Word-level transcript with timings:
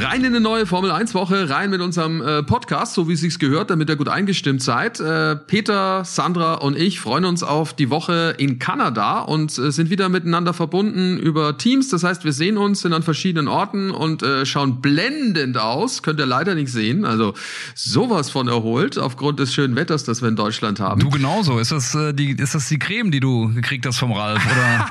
Rein 0.00 0.20
in 0.20 0.26
eine 0.26 0.40
neue 0.40 0.64
Formel 0.64 0.92
1 0.92 1.14
Woche, 1.14 1.50
rein 1.50 1.70
mit 1.70 1.80
unserem 1.80 2.22
äh, 2.22 2.42
Podcast, 2.44 2.94
so 2.94 3.08
wie 3.08 3.14
es 3.14 3.20
sich 3.20 3.38
gehört, 3.38 3.70
damit 3.70 3.88
ihr 3.88 3.96
gut 3.96 4.08
eingestimmt 4.08 4.62
seid. 4.62 5.00
Äh, 5.00 5.34
Peter, 5.34 6.04
Sandra 6.04 6.54
und 6.54 6.76
ich 6.76 7.00
freuen 7.00 7.24
uns 7.24 7.42
auf 7.42 7.72
die 7.72 7.90
Woche 7.90 8.34
in 8.38 8.60
Kanada 8.60 9.20
und 9.20 9.58
äh, 9.58 9.72
sind 9.72 9.90
wieder 9.90 10.08
miteinander 10.08 10.54
verbunden 10.54 11.18
über 11.18 11.58
Teams. 11.58 11.88
Das 11.88 12.04
heißt, 12.04 12.24
wir 12.24 12.32
sehen 12.32 12.58
uns, 12.58 12.82
sind 12.82 12.92
an 12.92 13.02
verschiedenen 13.02 13.48
Orten 13.48 13.90
und 13.90 14.22
äh, 14.22 14.46
schauen 14.46 14.80
blendend 14.80 15.58
aus. 15.58 16.02
Könnt 16.02 16.20
ihr 16.20 16.26
leider 16.26 16.54
nicht 16.54 16.70
sehen. 16.70 17.04
Also 17.04 17.34
sowas 17.74 18.30
von 18.30 18.46
erholt 18.46 18.98
aufgrund 18.98 19.40
des 19.40 19.52
schönen 19.52 19.74
Wetters, 19.74 20.04
das 20.04 20.22
wir 20.22 20.28
in 20.28 20.36
Deutschland 20.36 20.78
haben. 20.78 21.00
Du 21.00 21.10
genauso. 21.10 21.58
Ist 21.58 21.72
das 21.72 21.94
äh, 21.94 22.12
die 22.12 22.32
ist 22.32 22.54
das 22.54 22.68
die 22.68 22.78
Creme, 22.78 23.10
die 23.10 23.20
du 23.20 23.52
gekriegt 23.52 23.84
hast 23.84 23.98
vom 23.98 24.12
Ralf 24.12 24.42
oder 24.46 24.86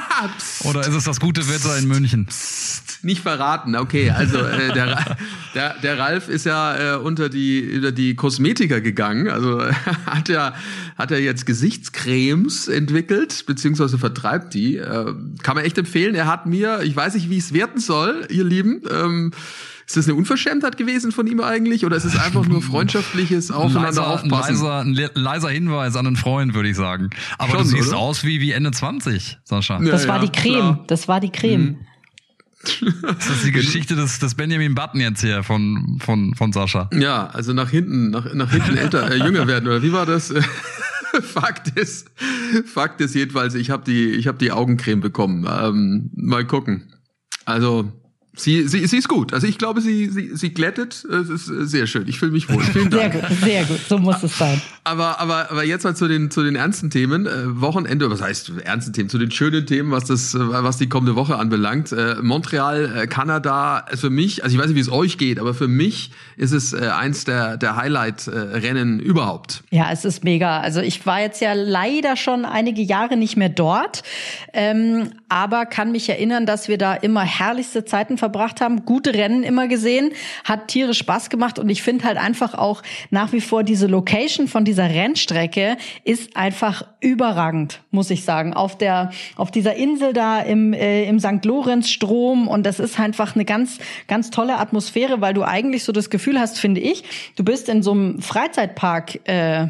oder 0.69 0.81
ist 0.81 0.95
es 0.95 1.05
das 1.05 1.19
gute 1.19 1.47
Wetter 1.47 1.77
in 1.77 1.87
München? 1.87 2.25
Psst, 2.25 3.03
nicht 3.03 3.21
verraten. 3.21 3.75
Okay, 3.75 4.11
also 4.11 4.39
äh, 4.39 4.73
der 5.05 5.17
der, 5.55 5.75
der 5.81 5.99
Ralf 5.99 6.29
ist 6.29 6.45
ja 6.45 6.95
äh, 6.95 6.97
unter 6.97 7.29
die 7.29 7.71
unter 7.75 7.91
die 7.91 8.15
Kosmetiker 8.15 8.81
gegangen. 8.81 9.27
Also 9.29 9.61
hat 10.05 10.29
er 10.29 10.53
hat 10.97 11.11
er 11.11 11.19
jetzt 11.19 11.45
Gesichtscremes 11.45 12.67
entwickelt 12.67 13.45
beziehungsweise 13.47 13.97
vertreibt 13.97 14.53
die. 14.53 14.77
Äh, 14.77 15.13
kann 15.43 15.55
man 15.55 15.65
echt 15.65 15.77
empfehlen. 15.77 16.15
Er 16.15 16.27
hat 16.27 16.45
mir, 16.45 16.81
ich 16.83 16.95
weiß 16.95 17.15
nicht, 17.15 17.29
wie 17.29 17.37
es 17.37 17.53
werten 17.53 17.79
soll, 17.79 18.27
ihr 18.29 18.43
Lieben. 18.43 18.81
Ähm, 18.91 19.31
ist 19.85 19.95
das 19.95 20.05
eine 20.05 20.15
Unverschämtheit 20.15 20.75
gewesen 20.75 21.13
von 21.13 21.27
ihm 21.27 21.39
eigentlich 21.39 21.85
oder 21.85 21.95
ist 21.95 22.03
es 22.03 22.17
einfach 22.19 22.45
nur 22.45 22.61
freundschaftliches 22.61 23.51
Aufeinander 23.53 23.87
leiser, 23.87 24.07
aufpassen? 24.07 24.53
Leiser, 24.55 24.79
ein 24.81 24.93
le- 24.93 25.11
leiser 25.13 25.47
Hinweis 25.49 25.95
an 25.95 26.07
einen 26.07 26.17
Freund, 26.17 26.53
würde 26.53 26.67
ich 26.67 26.75
sagen. 26.75 27.09
Aber 27.37 27.51
Schon, 27.53 27.61
du 27.61 27.67
siehst 27.69 27.89
oder? 27.89 27.97
aus 27.99 28.25
wie, 28.25 28.41
wie 28.41 28.51
Ende 28.51 28.71
20, 28.71 29.37
Sascha. 29.45 29.81
Ja, 29.81 29.89
Das 29.91 30.05
war 30.09 30.19
die 30.19 30.27
Creme. 30.29 30.53
klar. 30.59 30.83
Das 30.87 31.07
war 31.07 31.21
die 31.21 31.29
Creme. 31.31 31.77
Das 33.01 33.29
ist 33.29 33.45
die 33.45 33.51
Geschichte 33.51 33.95
des, 33.95 34.19
des 34.19 34.35
Benjamin 34.35 34.75
Button 34.75 34.99
jetzt 35.01 35.21
hier 35.21 35.43
von, 35.43 35.99
von, 35.99 36.35
von 36.35 36.51
Sascha. 36.51 36.89
Ja, 36.93 37.27
also 37.27 37.53
nach 37.53 37.69
hinten, 37.69 38.09
nach, 38.09 38.33
nach 38.33 38.51
hinten 38.51 38.77
älter, 38.77 39.11
äh, 39.11 39.17
jünger 39.17 39.47
werden 39.47 39.67
oder 39.67 39.81
wie 39.81 39.93
war 39.93 40.05
das? 40.05 40.33
Fakt 41.21 41.69
ist, 41.77 42.11
Fakt 42.65 43.01
ist 43.01 43.15
jedenfalls, 43.15 43.55
ich 43.55 43.69
habe 43.69 43.83
die, 43.85 44.11
ich 44.11 44.27
habe 44.27 44.37
die 44.37 44.51
Augencreme 44.51 44.99
bekommen. 44.99 45.47
Ähm, 45.49 46.11
mal 46.15 46.45
gucken. 46.45 46.93
Also 47.45 47.91
sie, 48.37 48.67
sie, 48.67 48.87
sie 48.87 48.97
ist 48.97 49.09
gut. 49.09 49.33
Also 49.33 49.47
ich 49.47 49.57
glaube, 49.57 49.81
sie, 49.81 50.07
sie, 50.09 50.35
sie 50.35 50.53
glättet. 50.53 51.03
Es 51.03 51.29
ist 51.29 51.45
sehr 51.45 51.87
schön. 51.87 52.07
Ich 52.07 52.19
fühle 52.19 52.31
mich 52.31 52.47
wohl. 52.49 52.63
Vielen 52.63 52.91
Sehr 52.91 53.09
Dank. 53.09 53.27
gut, 53.27 53.37
sehr 53.39 53.65
gut. 53.65 53.79
So 53.87 53.97
muss 53.97 54.23
es 54.23 54.37
sein. 54.37 54.61
Aber, 54.83 55.19
aber, 55.19 55.51
aber 55.51 55.65
jetzt 55.65 55.83
mal 55.83 55.95
zu 55.95 56.07
den, 56.07 56.31
zu 56.31 56.43
den 56.43 56.55
ernsten 56.55 56.89
Themen. 56.89 57.25
Äh, 57.25 57.59
Wochenende, 57.59 58.09
was 58.09 58.21
heißt 58.21 58.51
ernsten 58.63 58.93
Themen? 58.93 59.09
Zu 59.09 59.17
den 59.17 59.31
schönen 59.31 59.65
Themen, 59.65 59.91
was 59.91 60.05
das, 60.05 60.33
was 60.37 60.77
die 60.77 60.87
kommende 60.87 61.15
Woche 61.15 61.37
anbelangt. 61.37 61.91
Äh, 61.91 62.15
Montreal, 62.21 62.93
äh, 62.95 63.07
Kanada, 63.07 63.85
für 63.95 64.09
mich, 64.09 64.43
also 64.43 64.55
ich 64.55 64.61
weiß 64.61 64.67
nicht, 64.67 64.77
wie 64.77 64.81
es 64.81 64.91
euch 64.91 65.17
geht, 65.17 65.39
aber 65.39 65.53
für 65.53 65.67
mich 65.67 66.11
ist 66.37 66.51
es 66.51 66.73
eins 66.73 67.25
der, 67.25 67.57
der 67.57 67.75
Highlight-Rennen 67.75 68.99
überhaupt. 68.99 69.63
Ja, 69.71 69.91
es 69.91 70.05
ist 70.05 70.23
mega. 70.23 70.59
Also 70.59 70.81
ich 70.81 71.05
war 71.05 71.19
jetzt 71.21 71.41
ja 71.41 71.53
leider 71.53 72.15
schon 72.15 72.45
einige 72.45 72.81
Jahre 72.81 73.17
nicht 73.17 73.35
mehr 73.35 73.49
dort, 73.49 74.03
ähm, 74.53 75.09
aber 75.29 75.65
kann 75.65 75.91
mich 75.91 76.07
erinnern, 76.09 76.45
dass 76.45 76.67
wir 76.67 76.77
da 76.77 76.93
immer 76.93 77.23
herrlichste 77.23 77.83
Zeiten 77.83 78.17
verbracht 78.17 78.26
haben, 78.61 78.85
gute 78.85 79.13
Rennen 79.13 79.43
immer 79.43 79.67
gesehen, 79.67 80.11
hat 80.43 80.67
tierisch 80.67 80.99
Spaß 80.99 81.29
gemacht 81.29 81.59
und 81.59 81.69
ich 81.69 81.81
finde 81.81 82.05
halt 82.05 82.17
einfach 82.17 82.53
auch 82.53 82.83
nach 83.09 83.31
wie 83.33 83.41
vor 83.41 83.63
diese 83.63 83.87
Location 83.87 84.47
von 84.47 84.65
dieser 84.65 84.89
Rennstrecke 84.89 85.77
ist 86.03 86.35
einfach 86.35 86.85
überragend, 86.99 87.81
muss 87.91 88.09
ich 88.09 88.23
sagen. 88.23 88.53
Auf 88.53 88.77
der 88.77 89.11
auf 89.35 89.51
dieser 89.51 89.75
Insel 89.75 90.13
da 90.13 90.39
im 90.39 90.73
äh, 90.73 91.03
im 91.05 91.19
St. 91.19 91.45
Lorenz 91.45 91.89
Strom 91.89 92.47
und 92.47 92.65
das 92.65 92.79
ist 92.79 92.99
einfach 92.99 93.35
eine 93.35 93.45
ganz 93.45 93.79
ganz 94.07 94.29
tolle 94.29 94.57
Atmosphäre, 94.57 95.21
weil 95.21 95.33
du 95.33 95.43
eigentlich 95.43 95.83
so 95.83 95.91
das 95.91 96.09
Gefühl 96.09 96.39
hast, 96.39 96.59
finde 96.59 96.81
ich, 96.81 97.03
du 97.35 97.43
bist 97.43 97.69
in 97.69 97.83
so 97.83 97.91
einem 97.91 98.21
Freizeitpark 98.21 99.27
äh, 99.27 99.67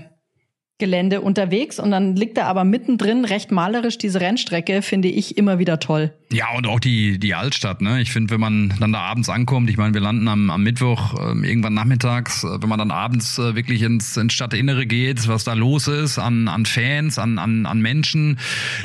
Gelände 0.80 1.22
unterwegs 1.22 1.80
und 1.80 1.90
dann 1.90 2.16
liegt 2.16 2.38
da 2.38 2.46
aber 2.46 2.64
mittendrin 2.64 3.26
recht 3.26 3.52
malerisch 3.52 3.98
diese 3.98 4.22
Rennstrecke, 4.22 4.84
finde 4.84 5.08
ich 5.08 5.36
immer 5.36 5.58
wieder 5.58 5.80
toll. 5.80 6.14
Ja, 6.32 6.52
und 6.56 6.68
auch 6.68 6.80
die, 6.80 7.18
die 7.18 7.34
Altstadt, 7.34 7.82
ne? 7.82 8.02
Ich 8.02 8.12
finde, 8.12 8.34
wenn 8.34 8.42
man 8.42 8.74
dann 8.80 8.92
da 8.92 9.00
abends 9.00 9.30
ankommt, 9.30 9.70
ich 9.70 9.78
meine, 9.78 9.94
wir 9.94 10.02
landen 10.02 10.28
am, 10.28 10.50
am 10.50 10.62
Mittwoch 10.62 11.16
ähm, 11.20 11.44
irgendwann 11.44 11.74
nachmittags, 11.74 12.44
äh, 12.44 12.62
wenn 12.62 12.70
man 12.70 12.78
dann 12.78 12.92
abends 12.92 13.40
äh, 13.40 13.56
wirklich 13.56 13.82
ins, 13.82 14.18
ins 14.18 14.34
Stadtinnere 14.34 14.86
geht, 14.86 15.28
was 15.28 15.46
da 15.46 15.54
los 15.54 15.88
ist, 15.88 16.20
an, 16.20 16.48
an 16.48 16.66
Fans, 16.66 17.18
an, 17.18 17.40
an, 17.40 17.66
an 17.66 17.80
Menschen, 17.80 18.38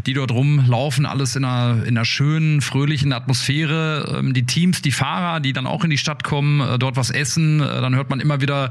die 0.06 0.14
dort 0.14 0.30
rumlaufen, 0.30 1.04
alles 1.04 1.34
in 1.34 1.44
einer, 1.44 1.84
in 1.84 1.98
einer 1.98 2.04
schönen, 2.04 2.60
fröhlichen 2.60 3.12
Atmosphäre, 3.12 4.20
ähm, 4.20 4.34
die 4.34 4.46
Teams, 4.46 4.80
die 4.80 4.92
Fahrer, 4.92 5.40
die 5.40 5.52
dann 5.52 5.66
auch 5.66 5.84
in 5.84 5.90
die 5.90 5.98
Stadt 5.98 6.22
kommen, 6.24 6.60
äh, 6.60 6.78
dort 6.78 6.96
was 6.96 7.10
essen, 7.10 7.60
äh, 7.60 7.64
dann 7.64 7.96
hört 7.96 8.08
man 8.08 8.20
immer 8.20 8.40
wieder 8.40 8.70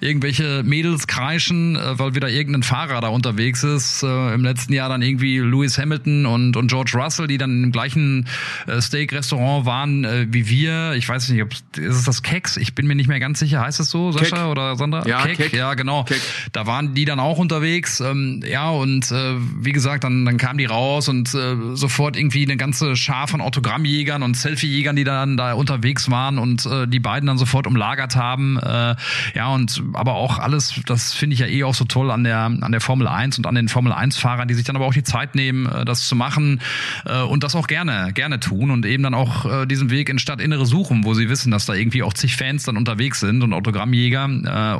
irgendwelche 0.00 0.62
Mädels 0.62 1.08
kreischen, 1.08 1.74
äh, 1.74 1.98
weil 1.98 2.14
wieder 2.14 2.30
irgendein 2.30 2.61
Fahrer 2.62 3.00
da 3.00 3.08
unterwegs 3.08 3.62
ist. 3.62 4.02
Äh, 4.02 4.34
Im 4.34 4.42
letzten 4.42 4.72
Jahr 4.72 4.88
dann 4.88 5.02
irgendwie 5.02 5.38
Lewis 5.38 5.78
Hamilton 5.78 6.26
und, 6.26 6.56
und 6.56 6.68
George 6.68 6.92
Russell, 6.94 7.26
die 7.26 7.38
dann 7.38 7.64
im 7.64 7.72
gleichen 7.72 8.26
äh, 8.66 8.80
Steak-Restaurant 8.80 9.66
waren 9.66 10.04
äh, 10.04 10.26
wie 10.30 10.48
wir. 10.48 10.92
Ich 10.94 11.08
weiß 11.08 11.28
nicht, 11.28 11.42
ob 11.42 11.52
ist 11.52 11.96
es 11.96 12.04
das 12.04 12.22
Keks? 12.22 12.56
Ich 12.56 12.74
bin 12.74 12.86
mir 12.86 12.94
nicht 12.94 13.08
mehr 13.08 13.20
ganz 13.20 13.38
sicher. 13.38 13.60
Heißt 13.60 13.80
es 13.80 13.90
so, 13.90 14.12
Sascha 14.12 14.36
Kek. 14.36 14.46
oder 14.46 14.76
Sandra? 14.76 15.06
Ja, 15.06 15.26
Kek. 15.26 15.36
Kek. 15.36 15.52
Ja, 15.52 15.74
genau. 15.74 16.04
Kek. 16.04 16.20
Da 16.52 16.66
waren 16.66 16.94
die 16.94 17.04
dann 17.04 17.20
auch 17.20 17.38
unterwegs. 17.38 18.00
Ähm, 18.00 18.42
ja, 18.48 18.70
und 18.70 19.10
äh, 19.10 19.34
wie 19.60 19.72
gesagt, 19.72 20.04
dann, 20.04 20.24
dann 20.24 20.36
kamen 20.36 20.58
die 20.58 20.64
raus 20.64 21.08
und 21.08 21.34
äh, 21.34 21.56
sofort 21.74 22.16
irgendwie 22.16 22.44
eine 22.44 22.56
ganze 22.56 22.96
Schar 22.96 23.28
von 23.28 23.40
Autogrammjägern 23.40 24.22
und 24.22 24.36
Selfie-Jägern, 24.36 24.96
die 24.96 25.04
dann 25.04 25.36
da 25.36 25.54
unterwegs 25.54 26.10
waren 26.10 26.38
und 26.38 26.66
äh, 26.66 26.86
die 26.86 27.00
beiden 27.00 27.26
dann 27.26 27.38
sofort 27.38 27.66
umlagert 27.66 28.16
haben. 28.16 28.58
Äh, 28.58 28.96
ja, 29.34 29.48
und 29.48 29.82
aber 29.92 30.14
auch 30.14 30.38
alles, 30.38 30.80
das 30.86 31.12
finde 31.14 31.34
ich 31.34 31.40
ja 31.40 31.46
eh 31.46 31.64
auch 31.64 31.74
so 31.74 31.84
toll 31.84 32.10
an 32.10 32.24
der, 32.24 32.51
an 32.60 32.72
der 32.72 32.80
Formel 32.80 33.08
1 33.08 33.38
und 33.38 33.46
an 33.46 33.54
den 33.54 33.68
Formel 33.68 33.92
1-Fahrern, 33.92 34.48
die 34.48 34.54
sich 34.54 34.64
dann 34.64 34.76
aber 34.76 34.86
auch 34.86 34.92
die 34.92 35.02
Zeit 35.02 35.34
nehmen, 35.34 35.66
äh, 35.66 35.84
das 35.84 36.06
zu 36.06 36.16
machen 36.16 36.60
äh, 37.04 37.22
und 37.22 37.44
das 37.44 37.54
auch 37.54 37.66
gerne, 37.66 38.12
gerne 38.12 38.40
tun 38.40 38.70
und 38.70 38.84
eben 38.86 39.02
dann 39.02 39.14
auch 39.14 39.44
äh, 39.44 39.66
diesen 39.66 39.90
Weg 39.90 40.08
in 40.08 40.18
Stadtinnere 40.18 40.66
suchen, 40.66 41.04
wo 41.04 41.14
sie 41.14 41.28
wissen, 41.28 41.50
dass 41.50 41.66
da 41.66 41.74
irgendwie 41.74 42.02
auch 42.02 42.12
zig 42.12 42.36
Fans 42.36 42.64
dann 42.64 42.76
unterwegs 42.76 43.20
sind 43.20 43.42
und 43.42 43.52
Autogrammjäger. 43.52 44.24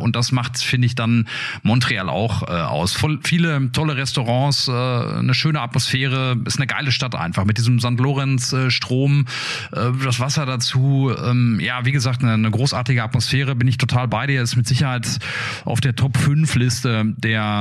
Und 0.00 0.16
das 0.16 0.32
macht, 0.32 0.58
finde 0.58 0.86
ich, 0.86 0.94
dann 0.94 1.28
Montreal 1.62 2.08
auch 2.08 2.42
aus. 2.42 2.92
Voll, 2.92 3.20
viele 3.22 3.70
tolle 3.72 3.96
Restaurants, 3.96 4.68
eine 4.68 5.34
schöne 5.34 5.60
Atmosphäre, 5.60 6.36
ist 6.44 6.56
eine 6.56 6.66
geile 6.66 6.92
Stadt 6.92 7.14
einfach 7.14 7.44
mit 7.44 7.58
diesem 7.58 7.78
St. 7.80 7.98
Lorenz 7.98 8.54
Strom, 8.68 9.26
äh, 9.72 9.90
das 10.04 10.20
Wasser 10.20 10.46
dazu. 10.46 11.12
Ähm, 11.24 11.60
ja, 11.60 11.84
wie 11.84 11.92
gesagt, 11.92 12.24
eine, 12.24 12.50
großartige 12.50 13.02
Atmosphäre, 13.02 13.54
bin 13.54 13.68
ich 13.68 13.78
total 13.78 14.08
bei 14.08 14.26
dir. 14.26 14.42
Ist 14.42 14.56
mit 14.56 14.66
Sicherheit 14.66 15.18
auf 15.64 15.80
der 15.80 15.94
Top 15.94 16.16
5 16.16 16.54
Liste 16.56 17.14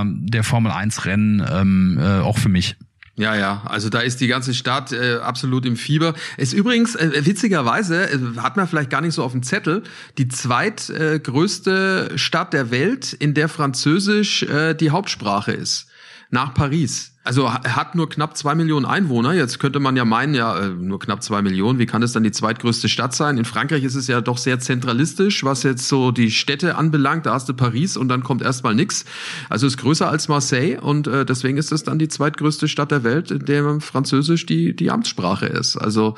der, 0.05 0.43
Formel 0.43 0.71
1 0.71 1.05
Rennen, 1.05 1.45
ähm, 1.49 1.99
äh, 2.01 2.19
auch 2.19 2.37
für 2.37 2.49
mich. 2.49 2.75
Ja, 3.17 3.35
ja, 3.35 3.61
also 3.65 3.89
da 3.89 3.99
ist 3.99 4.21
die 4.21 4.27
ganze 4.27 4.53
Stadt 4.53 4.93
äh, 4.93 5.17
absolut 5.17 5.65
im 5.65 5.75
Fieber. 5.75 6.13
Ist 6.37 6.53
übrigens, 6.53 6.95
äh, 6.95 7.25
witzigerweise, 7.25 8.09
äh, 8.09 8.17
hat 8.37 8.57
man 8.57 8.67
vielleicht 8.67 8.89
gar 8.89 9.01
nicht 9.01 9.13
so 9.13 9.23
auf 9.23 9.33
dem 9.33 9.43
Zettel, 9.43 9.83
die 10.17 10.27
zweitgrößte 10.27 12.13
Stadt 12.15 12.53
der 12.53 12.71
Welt, 12.71 13.13
in 13.13 13.33
der 13.33 13.49
Französisch 13.49 14.43
äh, 14.43 14.73
die 14.73 14.91
Hauptsprache 14.91 15.51
ist. 15.51 15.90
Nach 16.31 16.53
Paris. 16.53 17.11
Also 17.23 17.53
hat 17.53 17.93
nur 17.93 18.09
knapp 18.09 18.35
zwei 18.35 18.55
Millionen 18.55 18.85
Einwohner. 18.85 19.33
Jetzt 19.33 19.59
könnte 19.59 19.79
man 19.79 19.95
ja 19.95 20.05
meinen, 20.05 20.33
ja, 20.33 20.57
äh, 20.57 20.69
nur 20.69 20.99
knapp 20.99 21.21
zwei 21.21 21.43
Millionen. 21.43 21.77
Wie 21.77 21.85
kann 21.85 22.01
es 22.01 22.13
dann 22.13 22.23
die 22.23 22.31
zweitgrößte 22.31 22.89
Stadt 22.89 23.13
sein? 23.13 23.37
In 23.37 23.45
Frankreich 23.45 23.83
ist 23.83 23.93
es 23.93 24.07
ja 24.07 24.21
doch 24.21 24.39
sehr 24.39 24.59
zentralistisch, 24.59 25.43
was 25.43 25.61
jetzt 25.61 25.87
so 25.87 26.11
die 26.11 26.31
Städte 26.31 26.75
anbelangt. 26.75 27.27
Da 27.27 27.33
hast 27.33 27.47
du 27.47 27.53
Paris 27.53 27.95
und 27.95 28.07
dann 28.07 28.23
kommt 28.23 28.41
erstmal 28.41 28.73
nix. 28.73 29.05
Also 29.49 29.67
ist 29.67 29.77
größer 29.77 30.09
als 30.09 30.29
Marseille 30.29 30.79
und 30.79 31.05
äh, 31.05 31.23
deswegen 31.23 31.57
ist 31.57 31.71
es 31.71 31.83
dann 31.83 31.99
die 31.99 32.07
zweitgrößte 32.07 32.67
Stadt 32.67 32.89
der 32.89 33.03
Welt, 33.03 33.29
in 33.29 33.45
der 33.45 33.79
Französisch 33.79 34.47
die, 34.47 34.75
die 34.75 34.89
Amtssprache 34.89 35.45
ist. 35.45 35.77
Also 35.77 36.15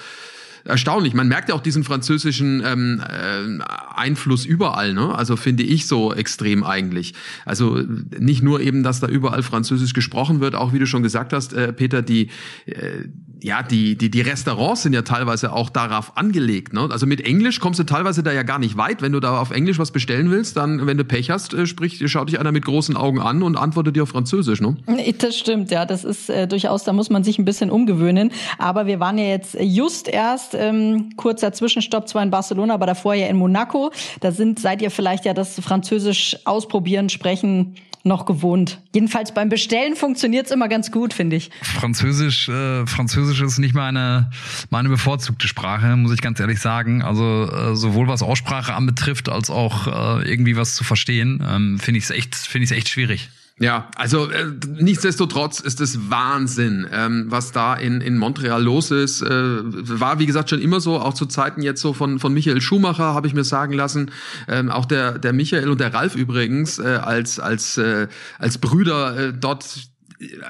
erstaunlich. 0.65 1.13
Man 1.13 1.27
merkt 1.27 1.49
ja 1.49 1.55
auch 1.55 1.61
diesen 1.61 1.83
französischen 1.83 2.63
ähm, 2.65 3.01
äh, 3.07 3.63
Einfluss 3.95 4.45
überall, 4.45 4.93
ne? 4.93 5.13
Also 5.15 5.35
finde 5.35 5.63
ich 5.63 5.87
so 5.87 6.13
extrem 6.13 6.63
eigentlich. 6.63 7.13
Also 7.45 7.81
nicht 8.17 8.41
nur 8.41 8.61
eben, 8.61 8.83
dass 8.83 8.99
da 8.99 9.07
überall 9.07 9.43
Französisch 9.43 9.93
gesprochen 9.93 10.39
wird, 10.39 10.55
auch 10.55 10.73
wie 10.73 10.79
du 10.79 10.85
schon 10.85 11.03
gesagt 11.03 11.33
hast, 11.33 11.53
äh, 11.53 11.73
Peter, 11.73 12.01
die 12.01 12.29
äh, 12.65 13.05
ja, 13.43 13.61
die, 13.61 13.97
die, 13.97 14.09
die 14.09 14.21
Restaurants 14.21 14.83
sind 14.83 14.93
ja 14.93 15.01
teilweise 15.01 15.51
auch 15.51 15.69
darauf 15.69 16.15
angelegt. 16.15 16.71
Ne? 16.71 16.87
Also 16.89 17.05
mit 17.05 17.21
Englisch 17.21 17.59
kommst 17.59 17.77
du 17.77 17.83
teilweise 17.83 18.23
da 18.23 18.31
ja 18.31 18.43
gar 18.43 18.57
nicht 18.57 18.77
weit. 18.77 19.01
Wenn 19.01 19.11
du 19.11 19.19
da 19.19 19.39
auf 19.39 19.51
Englisch 19.51 19.79
was 19.79 19.91
bestellen 19.91 20.31
willst, 20.31 20.55
dann, 20.55 20.87
wenn 20.87 20.97
du 20.97 21.03
Pech 21.03 21.29
hast, 21.29 21.53
äh, 21.53 21.67
spricht, 21.67 22.09
schaut 22.09 22.29
dich 22.29 22.39
einer 22.39 22.53
mit 22.53 22.63
großen 22.63 22.95
Augen 22.95 23.19
an 23.19 23.43
und 23.43 23.57
antwortet 23.57 23.97
dir 23.97 24.03
auf 24.03 24.09
Französisch. 24.09 24.61
Ne? 24.61 24.77
Das 25.19 25.37
stimmt, 25.37 25.71
ja. 25.71 25.85
Das 25.85 26.03
ist 26.03 26.29
äh, 26.29 26.47
durchaus, 26.47 26.83
da 26.83 26.93
muss 26.93 27.09
man 27.09 27.23
sich 27.23 27.37
ein 27.37 27.45
bisschen 27.45 27.69
umgewöhnen. 27.69 28.31
Aber 28.57 28.87
wir 28.87 28.99
waren 28.99 29.17
ja 29.17 29.25
jetzt 29.25 29.57
just 29.59 30.07
erst, 30.07 30.53
ähm, 30.53 31.11
kurzer 31.17 31.53
Zwischenstopp 31.53 32.07
zwar 32.07 32.23
in 32.23 32.31
Barcelona, 32.31 32.73
aber 32.73 32.85
davor 32.85 33.13
ja 33.13 33.27
in 33.27 33.37
Monaco. 33.37 33.91
Da 34.21 34.31
sind, 34.31 34.59
seid 34.59 34.81
ihr 34.81 34.89
vielleicht 34.89 35.25
ja 35.25 35.33
das 35.33 35.59
Französisch 35.59 36.37
ausprobieren, 36.45 37.09
sprechen 37.09 37.75
noch 38.03 38.25
gewohnt. 38.25 38.81
Jedenfalls 38.93 39.33
beim 39.33 39.49
Bestellen 39.49 39.95
funktioniert's 39.95 40.51
immer 40.51 40.67
ganz 40.67 40.91
gut, 40.91 41.13
finde 41.13 41.37
ich. 41.37 41.49
Französisch, 41.61 42.49
äh, 42.49 42.85
Französisch 42.85 43.41
ist 43.41 43.59
nicht 43.59 43.73
meine, 43.73 44.29
meine 44.69 44.89
bevorzugte 44.89 45.47
Sprache, 45.47 45.95
muss 45.95 46.13
ich 46.13 46.21
ganz 46.21 46.39
ehrlich 46.39 46.59
sagen. 46.59 47.01
Also 47.01 47.49
äh, 47.49 47.75
sowohl 47.75 48.07
was 48.07 48.21
Aussprache 48.21 48.73
anbetrifft, 48.73 49.29
als 49.29 49.49
auch 49.49 49.87
äh, 49.87 50.29
irgendwie 50.29 50.57
was 50.57 50.75
zu 50.75 50.83
verstehen, 50.83 51.41
ähm, 51.47 51.79
finde 51.79 51.97
ich 51.97 52.05
es 52.05 52.09
echt, 52.09 52.35
finde 52.35 52.65
ich 52.65 52.71
echt 52.71 52.89
schwierig. 52.89 53.29
Ja, 53.59 53.89
also 53.95 54.31
äh, 54.31 54.45
nichtsdestotrotz 54.79 55.59
ist 55.59 55.79
es 55.79 56.09
Wahnsinn, 56.09 56.87
ähm, 56.91 57.25
was 57.29 57.51
da 57.51 57.75
in, 57.75 58.01
in 58.01 58.17
Montreal 58.17 58.63
los 58.63 58.89
ist. 58.89 59.21
Äh, 59.21 59.29
war, 59.29 60.17
wie 60.17 60.25
gesagt, 60.25 60.49
schon 60.49 60.59
immer 60.59 60.79
so, 60.79 60.99
auch 60.99 61.13
zu 61.13 61.27
Zeiten 61.27 61.61
jetzt 61.61 61.79
so 61.79 61.93
von, 61.93 62.19
von 62.19 62.33
Michael 62.33 62.61
Schumacher, 62.61 63.13
habe 63.13 63.27
ich 63.27 63.35
mir 63.35 63.43
sagen 63.43 63.73
lassen. 63.73 64.11
Ähm, 64.47 64.71
auch 64.71 64.85
der, 64.85 65.19
der 65.19 65.33
Michael 65.33 65.69
und 65.69 65.79
der 65.79 65.93
Ralf 65.93 66.15
übrigens 66.15 66.79
äh, 66.79 66.99
als, 67.01 67.39
als, 67.39 67.77
äh, 67.77 68.07
als 68.39 68.57
Brüder 68.57 69.17
äh, 69.17 69.33
dort 69.33 69.92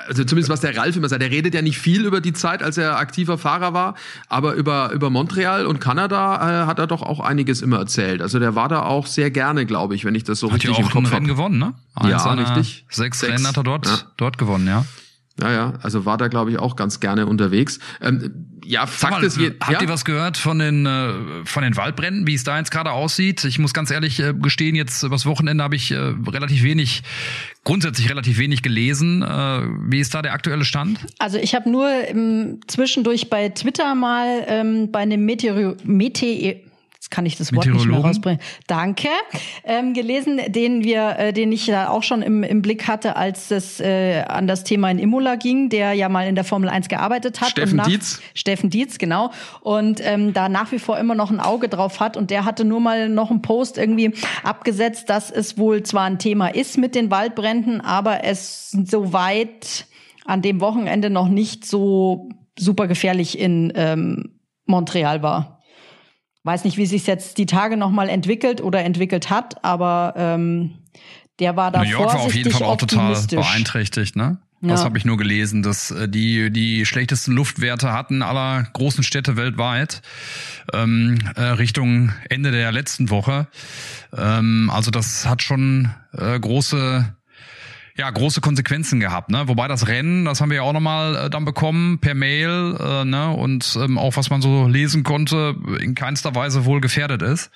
also 0.08 0.24
zumindest 0.24 0.50
was 0.50 0.62
der 0.62 0.76
Ralf 0.78 0.96
immer 0.96 1.10
sagt, 1.10 1.22
der 1.22 1.32
redet 1.32 1.54
ja 1.54 1.62
nicht 1.62 1.78
viel 1.78 2.06
über 2.06 2.22
die 2.22 2.34
Zeit, 2.34 2.64
als 2.64 2.78
er 2.78 2.98
aktiver 2.98 3.38
Fahrer 3.38 3.74
war, 3.74 3.96
aber 4.28 4.54
über, 4.54 4.92
über 4.92 5.10
Montreal 5.10 5.66
und 5.66 5.80
Kanada 5.80 6.64
äh, 6.64 6.66
hat 6.68 6.80
er 6.80 6.88
doch 6.88 7.02
auch 7.02 7.20
einiges 7.20 7.62
immer 7.62 7.78
erzählt. 7.78 8.22
Also 8.22 8.40
der 8.40 8.56
war 8.56 8.70
da 8.70 8.84
auch 8.84 9.08
sehr 9.08 9.32
gerne, 9.32 9.66
glaube 9.66 9.96
ich, 9.96 10.06
wenn 10.06 10.16
ich 10.16 10.24
das 10.24 10.40
so 10.40 10.48
hat 10.48 10.56
richtig 10.56 10.78
im 10.78 10.90
Kopf 10.90 11.06
habe. 11.06 11.16
Rennen 11.16 11.28
gewonnen, 11.28 11.60
ne? 11.60 11.74
Eins 11.96 12.10
ja, 12.10 12.34
richtig. 12.34 12.86
Sechs, 12.90 13.20
sechs, 13.20 13.34
Rennen 13.34 13.48
hat 13.48 13.58
er 13.58 13.64
dort, 13.64 13.86
ja. 13.86 13.98
dort 14.18 14.38
gewonnen, 14.38 14.68
ja. 14.68 14.86
Ja, 15.42 15.52
ja, 15.52 15.74
also 15.82 16.06
war 16.06 16.18
da, 16.18 16.28
glaube 16.28 16.52
ich, 16.52 16.60
auch 16.60 16.76
ganz 16.76 17.00
gerne 17.00 17.26
unterwegs. 17.26 17.80
Ähm, 18.02 18.54
ja, 18.66 18.86
Fakt 18.86 19.14
mal, 19.14 19.24
ist, 19.24 19.40
wir, 19.40 19.56
habt 19.60 19.72
ja? 19.72 19.82
ihr 19.82 19.90
was 19.90 20.06
gehört 20.06 20.38
von 20.38 20.60
den 20.60 20.86
äh, 20.86 21.44
von 21.44 21.64
den 21.64 21.76
Waldbränden, 21.76 22.28
wie 22.28 22.36
es 22.36 22.44
da 22.44 22.58
jetzt 22.58 22.72
gerade 22.72 22.92
aussieht? 22.92 23.44
Ich 23.44 23.58
muss 23.58 23.74
ganz 23.74 23.90
ehrlich 23.90 24.20
äh, 24.20 24.34
gestehen, 24.34 24.76
jetzt 24.76 25.02
übers 25.04 25.26
Wochenende 25.26 25.64
habe 25.64 25.76
ich 25.76 25.92
äh, 25.92 25.98
relativ 25.98 26.64
wenig, 26.64 27.02
grundsätzlich 27.64 28.10
relativ 28.10 28.38
wenig 28.38 28.62
gelesen. 28.62 29.24
Äh, 29.24 29.62
wie 29.90 30.00
ist 30.00 30.14
da 30.14 30.22
der 30.22 30.34
aktuelle 30.34 30.66
Stand? 30.66 31.00
Also 31.18 31.40
ich 31.40 31.56
habe 31.56 31.70
nur 31.70 31.90
ähm, 31.90 32.60
zwischendurch 32.68 33.30
bei 33.30 33.50
Twitter 33.50 33.96
mal 33.96 34.44
ähm, 34.48 34.92
bei 34.92 35.00
einem 35.00 35.26
Meteor 35.26 35.76
Meteor 35.84 36.56
jetzt 37.04 37.12
kann 37.12 37.26
ich 37.26 37.36
das 37.36 37.54
Wort 37.54 37.66
nicht 37.66 37.86
mehr 37.86 38.00
rausbringen. 38.00 38.40
Danke. 38.66 39.10
Ähm, 39.66 39.94
gelesen, 39.94 40.40
den 40.48 40.86
wir, 40.86 41.18
äh, 41.20 41.34
den 41.34 41.52
ich 41.52 41.68
ja 41.68 41.90
auch 41.90 42.02
schon 42.02 42.22
im, 42.22 42.44
im 42.44 42.62
Blick 42.62 42.88
hatte, 42.88 43.18
als 43.18 43.52
es 43.52 43.82
äh, 43.82 44.22
an 44.22 44.48
das 44.48 44.64
Thema 44.64 44.90
in 44.90 45.00
Imola 45.00 45.36
ging, 45.36 45.68
der 45.68 45.92
ja 45.94 46.08
mal 46.08 46.28
in 46.28 46.36
der 46.36 46.46
Formel 46.46 46.70
1 46.70 46.88
gearbeitet 46.88 47.42
hat. 47.42 47.50
Steffen 47.50 47.76
nach, 47.76 47.88
Dietz. 47.88 48.22
Steffen 48.34 48.70
Dietz, 48.70 49.00
genau. 49.00 49.32
Und 49.60 50.00
ähm, 50.02 50.32
da 50.32 50.48
nach 50.48 50.72
wie 50.72 50.80
vor 50.80 50.98
immer 50.98 51.14
noch 51.14 51.30
ein 51.30 51.42
Auge 51.42 51.68
drauf 51.68 52.00
hat. 52.00 52.16
Und 52.16 52.32
der 52.32 52.46
hatte 52.46 52.64
nur 52.64 52.80
mal 52.80 53.10
noch 53.10 53.32
einen 53.32 53.42
Post 53.42 53.78
irgendwie 53.78 54.14
abgesetzt, 54.44 55.10
dass 55.10 55.30
es 55.30 55.58
wohl 55.58 55.84
zwar 55.84 56.04
ein 56.04 56.20
Thema 56.20 56.48
ist 56.48 56.78
mit 56.78 56.96
den 56.96 57.12
Waldbränden, 57.12 57.82
aber 57.82 58.24
es 58.24 58.72
soweit 58.72 59.88
an 60.24 60.42
dem 60.42 60.62
Wochenende 60.62 61.10
noch 61.10 61.28
nicht 61.28 61.66
so 61.66 62.30
super 62.58 62.88
gefährlich 62.88 63.38
in 63.38 63.74
ähm, 63.76 64.40
Montreal 64.66 65.22
war. 65.22 65.60
Weiß 66.44 66.66
nicht, 66.66 66.78
wie 66.78 66.86
sich 66.86 67.08
jetzt 67.08 67.38
die 67.38 67.46
Tage 67.46 67.78
nochmal 67.78 68.10
entwickelt 68.10 68.62
oder 68.62 68.84
entwickelt 68.84 69.30
hat, 69.30 69.64
aber 69.64 70.14
ähm, 70.18 70.76
der 71.40 71.56
war 71.56 71.72
da 71.72 71.84
New 71.84 71.90
York 71.90 72.14
war 72.14 72.22
auf 72.22 72.36
jeden 72.36 72.52
Fall 72.52 72.64
auch 72.64 72.78
total 72.78 73.16
beeinträchtigt, 73.30 74.16
ne? 74.16 74.38
Ja. 74.64 74.70
Das 74.70 74.86
habe 74.86 74.98
ich 74.98 75.04
nur 75.04 75.18
gelesen, 75.18 75.62
dass 75.62 75.92
äh, 75.92 76.08
die 76.08 76.50
die 76.50 76.86
schlechtesten 76.86 77.34
Luftwerte 77.34 77.92
hatten 77.92 78.22
aller 78.22 78.64
großen 78.72 79.04
Städte 79.04 79.36
weltweit 79.36 80.02
ähm, 80.72 81.20
äh, 81.36 81.42
Richtung 81.42 82.14
Ende 82.30 82.52
der 82.52 82.72
letzten 82.72 83.10
Woche. 83.10 83.48
Ähm, 84.16 84.70
also 84.74 84.90
das 84.90 85.28
hat 85.28 85.44
schon 85.44 85.92
äh, 86.14 86.40
große 86.40 87.14
ja, 87.96 88.10
große 88.10 88.42
Konsequenzen 88.42 89.00
gehabt, 89.00 89.30
ne? 89.30 89.44
Wobei 89.48 89.68
das 89.68 89.88
Rennen, 89.88 90.26
das 90.26 90.42
haben 90.42 90.50
wir 90.50 90.58
ja 90.58 90.62
auch 90.64 90.74
nochmal 90.74 91.16
äh, 91.16 91.30
dann 91.30 91.46
bekommen 91.46 92.00
per 92.00 92.16
Mail, 92.16 92.76
äh, 92.80 93.06
ne? 93.06 93.30
Und 93.30 93.78
ähm, 93.80 94.00
auch 94.00 94.18
was 94.18 94.32
man 94.32 94.42
so 94.42 94.68
lesen 94.68 95.04
konnte, 95.04 95.56
in 95.80 95.94
keinster 95.94 96.34
Weise 96.34 96.66
wohl 96.66 96.82
gefährdet 96.82 97.22
ist. 97.22 97.52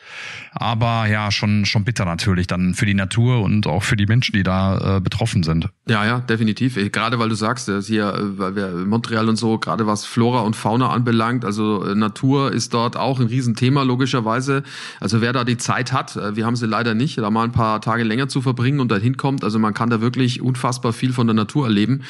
Aber 0.51 1.07
ja, 1.07 1.31
schon, 1.31 1.65
schon 1.65 1.85
bitter 1.85 2.05
natürlich 2.05 2.45
dann 2.45 2.75
für 2.75 2.85
die 2.85 2.93
Natur 2.93 3.41
und 3.41 3.65
auch 3.65 3.81
für 3.81 3.95
die 3.95 4.05
Menschen, 4.05 4.33
die 4.33 4.43
da 4.43 4.97
äh, 4.97 5.01
betroffen 5.01 5.41
sind. 5.41 5.69
Ja, 5.87 6.05
ja, 6.05 6.19
definitiv. 6.19 6.77
Äh, 6.77 6.89
gerade 6.89 7.17
weil 7.17 7.29
du 7.29 7.35
sagst, 7.35 7.67
dass 7.67 7.87
hier, 7.87 8.13
äh, 8.13 8.37
weil 8.37 8.55
wir 8.55 8.67
Montreal 8.85 9.29
und 9.29 9.37
so, 9.37 9.57
gerade 9.57 9.87
was 9.87 10.05
Flora 10.05 10.41
und 10.41 10.55
Fauna 10.55 10.91
anbelangt, 10.91 11.45
also 11.45 11.83
äh, 11.83 11.95
Natur 11.95 12.53
ist 12.53 12.75
dort 12.75 12.95
auch 12.95 13.19
ein 13.19 13.25
Riesenthema, 13.25 13.81
logischerweise. 13.81 14.61
Also 14.99 15.19
wer 15.19 15.33
da 15.33 15.43
die 15.43 15.57
Zeit 15.57 15.93
hat, 15.93 16.15
wir 16.35 16.45
haben 16.45 16.55
sie 16.55 16.67
leider 16.67 16.93
nicht, 16.93 17.17
da 17.17 17.31
mal 17.31 17.43
ein 17.43 17.51
paar 17.51 17.81
Tage 17.81 18.03
länger 18.03 18.27
zu 18.27 18.41
verbringen 18.41 18.79
und 18.79 18.91
dahin 18.91 19.17
kommt, 19.17 19.43
also 19.43 19.57
man 19.57 19.73
kann 19.73 19.89
da 19.89 19.99
wirklich 19.99 20.26
wirklich 20.27 20.41
unfassbar 20.41 20.93
viel 20.93 21.13
von 21.13 21.27
der 21.27 21.33
Natur 21.33 21.65
erleben. 21.67 22.03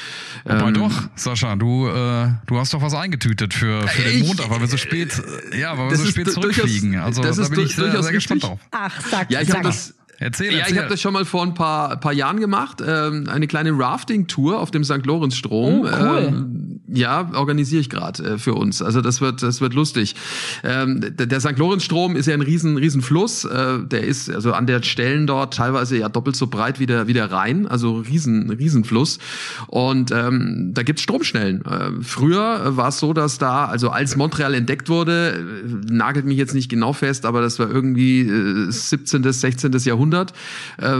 Aber 0.45 0.67
ähm, 0.67 0.73
doch, 0.73 1.03
Sascha, 1.15 1.55
du, 1.55 1.87
äh, 1.87 2.29
du 2.47 2.57
hast 2.57 2.73
doch 2.73 2.81
was 2.81 2.93
eingetütet 2.93 3.53
für, 3.53 3.87
für 3.87 4.01
den 4.01 4.25
Montag, 4.25 4.49
weil 4.49 4.59
wir 4.61 4.67
so 4.67 4.77
spät, 4.77 5.21
ja, 5.57 5.77
weil 5.77 5.91
wir 5.91 5.97
so 5.97 6.05
spät 6.05 6.31
zurückfliegen. 6.31 6.97
Also 6.97 7.21
da 7.21 7.31
bin 7.31 7.59
ich 7.65 7.75
sehr, 7.75 8.03
sehr 8.03 8.11
gespannt 8.11 8.43
drauf. 8.43 8.59
Ach, 8.71 9.01
sag, 9.09 9.31
ja, 9.31 9.41
ich 9.41 9.49
sag. 9.49 9.63
das 9.63 9.93
Erzähl, 10.19 10.51
ja, 10.51 10.59
erzähl. 10.59 10.73
ich 10.73 10.79
habe 10.79 10.89
das 10.89 10.99
schon 10.99 11.13
mal 11.13 11.25
vor 11.25 11.43
ein 11.43 11.53
paar, 11.53 11.95
paar 11.97 12.13
Jahren 12.13 12.39
gemacht. 12.39 12.81
Ähm, 12.85 13.29
eine 13.29 13.45
kleine 13.45 13.77
Rafting-Tour 13.77 14.59
auf 14.59 14.71
dem 14.71 14.83
St. 14.83 15.05
Lorenz-Strom. 15.05 15.81
Oh, 15.81 15.83
cool. 15.83 16.25
Ähm, 16.27 16.76
ja, 16.87 17.29
organisiere 17.33 17.81
ich 17.81 17.89
gerade 17.89 18.23
äh, 18.23 18.37
für 18.37 18.53
uns. 18.53 18.81
Also 18.81 19.01
das 19.01 19.19
wird, 19.21 19.43
das 19.43 19.61
wird 19.61 19.73
lustig. 19.73 20.15
Ähm, 20.63 21.01
der, 21.01 21.25
der 21.25 21.39
St. 21.41 21.57
Lorenz-Strom 21.57 22.15
ist 22.15 22.27
ja 22.27 22.33
ein 22.33 22.41
riesen, 22.41 22.77
riesen 22.77 23.01
Fluss. 23.01 23.45
Äh, 23.45 23.79
der 23.79 24.03
ist 24.03 24.29
also 24.29 24.53
an 24.53 24.67
der 24.67 24.81
Stellen 24.83 25.27
dort 25.27 25.53
teilweise 25.53 25.97
ja 25.97 26.09
doppelt 26.09 26.35
so 26.35 26.47
breit 26.47 26.79
wie 26.79 26.85
der, 26.85 27.07
wie 27.07 27.13
der 27.13 27.31
Rhein. 27.31 27.67
Also 27.67 27.97
riesen, 27.97 28.49
riesen 28.49 28.83
Fluss. 28.83 29.19
Und 29.67 30.11
ähm, 30.11 30.71
da 30.73 30.83
gibt's 30.83 31.01
Stromschnellen. 31.01 31.65
Äh, 31.65 32.03
früher 32.03 32.77
war 32.77 32.89
es 32.89 32.99
so, 32.99 33.13
dass 33.13 33.37
da, 33.37 33.65
also 33.65 33.89
als 33.89 34.15
Montreal 34.15 34.53
entdeckt 34.53 34.89
wurde, 34.89 35.33
äh, 35.33 35.91
nagelt 35.91 36.25
mich 36.25 36.37
jetzt 36.37 36.53
nicht 36.53 36.69
genau 36.69 36.93
fest, 36.93 37.25
aber 37.25 37.41
das 37.41 37.59
war 37.59 37.69
irgendwie 37.69 38.21
äh, 38.21 38.71
17., 38.71 39.31
16. 39.31 39.71
Jahrhundert. 39.79 40.33
Äh, 40.77 40.97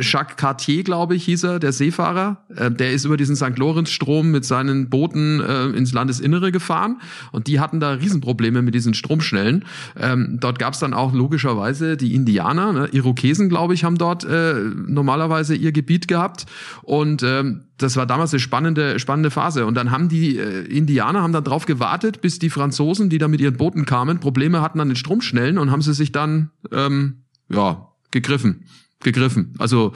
Jacques 0.00 0.36
Cartier, 0.36 0.82
glaube 0.84 1.14
ich, 1.14 1.24
hieß 1.24 1.44
er, 1.44 1.58
der 1.58 1.72
Seefahrer. 1.72 2.44
Äh, 2.54 2.70
der 2.70 2.92
ist 2.92 3.04
über 3.04 3.16
diesen 3.16 3.36
St. 3.36 3.56
Lorenz-Strom 3.56 4.30
mit 4.30 4.44
seinen 4.44 4.90
Booten 4.98 5.40
äh, 5.40 5.66
ins 5.66 5.92
Landesinnere 5.92 6.50
gefahren 6.50 7.00
und 7.30 7.46
die 7.46 7.60
hatten 7.60 7.78
da 7.78 7.92
Riesenprobleme 7.92 8.62
mit 8.62 8.74
diesen 8.74 8.94
Stromschnellen. 8.94 9.64
Ähm, 9.96 10.38
dort 10.40 10.58
gab 10.58 10.74
es 10.74 10.80
dann 10.80 10.92
auch 10.92 11.14
logischerweise 11.14 11.96
die 11.96 12.14
Indianer, 12.14 12.72
ne? 12.72 12.88
Irokesen, 12.90 13.48
glaube 13.48 13.74
ich, 13.74 13.84
haben 13.84 13.96
dort 13.96 14.24
äh, 14.24 14.54
normalerweise 14.86 15.54
ihr 15.54 15.70
Gebiet 15.70 16.08
gehabt 16.08 16.46
und 16.82 17.22
ähm, 17.22 17.62
das 17.76 17.94
war 17.96 18.06
damals 18.06 18.32
eine 18.32 18.40
spannende, 18.40 18.98
spannende 18.98 19.30
Phase. 19.30 19.64
Und 19.64 19.74
dann 19.74 19.92
haben 19.92 20.08
die 20.08 20.36
äh, 20.36 20.64
Indianer 20.64 21.22
haben 21.22 21.32
dann 21.32 21.44
drauf 21.44 21.64
gewartet, 21.64 22.20
bis 22.20 22.40
die 22.40 22.50
Franzosen, 22.50 23.08
die 23.08 23.18
da 23.18 23.28
mit 23.28 23.40
ihren 23.40 23.56
Booten 23.56 23.84
kamen, 23.86 24.18
Probleme 24.18 24.60
hatten 24.60 24.80
an 24.80 24.88
den 24.88 24.96
Stromschnellen 24.96 25.58
und 25.58 25.70
haben 25.70 25.82
sie 25.82 25.94
sich 25.94 26.10
dann 26.10 26.50
ähm, 26.72 27.22
ja 27.48 27.92
gegriffen. 28.10 28.64
Gegriffen. 29.00 29.54
Also 29.58 29.92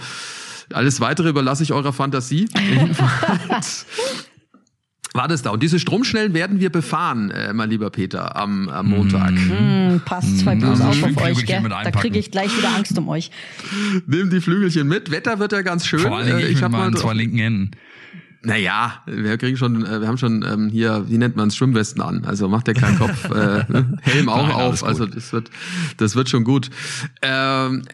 alles 0.73 1.01
weitere 1.01 1.29
überlasse 1.29 1.63
ich 1.63 1.73
eurer 1.73 1.93
Fantasie. 1.93 2.49
war 5.15 5.29
das 5.29 5.43
da. 5.43 5.51
Und 5.51 5.63
diese 5.63 5.79
Stromschnellen 5.79 6.35
werden 6.35 6.61
wir 6.61 6.71
befahren, 6.71 7.31
äh, 7.31 7.53
mein 7.53 7.71
lieber 7.71 7.91
Peter, 7.91 8.37
am, 8.37 8.69
am 8.69 8.89
Montag. 8.89 9.33
Mm, 9.33 10.01
passt 10.05 10.41
zwei 10.41 10.55
bloß 10.57 10.79
mm, 10.79 10.83
auf 10.83 11.03
auf 11.03 11.17
euch, 11.23 11.47
gell? 11.47 11.63
Da 11.69 11.91
kriege 11.91 12.19
ich 12.19 12.31
gleich 12.31 12.57
wieder 12.57 12.75
Angst 12.75 12.97
um 12.99 13.09
euch. 13.09 13.31
Nimm 14.07 14.31
die 14.31 14.41
Flügelchen 14.41 14.89
mit. 14.89 15.11
Wetter 15.11 15.39
wird 15.39 15.53
ja 15.53 15.63
ganz 15.63 15.87
schön. 15.87 16.01
Vor 16.01 16.17
allem 16.17 16.39
äh, 16.39 16.43
ich, 16.43 16.53
ich 16.53 16.63
mit 16.63 16.73
meinen 16.73 16.97
zwei 16.97 17.15
linken 17.15 17.39
Händen. 17.39 17.71
Naja, 18.45 19.03
wir 19.07 19.39
kriegen 19.39 19.57
schon, 19.57 19.87
äh, 19.87 20.01
wir 20.01 20.09
haben 20.09 20.19
schon 20.19 20.45
ähm, 20.45 20.69
hier, 20.69 21.05
wie 21.09 21.17
nennt 21.17 21.37
man 21.37 21.49
es, 21.49 21.57
Schwimmwesten 21.57 22.03
an. 22.03 22.25
Also 22.25 22.49
macht 22.49 22.67
der 22.67 22.75
keinen 22.75 22.99
Kopf, 22.99 23.31
äh, 23.31 23.65
Helm 24.01 24.29
auch 24.29 24.49
Nein, 24.49 24.57
auf. 24.57 24.83
Also 24.83 25.07
das 25.07 25.33
wird, 25.33 25.51
das 25.99 26.17
wird 26.17 26.29
schon 26.29 26.43
gut. 26.43 26.69
Ähm, 27.23 27.85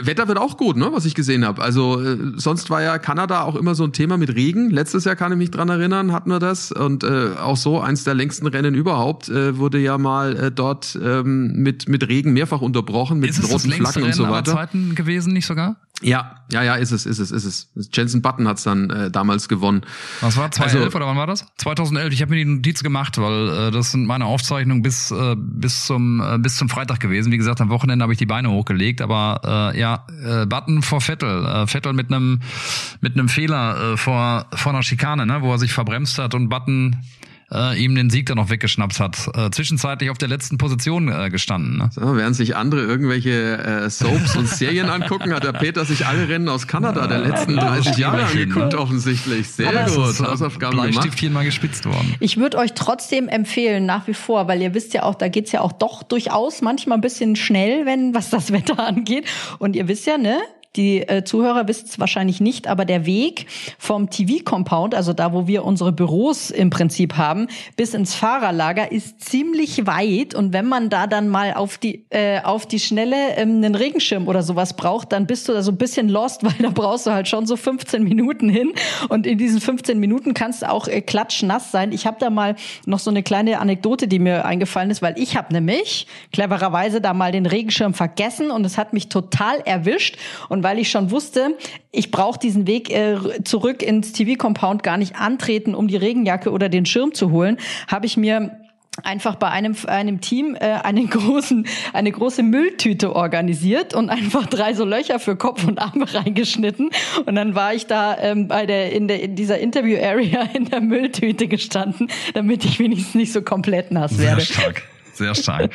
Wetter 0.00 0.28
wird 0.28 0.38
auch 0.38 0.56
gut, 0.56 0.76
ne, 0.76 0.88
was 0.92 1.04
ich 1.04 1.14
gesehen 1.14 1.44
habe. 1.44 1.62
Also 1.62 2.00
äh, 2.02 2.16
sonst 2.36 2.70
war 2.70 2.82
ja 2.82 2.98
Kanada 2.98 3.42
auch 3.42 3.56
immer 3.56 3.74
so 3.74 3.84
ein 3.84 3.92
Thema 3.92 4.16
mit 4.16 4.34
Regen. 4.34 4.70
Letztes 4.70 5.04
Jahr 5.04 5.16
kann 5.16 5.32
ich 5.32 5.38
mich 5.38 5.50
dran 5.50 5.68
erinnern, 5.68 6.12
hatten 6.12 6.30
wir 6.30 6.38
das. 6.38 6.72
Und 6.72 7.04
äh, 7.04 7.30
auch 7.40 7.56
so 7.56 7.80
eins 7.80 8.04
der 8.04 8.14
längsten 8.14 8.46
Rennen 8.46 8.74
überhaupt 8.74 9.28
äh, 9.28 9.58
wurde 9.58 9.78
ja 9.78 9.98
mal 9.98 10.36
äh, 10.36 10.52
dort 10.52 10.98
ähm, 11.02 11.52
mit 11.56 11.88
mit 11.88 12.08
Regen 12.08 12.32
mehrfach 12.32 12.60
unterbrochen 12.60 13.18
mit 13.18 13.36
roten 13.42 13.70
Flaggen 13.70 14.04
und 14.04 14.14
so 14.14 14.28
weiter. 14.28 14.52
Zweiten 14.52 14.94
gewesen, 14.94 15.32
nicht 15.32 15.46
sogar? 15.46 15.76
Ja, 16.02 16.44
ja, 16.52 16.62
ja, 16.62 16.74
ist 16.74 16.92
es, 16.92 17.06
ist 17.06 17.18
es, 17.18 17.30
ist 17.30 17.44
es. 17.44 17.70
Jensen 17.92 18.20
Button 18.20 18.46
hat's 18.46 18.64
dann 18.64 18.90
äh, 18.90 19.10
damals 19.10 19.48
gewonnen. 19.48 19.80
Was 20.20 20.36
war 20.36 20.50
2011 20.50 20.84
also, 20.84 20.96
oder 20.98 21.06
wann 21.06 21.16
war 21.16 21.26
das? 21.26 21.46
2011. 21.56 22.12
Ich 22.12 22.20
habe 22.20 22.34
mir 22.34 22.44
die 22.44 22.44
Notiz 22.44 22.82
gemacht, 22.82 23.16
weil 23.16 23.48
äh, 23.48 23.70
das 23.70 23.92
sind 23.92 24.06
meine 24.06 24.26
Aufzeichnungen 24.26 24.82
bis 24.82 25.10
äh, 25.10 25.34
bis 25.38 25.86
zum 25.86 26.20
äh, 26.20 26.38
bis 26.38 26.56
zum 26.56 26.68
Freitag 26.68 27.00
gewesen. 27.00 27.32
Wie 27.32 27.38
gesagt, 27.38 27.62
am 27.62 27.70
Wochenende 27.70 28.02
habe 28.02 28.12
ich 28.12 28.18
die 28.18 28.26
Beine 28.26 28.50
hochgelegt, 28.50 29.00
aber 29.00 29.72
äh, 29.74 29.80
ja, 29.80 30.06
äh, 30.22 30.44
Button 30.44 30.82
vor 30.82 31.00
Vettel, 31.00 31.46
äh, 31.46 31.66
Vettel 31.66 31.94
mit 31.94 32.12
einem 32.12 32.40
mit 33.00 33.14
einem 33.14 33.30
Fehler 33.30 33.92
äh, 33.92 33.96
vor 33.96 34.46
vor 34.52 34.72
einer 34.72 34.82
Schikane, 34.82 35.24
ne, 35.24 35.40
wo 35.40 35.50
er 35.50 35.58
sich 35.58 35.72
verbremst 35.72 36.18
hat 36.18 36.34
und 36.34 36.50
Button 36.50 36.96
äh, 37.52 37.82
ihm 37.82 37.94
den 37.94 38.10
Sieg 38.10 38.26
dann 38.26 38.36
noch 38.36 38.50
weggeschnappt 38.50 39.00
hat. 39.00 39.30
Äh, 39.34 39.50
zwischenzeitlich 39.50 40.10
auf 40.10 40.18
der 40.18 40.28
letzten 40.28 40.58
Position 40.58 41.08
äh, 41.08 41.30
gestanden. 41.30 41.78
Ne? 41.78 41.90
So, 41.92 42.16
während 42.16 42.36
sich 42.36 42.56
andere 42.56 42.82
irgendwelche 42.82 43.58
äh, 43.58 43.90
Soaps 43.90 44.36
und 44.36 44.48
Serien 44.48 44.88
angucken, 44.88 45.32
hat 45.32 45.44
der 45.44 45.52
Peter 45.52 45.84
sich 45.84 46.06
alle 46.06 46.28
Rennen 46.28 46.48
aus 46.48 46.66
Kanada 46.66 47.06
der 47.06 47.20
letzten 47.20 47.56
30 47.56 47.96
Jahre 47.98 48.24
angeguckt, 48.24 48.72
ne? 48.72 48.78
offensichtlich. 48.78 49.48
Sehr 49.48 49.68
Aber 49.68 49.90
gut, 49.90 50.10
ist, 50.10 50.20
Hausaufgaben 50.20 50.76
Bleistiftchen 50.76 51.32
mal 51.32 51.44
gespitzt 51.44 51.86
worden. 51.86 52.14
Ich 52.20 52.36
würde 52.36 52.58
euch 52.58 52.72
trotzdem 52.74 53.28
empfehlen, 53.28 53.86
nach 53.86 54.06
wie 54.06 54.14
vor, 54.14 54.48
weil 54.48 54.60
ihr 54.60 54.74
wisst 54.74 54.94
ja 54.94 55.04
auch, 55.04 55.14
da 55.14 55.28
geht's 55.28 55.52
ja 55.52 55.60
auch 55.60 55.72
doch 55.72 56.02
durchaus 56.02 56.62
manchmal 56.62 56.98
ein 56.98 57.02
bisschen 57.02 57.36
schnell, 57.36 57.86
wenn 57.86 58.14
was 58.14 58.30
das 58.30 58.52
Wetter 58.52 58.78
angeht. 58.86 59.26
Und 59.58 59.76
ihr 59.76 59.88
wisst 59.88 60.06
ja, 60.06 60.18
ne, 60.18 60.38
die 60.76 61.02
äh, 61.08 61.24
Zuhörer 61.24 61.68
wissen 61.68 61.86
es 61.88 61.98
wahrscheinlich 61.98 62.40
nicht, 62.40 62.66
aber 62.68 62.84
der 62.84 63.06
Weg 63.06 63.46
vom 63.78 64.10
TV-Compound, 64.10 64.94
also 64.94 65.12
da, 65.12 65.32
wo 65.32 65.46
wir 65.46 65.64
unsere 65.64 65.92
Büros 65.92 66.50
im 66.50 66.70
Prinzip 66.70 67.16
haben, 67.16 67.48
bis 67.76 67.94
ins 67.94 68.14
Fahrerlager 68.14 68.92
ist 68.92 69.24
ziemlich 69.24 69.86
weit. 69.86 70.34
Und 70.34 70.52
wenn 70.52 70.66
man 70.66 70.90
da 70.90 71.06
dann 71.06 71.28
mal 71.28 71.54
auf 71.54 71.78
die, 71.78 72.04
äh, 72.10 72.40
auf 72.42 72.66
die 72.66 72.78
Schnelle 72.78 73.36
ähm, 73.36 73.56
einen 73.56 73.74
Regenschirm 73.74 74.28
oder 74.28 74.42
sowas 74.42 74.76
braucht, 74.76 75.12
dann 75.12 75.26
bist 75.26 75.48
du 75.48 75.52
da 75.52 75.62
so 75.62 75.72
ein 75.72 75.78
bisschen 75.78 76.08
lost, 76.08 76.44
weil 76.44 76.54
da 76.60 76.70
brauchst 76.70 77.06
du 77.06 77.12
halt 77.12 77.28
schon 77.28 77.46
so 77.46 77.56
15 77.56 78.04
Minuten 78.04 78.48
hin. 78.48 78.72
Und 79.08 79.26
in 79.26 79.38
diesen 79.38 79.60
15 79.60 79.98
Minuten 79.98 80.34
kannst 80.34 80.62
du 80.62 80.70
auch 80.70 80.88
äh, 80.88 81.00
klatschnass 81.00 81.70
sein. 81.70 81.92
Ich 81.92 82.06
habe 82.06 82.18
da 82.20 82.30
mal 82.30 82.56
noch 82.84 82.98
so 82.98 83.10
eine 83.10 83.22
kleine 83.22 83.60
Anekdote, 83.60 84.08
die 84.08 84.18
mir 84.18 84.44
eingefallen 84.44 84.90
ist, 84.90 85.02
weil 85.02 85.14
ich 85.18 85.36
habe 85.36 85.52
nämlich 85.52 86.06
clevererweise 86.32 87.00
da 87.00 87.14
mal 87.14 87.32
den 87.32 87.46
Regenschirm 87.46 87.94
vergessen 87.94 88.50
und 88.50 88.64
es 88.64 88.76
hat 88.76 88.92
mich 88.92 89.08
total 89.08 89.60
erwischt. 89.60 90.18
Und 90.48 90.65
weil 90.66 90.80
ich 90.80 90.90
schon 90.90 91.12
wusste, 91.12 91.56
ich 91.92 92.10
brauche 92.10 92.40
diesen 92.40 92.66
Weg 92.66 92.90
äh, 92.90 93.44
zurück 93.44 93.84
ins 93.84 94.10
TV-Compound 94.10 94.82
gar 94.82 94.96
nicht 94.96 95.14
antreten, 95.14 95.76
um 95.76 95.86
die 95.86 95.96
Regenjacke 95.96 96.50
oder 96.50 96.68
den 96.68 96.84
Schirm 96.86 97.14
zu 97.14 97.30
holen, 97.30 97.58
habe 97.86 98.06
ich 98.06 98.16
mir 98.16 98.58
einfach 99.04 99.36
bei 99.36 99.48
einem 99.48 99.76
einem 99.86 100.20
Team 100.20 100.56
äh, 100.56 100.80
einen 100.82 101.08
großen 101.10 101.68
eine 101.92 102.10
große 102.10 102.42
Mülltüte 102.42 103.14
organisiert 103.14 103.94
und 103.94 104.10
einfach 104.10 104.46
drei 104.46 104.74
so 104.74 104.84
Löcher 104.84 105.20
für 105.20 105.36
Kopf 105.36 105.62
und 105.64 105.78
Arme 105.78 106.12
reingeschnitten 106.12 106.90
und 107.26 107.36
dann 107.36 107.54
war 107.54 107.72
ich 107.72 107.86
da 107.86 108.18
ähm, 108.18 108.48
bei 108.48 108.66
der 108.66 108.90
in 108.90 109.06
der 109.06 109.22
in 109.22 109.36
dieser 109.36 109.60
Interview 109.60 109.98
Area 110.02 110.48
in 110.52 110.64
der 110.64 110.80
Mülltüte 110.80 111.46
gestanden, 111.46 112.08
damit 112.34 112.64
ich 112.64 112.80
wenigstens 112.80 113.14
nicht 113.14 113.32
so 113.32 113.40
komplett 113.40 113.92
nass 113.92 114.18
werde. 114.18 114.40
Sehr 114.40 114.54
stark, 114.54 114.82
sehr 115.12 115.34
stark. 115.36 115.70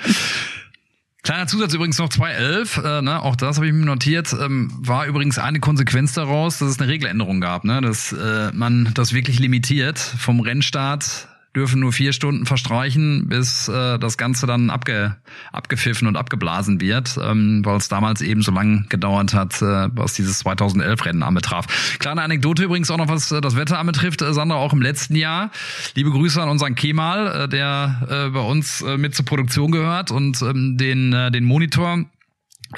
Kleiner 1.24 1.46
Zusatz 1.46 1.74
übrigens 1.76 2.00
noch 2.00 2.10
211, 2.10 2.78
äh, 2.78 3.02
ne, 3.04 3.22
auch 3.22 3.36
das 3.36 3.58
habe 3.58 3.68
ich 3.68 3.74
mir 3.74 3.86
notiert, 3.86 4.34
ähm, 4.34 4.72
war 4.80 5.06
übrigens 5.06 5.38
eine 5.38 5.60
Konsequenz 5.60 6.14
daraus, 6.14 6.58
dass 6.58 6.70
es 6.70 6.80
eine 6.80 6.90
Regeländerung 6.90 7.42
gab, 7.42 7.64
ne, 7.64 7.80
dass 7.80 8.12
äh, 8.12 8.52
man 8.54 8.92
das 8.96 9.14
wirklich 9.14 9.38
limitiert 9.38 10.00
vom 10.00 10.40
Rennstart 10.40 11.28
dürfen 11.56 11.82
nur 11.82 11.92
vier 11.92 12.14
Stunden 12.14 12.46
verstreichen, 12.46 13.28
bis 13.28 13.68
äh, 13.68 14.00
das 14.00 14.18
Ganze 14.18 14.48
dann 14.48 14.70
abge, 14.70 15.18
abgepfiffen 15.52 16.08
und 16.08 16.16
abgeblasen 16.16 16.80
wird, 16.80 17.18
ähm, 17.22 17.62
weil 17.66 17.78
es 17.78 17.90
damals 17.90 18.22
eben 18.22 18.42
so 18.42 18.52
lang 18.52 18.86
gedauert 18.90 19.34
hat, 19.34 19.62
äh, 19.62 19.90
was 19.94 20.14
dieses 20.14 20.46
2011-Rennen 20.46 21.24
anbetraf. 21.24 21.98
Kleine 22.00 22.22
Anekdote 22.22 22.64
übrigens 22.64 22.90
auch 22.90 22.98
noch, 22.98 23.10
was 23.10 23.32
äh, 23.32 23.42
das 23.42 23.56
Wetter 23.56 23.80
anbetrifft, 23.80 24.22
äh, 24.22 24.34
Sandra, 24.34 24.58
auch 24.58 24.74
im 24.74 24.82
letzten 24.82 25.16
Jahr. 25.16 25.52
Liebe 25.96 26.12
Grüße 26.12 26.42
an 26.42 26.50
unseren 26.50 26.76
Kemal, 26.76 27.44
äh, 27.44 27.50
der 27.50 28.08
äh, 28.10 28.30
bei 28.30 28.42
uns 28.42 28.82
äh, 28.82 28.98
mit 28.98 29.14
zur 29.16 29.26
Produktion 29.26 29.72
gehört 29.72 30.12
und 30.12 30.42
ähm, 30.42 30.78
den, 30.78 31.12
äh, 31.12 31.32
den 31.32 31.44
Monitor 31.44 32.06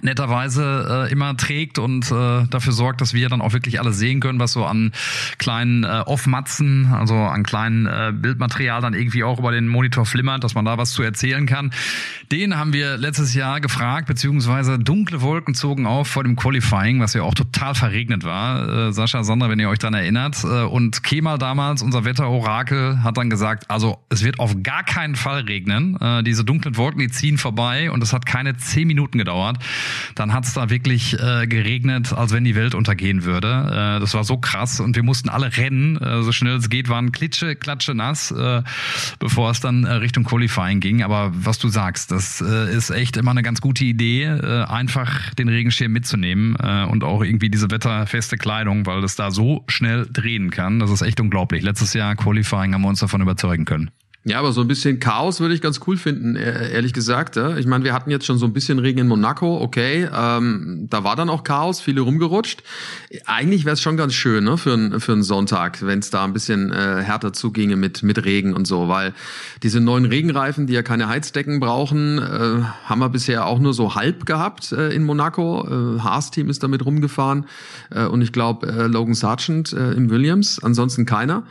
netterweise 0.01 1.07
äh, 1.07 1.12
immer 1.12 1.38
trägt 1.38 1.77
und 1.77 2.12
äh, 2.12 2.45
dafür 2.50 2.73
sorgt, 2.73 3.01
dass 3.01 3.13
wir 3.13 3.29
dann 3.29 3.41
auch 3.41 3.53
wirklich 3.53 3.79
alles 3.79 3.97
sehen 3.97 4.19
können, 4.19 4.39
was 4.39 4.53
so 4.53 4.65
an 4.65 4.91
kleinen 5.38 5.83
äh, 5.83 6.03
Off-Matzen, 6.05 6.88
also 6.93 7.15
an 7.15 7.43
kleinen 7.43 7.85
äh, 7.85 8.12
Bildmaterial 8.13 8.81
dann 8.81 8.93
irgendwie 8.93 9.23
auch 9.23 9.39
über 9.39 9.51
den 9.51 9.67
Monitor 9.67 10.05
flimmert, 10.05 10.43
dass 10.43 10.55
man 10.55 10.65
da 10.65 10.77
was 10.77 10.91
zu 10.91 11.03
erzählen 11.03 11.45
kann. 11.45 11.71
Den 12.31 12.57
haben 12.57 12.73
wir 12.73 12.97
letztes 12.97 13.33
Jahr 13.33 13.62
gefragt, 13.62 14.07
beziehungsweise 14.07 14.79
dunkle 14.79 15.21
Wolken 15.21 15.53
zogen 15.53 15.85
auf 15.85 16.07
vor 16.07 16.23
dem 16.23 16.35
Qualifying, 16.35 17.00
was 17.00 17.13
ja 17.13 17.21
auch 17.21 17.35
total 17.35 17.75
verregnet 17.75 18.23
war. 18.23 18.88
Äh, 18.88 18.93
Sascha, 18.93 19.23
Sandra, 19.23 19.50
wenn 19.50 19.59
ihr 19.59 19.69
euch 19.69 19.79
dann 19.79 19.93
erinnert. 19.93 20.43
Äh, 20.43 20.63
und 20.63 21.03
Kemal 21.03 21.38
damals, 21.38 21.81
unser 21.81 22.05
Wetterorakel, 22.05 23.03
hat 23.03 23.17
dann 23.17 23.29
gesagt, 23.29 23.69
also 23.69 24.00
es 24.09 24.23
wird 24.23 24.39
auf 24.39 24.55
gar 24.63 24.83
keinen 24.83 25.15
Fall 25.15 25.41
regnen. 25.41 25.97
Äh, 26.01 26.23
diese 26.23 26.43
dunklen 26.43 26.77
Wolken, 26.77 27.00
die 27.00 27.09
ziehen 27.09 27.38
vorbei 27.38 27.91
und 27.91 28.01
es 28.01 28.13
hat 28.13 28.25
keine 28.25 28.57
zehn 28.57 28.88
Minuten 28.88 29.17
gedauert 29.17 29.59
dann 30.15 30.33
hat 30.33 30.45
es 30.45 30.53
da 30.53 30.69
wirklich 30.69 31.13
äh, 31.19 31.47
geregnet, 31.47 32.13
als 32.13 32.33
wenn 32.33 32.43
die 32.43 32.55
Welt 32.55 32.75
untergehen 32.75 33.23
würde. 33.23 33.47
Äh, 33.47 33.99
das 33.99 34.13
war 34.13 34.23
so 34.23 34.37
krass 34.37 34.79
und 34.79 34.95
wir 34.95 35.03
mussten 35.03 35.29
alle 35.29 35.55
rennen, 35.57 35.97
äh, 35.97 36.23
so 36.23 36.31
schnell 36.31 36.55
es 36.55 36.69
geht, 36.69 36.89
waren 36.89 37.11
klitsche, 37.11 37.55
klatsche 37.55 37.93
nass, 37.93 38.31
äh, 38.31 38.61
bevor 39.19 39.51
es 39.51 39.59
dann 39.59 39.83
äh, 39.85 39.93
Richtung 39.93 40.23
Qualifying 40.23 40.79
ging. 40.79 41.03
Aber 41.03 41.31
was 41.33 41.59
du 41.59 41.69
sagst, 41.69 42.11
das 42.11 42.41
äh, 42.41 42.75
ist 42.75 42.89
echt 42.89 43.17
immer 43.17 43.31
eine 43.31 43.43
ganz 43.43 43.61
gute 43.61 43.85
Idee, 43.85 44.23
äh, 44.23 44.63
einfach 44.65 45.33
den 45.35 45.49
Regenschirm 45.49 45.91
mitzunehmen 45.91 46.55
äh, 46.59 46.85
und 46.85 47.03
auch 47.03 47.23
irgendwie 47.23 47.49
diese 47.49 47.71
wetterfeste 47.71 48.37
Kleidung, 48.37 48.85
weil 48.85 49.01
das 49.01 49.15
da 49.15 49.31
so 49.31 49.63
schnell 49.67 50.07
drehen 50.11 50.51
kann. 50.51 50.79
Das 50.79 50.91
ist 50.91 51.01
echt 51.01 51.19
unglaublich. 51.19 51.63
Letztes 51.63 51.93
Jahr 51.93 52.15
Qualifying 52.15 52.73
haben 52.73 52.81
wir 52.81 52.89
uns 52.89 52.99
davon 52.99 53.21
überzeugen 53.21 53.65
können. 53.65 53.91
Ja, 54.25 54.39
aber 54.39 54.53
so 54.53 54.62
ein 54.62 54.70
bisschen 54.70 55.01
Chaos 55.01 55.42
würde 55.42 55.53
ich 55.53 55.60
ganz 55.60 55.82
cool 55.86 55.98
finden, 55.98 56.38
e-, 56.38 56.39
ehrlich 56.39 56.94
gesagt. 56.94 57.36
Ja. 57.36 57.58
Ich 57.58 57.68
meine, 57.68 57.84
wir 57.84 57.94
hatten 57.94 58.10
jetzt 58.10 58.25
schon 58.25 58.38
so 58.38 58.46
ein 58.46 58.53
bisschen 58.53 58.80
Regen 58.80 59.00
in 59.00 59.08
Monaco, 59.10 59.60
okay, 59.62 60.08
ähm, 60.15 60.88
da 60.89 61.03
war 61.03 61.18
dann 61.18 61.30
auch 61.30 61.44
Chaos, 61.44 61.82
viele 61.82 62.00
rumgerutscht. 62.00 62.63
Eigentlich 63.25 63.65
wäre 63.65 63.74
es 63.74 63.82
schon 63.82 63.98
ganz 63.98 64.13
schön 64.13 64.46
ne, 64.46 64.58
für, 64.58 64.75
ein, 64.75 65.01
für 65.01 65.12
einen 65.12 65.24
Sonntag, 65.24 65.86
wenn 65.86 66.00
es 66.00 66.10
da 66.10 66.24
ein 66.24 66.32
bisschen 66.32 66.72
äh, 66.72 67.03
härter 67.03 67.34
zuginge 67.34 67.75
mit, 67.75 68.01
mit 68.01 68.24
Regen 68.24 68.53
und 68.53 68.65
so, 68.65 68.88
weil 68.88 69.13
diese 69.62 69.82
neuen 69.82 70.06
Regenreifen, 70.06 70.68
die 70.68 70.74
ja 70.74 70.84
keine 70.84 71.10
Heizdecken 71.10 71.60
brauchen, 71.60 72.20
äh, 72.20 72.63
haben 72.86 73.00
wir 73.00 73.10
bisher 73.10 73.46
auch 73.46 73.60
nur 73.60 73.74
so 73.74 73.96
halb 73.96 74.25
gehabt 74.25 74.72
äh, 74.72 74.92
in 74.92 75.03
Monaco. 75.03 75.68
Äh, 75.68 76.00
Haas-Team 76.00 76.50
ist 76.50 76.63
damit 76.63 76.86
rumgefahren 76.86 77.46
äh, 77.92 78.06
und 78.06 78.22
ich 78.22 78.32
glaube 78.32 78.68
äh, 78.68 78.88
Logan 78.88 79.15
Sargent 79.15 79.74
äh, 79.74 79.92
im 79.92 80.10
Williams, 80.10 80.63
ansonsten 80.63 81.06
keiner. 81.06 81.44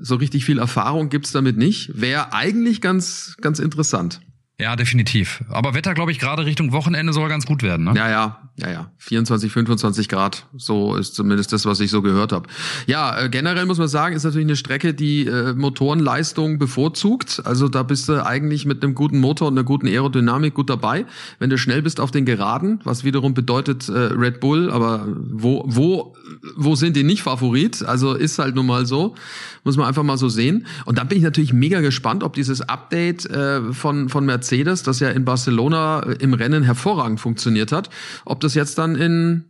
So 0.00 0.16
richtig 0.16 0.44
viel 0.44 0.58
Erfahrung 0.58 1.08
gibt's 1.10 1.30
damit 1.30 1.58
nicht. 1.58 1.92
Wäre 2.14 2.32
eigentlich 2.32 2.80
ganz, 2.80 3.36
ganz 3.40 3.58
interessant. 3.58 4.20
Ja, 4.60 4.76
definitiv. 4.76 5.42
Aber 5.48 5.74
Wetter, 5.74 5.94
glaube 5.94 6.12
ich, 6.12 6.20
gerade 6.20 6.46
Richtung 6.46 6.70
Wochenende 6.70 7.12
soll 7.12 7.28
ganz 7.28 7.44
gut 7.44 7.64
werden. 7.64 7.86
Ne? 7.86 7.94
Ja, 7.96 8.08
ja, 8.08 8.50
ja, 8.56 8.70
ja. 8.70 8.90
24, 8.98 9.50
25 9.50 10.08
Grad. 10.08 10.46
So 10.56 10.94
ist 10.94 11.16
zumindest 11.16 11.52
das, 11.52 11.66
was 11.66 11.80
ich 11.80 11.90
so 11.90 12.02
gehört 12.02 12.30
habe. 12.30 12.48
Ja, 12.86 13.18
äh, 13.18 13.28
generell 13.28 13.66
muss 13.66 13.78
man 13.78 13.88
sagen, 13.88 14.14
ist 14.14 14.22
natürlich 14.22 14.46
eine 14.46 14.54
Strecke, 14.54 14.94
die 14.94 15.26
äh, 15.26 15.54
Motorenleistung 15.54 16.60
bevorzugt. 16.60 17.42
Also 17.44 17.68
da 17.68 17.82
bist 17.82 18.08
du 18.08 18.24
eigentlich 18.24 18.64
mit 18.64 18.84
einem 18.84 18.94
guten 18.94 19.18
Motor 19.18 19.48
und 19.48 19.54
einer 19.54 19.64
guten 19.64 19.88
Aerodynamik 19.88 20.54
gut 20.54 20.70
dabei. 20.70 21.04
Wenn 21.40 21.50
du 21.50 21.58
schnell 21.58 21.82
bist 21.82 21.98
auf 21.98 22.12
den 22.12 22.24
Geraden, 22.24 22.78
was 22.84 23.02
wiederum 23.02 23.34
bedeutet 23.34 23.88
äh, 23.88 23.92
Red 23.92 24.38
Bull, 24.38 24.70
aber 24.70 25.08
wo, 25.32 25.64
wo, 25.66 26.14
wo 26.56 26.76
sind 26.76 26.94
die 26.94 27.02
nicht 27.02 27.24
Favorit? 27.24 27.84
Also 27.84 28.14
ist 28.14 28.38
halt 28.38 28.54
nun 28.54 28.66
mal 28.66 28.86
so. 28.86 29.16
Muss 29.64 29.76
man 29.76 29.88
einfach 29.88 30.02
mal 30.04 30.18
so 30.18 30.28
sehen. 30.28 30.66
Und 30.84 30.98
dann 30.98 31.08
bin 31.08 31.18
ich 31.18 31.24
natürlich 31.24 31.52
mega 31.52 31.80
gespannt, 31.80 32.22
ob 32.22 32.34
dieses 32.34 32.60
Update 32.60 33.26
äh, 33.26 33.72
von, 33.72 34.10
von 34.10 34.24
Mercedes, 34.24 34.43
das 34.52 35.00
ja 35.00 35.10
in 35.10 35.24
Barcelona 35.24 36.00
äh, 36.00 36.12
im 36.20 36.34
Rennen 36.34 36.62
hervorragend 36.62 37.20
funktioniert 37.20 37.72
hat, 37.72 37.90
ob 38.24 38.40
das 38.40 38.54
jetzt 38.54 38.78
dann 38.78 38.96
in 38.96 39.44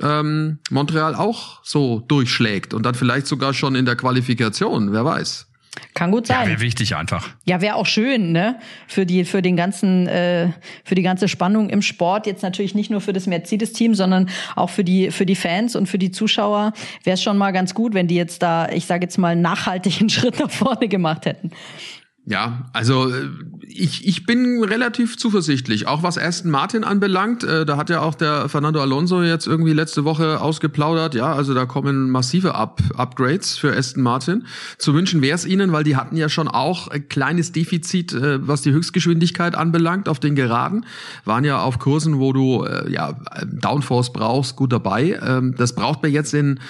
ähm, 0.00 0.58
Montreal 0.70 1.14
auch 1.14 1.60
so 1.64 2.00
durchschlägt 2.00 2.74
und 2.74 2.84
dann 2.84 2.94
vielleicht 2.94 3.26
sogar 3.26 3.54
schon 3.54 3.74
in 3.74 3.84
der 3.84 3.96
Qualifikation, 3.96 4.92
wer 4.92 5.04
weiß. 5.04 5.48
Kann 5.94 6.10
gut 6.10 6.26
sein. 6.26 6.42
Ja, 6.42 6.48
wäre 6.48 6.60
wichtig 6.60 6.96
einfach. 6.96 7.30
Ja, 7.44 7.62
wäre 7.62 7.76
auch 7.76 7.86
schön, 7.86 8.32
ne? 8.32 8.58
Für 8.88 9.06
die, 9.06 9.24
für 9.24 9.40
den 9.40 9.56
ganzen, 9.56 10.06
äh, 10.06 10.50
für 10.84 10.94
die 10.94 11.02
ganze 11.02 11.28
Spannung 11.28 11.70
im 11.70 11.80
Sport. 11.80 12.26
Jetzt 12.26 12.42
natürlich 12.42 12.74
nicht 12.74 12.90
nur 12.90 13.00
für 13.00 13.14
das 13.14 13.26
Mercedes-Team, 13.26 13.94
sondern 13.94 14.28
auch 14.54 14.68
für 14.68 14.84
die, 14.84 15.10
für 15.10 15.24
die 15.24 15.34
Fans 15.34 15.74
und 15.74 15.86
für 15.86 15.98
die 15.98 16.10
Zuschauer. 16.10 16.74
Wäre 17.04 17.14
es 17.14 17.22
schon 17.22 17.38
mal 17.38 17.52
ganz 17.52 17.72
gut, 17.72 17.94
wenn 17.94 18.06
die 18.06 18.16
jetzt 18.16 18.42
da, 18.42 18.68
ich 18.68 18.84
sage 18.84 19.04
jetzt 19.04 19.16
mal, 19.16 19.34
nachhaltig 19.34 20.00
einen 20.00 20.08
Schritt 20.10 20.38
nach 20.38 20.50
vorne 20.50 20.88
gemacht 20.88 21.24
hätten. 21.24 21.50
Ja, 22.24 22.66
also 22.72 23.10
äh, 23.10 23.28
ich, 23.66 24.06
ich 24.06 24.26
bin 24.26 24.62
relativ 24.62 25.16
zuversichtlich, 25.16 25.88
auch 25.88 26.04
was 26.04 26.18
Aston 26.18 26.52
Martin 26.52 26.84
anbelangt. 26.84 27.42
Äh, 27.42 27.66
da 27.66 27.76
hat 27.76 27.90
ja 27.90 28.00
auch 28.00 28.14
der 28.14 28.48
Fernando 28.48 28.80
Alonso 28.80 29.22
jetzt 29.22 29.48
irgendwie 29.48 29.72
letzte 29.72 30.04
Woche 30.04 30.40
ausgeplaudert. 30.40 31.16
Ja, 31.16 31.32
also 31.32 31.52
da 31.52 31.66
kommen 31.66 32.10
massive 32.10 32.54
Up 32.54 32.80
Upgrades 32.94 33.58
für 33.58 33.76
Aston 33.76 34.04
Martin. 34.04 34.46
Zu 34.78 34.94
wünschen 34.94 35.20
wäre 35.20 35.34
es 35.34 35.44
ihnen, 35.44 35.72
weil 35.72 35.82
die 35.82 35.96
hatten 35.96 36.16
ja 36.16 36.28
schon 36.28 36.46
auch 36.46 36.86
ein 36.86 37.08
kleines 37.08 37.50
Defizit, 37.50 38.12
äh, 38.12 38.46
was 38.46 38.62
die 38.62 38.70
Höchstgeschwindigkeit 38.70 39.56
anbelangt 39.56 40.08
auf 40.08 40.20
den 40.20 40.36
Geraden. 40.36 40.86
Waren 41.24 41.42
ja 41.42 41.60
auf 41.60 41.80
Kursen, 41.80 42.20
wo 42.20 42.32
du 42.32 42.64
äh, 42.64 42.88
ja 42.88 43.18
Downforce 43.44 44.12
brauchst, 44.12 44.54
gut 44.54 44.72
dabei. 44.72 45.18
Ähm, 45.20 45.56
das 45.56 45.74
braucht 45.74 46.04
man 46.04 46.12
jetzt 46.12 46.34
in 46.34 46.60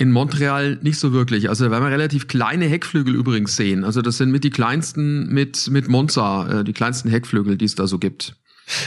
in 0.00 0.12
Montreal 0.12 0.78
nicht 0.80 0.98
so 0.98 1.12
wirklich. 1.12 1.50
Also 1.50 1.66
da 1.66 1.70
werden 1.70 1.84
wir 1.84 1.90
relativ 1.90 2.26
kleine 2.26 2.64
Heckflügel 2.64 3.14
übrigens 3.14 3.54
sehen. 3.54 3.84
Also 3.84 4.00
das 4.00 4.16
sind 4.16 4.30
mit 4.30 4.44
die 4.44 4.50
kleinsten 4.50 5.28
mit, 5.28 5.68
mit 5.70 5.88
Monza, 5.88 6.60
äh, 6.60 6.64
die 6.64 6.72
kleinsten 6.72 7.10
Heckflügel, 7.10 7.58
die 7.58 7.66
es 7.66 7.74
da 7.74 7.86
so 7.86 7.98
gibt. 7.98 8.34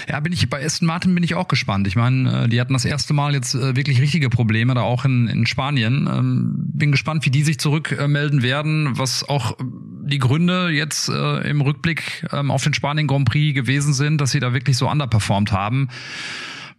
Ja, 0.10 0.20
bin 0.22 0.34
ich 0.34 0.50
bei 0.50 0.66
Aston 0.66 0.88
Martin 0.88 1.14
bin 1.14 1.24
ich 1.24 1.36
auch 1.36 1.48
gespannt. 1.48 1.86
Ich 1.86 1.96
meine, 1.96 2.46
äh, 2.46 2.50
die 2.50 2.60
hatten 2.60 2.74
das 2.74 2.86
erste 2.86 3.14
Mal 3.14 3.34
jetzt 3.34 3.54
äh, 3.54 3.76
wirklich 3.76 4.02
richtige 4.02 4.30
Probleme 4.30 4.74
da 4.74 4.82
auch 4.82 5.06
in, 5.06 5.28
in 5.28 5.46
Spanien. 5.46 6.10
Ähm, 6.12 6.54
bin 6.74 6.92
gespannt, 6.92 7.28
wie 7.28 7.32
die 7.32 7.44
sich 7.44 7.60
zurückmelden 7.60 8.42
werden, 8.42 8.98
was 8.98 9.28
auch 9.30 9.56
die 9.60 10.20
Gründe 10.20 10.70
jetzt 10.70 11.10
äh, 11.10 11.48
im 11.48 11.62
Rückblick 11.62 12.26
ähm, 12.32 12.50
auf 12.50 12.64
den 12.64 12.74
Spanien 12.74 13.06
Grand 13.06 13.30
Prix 13.30 13.54
gewesen 13.54 13.94
sind, 13.94 14.20
dass 14.20 14.32
sie 14.32 14.40
da 14.40 14.52
wirklich 14.54 14.78
so 14.78 14.90
underperformed 14.90 15.52
haben 15.52 15.90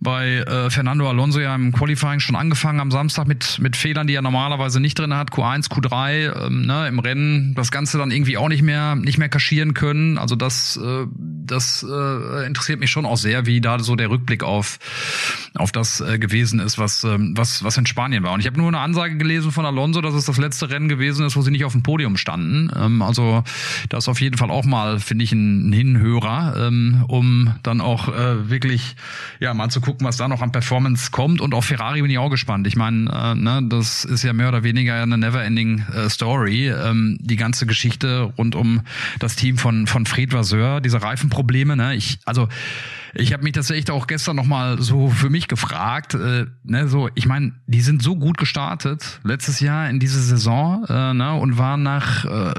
bei 0.04 0.37
äh, 0.37 0.70
Fernando 0.70 1.08
Alonso 1.08 1.40
ja 1.40 1.54
im 1.54 1.73
Qualifying 1.73 2.20
schon 2.20 2.37
angefangen 2.37 2.78
am 2.78 2.92
Samstag 2.92 3.26
mit, 3.26 3.58
mit 3.58 3.75
Fehlern, 3.75 4.06
die 4.06 4.14
er 4.14 4.23
normalerweise 4.23 4.78
nicht 4.78 4.96
drin 4.99 5.14
hat, 5.14 5.30
Q1, 5.30 5.70
Q3, 5.70 6.46
ähm, 6.46 6.66
ne, 6.66 6.87
im 6.87 7.00
Rennen 7.00 7.54
das 7.54 7.73
Ganze 7.73 7.99
dann 7.99 8.12
irgendwie 8.12 8.37
auch 8.37 8.49
nicht 8.49 8.62
mehr, 8.62 8.94
nicht 8.94 9.18
mehr 9.18 9.30
kaschieren 9.30 9.75
können. 9.75 10.18
Also 10.18 10.37
das, 10.37 10.76
äh, 10.76 11.06
das 11.16 11.84
äh, 11.88 12.46
interessiert 12.46 12.78
mich 12.78 12.90
schon 12.90 13.06
auch 13.06 13.16
sehr, 13.16 13.46
wie 13.46 13.61
da 13.61 13.78
so 13.78 13.96
der 13.96 14.11
Rückblick 14.11 14.44
auf, 14.44 14.78
auf 15.54 15.73
das 15.73 16.00
äh, 16.00 16.18
gewesen 16.18 16.61
ist, 16.61 16.78
was, 16.78 17.02
äh, 17.02 17.16
was, 17.18 17.64
was 17.64 17.76
in 17.78 17.87
Spanien 17.87 18.23
war. 18.23 18.32
Und 18.32 18.40
ich 18.40 18.46
habe 18.46 18.58
nur 18.58 18.68
eine 18.68 18.80
Ansage 18.80 19.16
gelesen 19.16 19.50
von 19.52 19.64
Alonso, 19.64 20.02
dass 20.02 20.14
es 20.14 20.26
das 20.26 20.37
letzte 20.37 20.70
Rennen 20.70 20.88
gewesen 20.88 21.25
ist, 21.25 21.34
wo 21.34 21.40
sie 21.40 21.50
nicht 21.50 21.64
auf 21.64 21.73
dem 21.73 21.82
Podium 21.82 22.18
standen. 22.18 22.70
Ähm, 22.76 23.00
also 23.00 23.42
das 23.88 24.08
auf 24.08 24.20
jeden 24.20 24.37
Fall 24.37 24.50
auch 24.50 24.66
mal, 24.66 25.00
finde 25.00 25.25
ich, 25.25 25.32
ein, 25.32 25.70
ein 25.70 25.73
Hinhörer, 25.73 26.68
ähm, 26.68 27.04
um 27.08 27.54
dann 27.62 27.80
auch 27.80 28.08
äh, 28.08 28.50
wirklich 28.50 28.96
ja 29.40 29.54
mal 29.54 29.70
zu 29.70 29.80
gucken, 29.80 29.93
was 30.00 30.16
da 30.16 30.28
noch 30.28 30.42
an 30.42 30.52
Performance 30.52 31.10
kommt. 31.10 31.40
Und 31.40 31.54
auf 31.54 31.66
Ferrari 31.66 32.02
bin 32.02 32.10
ich 32.10 32.18
auch 32.18 32.30
gespannt. 32.30 32.66
Ich 32.66 32.76
meine, 32.76 33.10
äh, 33.10 33.34
ne, 33.34 33.62
das 33.68 34.04
ist 34.04 34.22
ja 34.22 34.32
mehr 34.32 34.48
oder 34.48 34.62
weniger 34.62 35.02
eine 35.02 35.18
never-ending 35.18 35.84
äh, 35.92 36.08
Story. 36.08 36.68
Ähm, 36.68 37.18
die 37.20 37.36
ganze 37.36 37.66
Geschichte 37.66 38.32
rund 38.38 38.54
um 38.54 38.82
das 39.18 39.36
Team 39.36 39.58
von 39.58 39.86
von 39.86 40.06
Fred 40.06 40.32
Vasseur, 40.32 40.80
diese 40.80 41.02
Reifenprobleme. 41.02 41.76
Ne? 41.76 41.94
Ich 41.94 42.18
also 42.24 42.48
ich 43.16 43.32
habe 43.32 43.44
mich 43.44 43.52
das 43.52 43.70
echt 43.70 43.90
auch 43.90 44.06
gestern 44.06 44.36
noch 44.36 44.46
mal 44.46 44.80
so 44.82 45.08
für 45.08 45.30
mich 45.30 45.48
gefragt. 45.48 46.14
Äh, 46.14 46.46
ne, 46.64 46.88
so, 46.88 47.08
ich 47.14 47.26
meine, 47.26 47.52
die 47.66 47.80
sind 47.80 48.02
so 48.02 48.16
gut 48.16 48.38
gestartet 48.38 49.20
letztes 49.22 49.60
Jahr 49.60 49.88
in 49.88 50.00
diese 50.00 50.20
Saison 50.20 50.84
äh, 50.88 51.14
ne, 51.14 51.34
und 51.34 51.56
waren 51.56 51.82
nach 51.82 52.24
äh, 52.24 52.54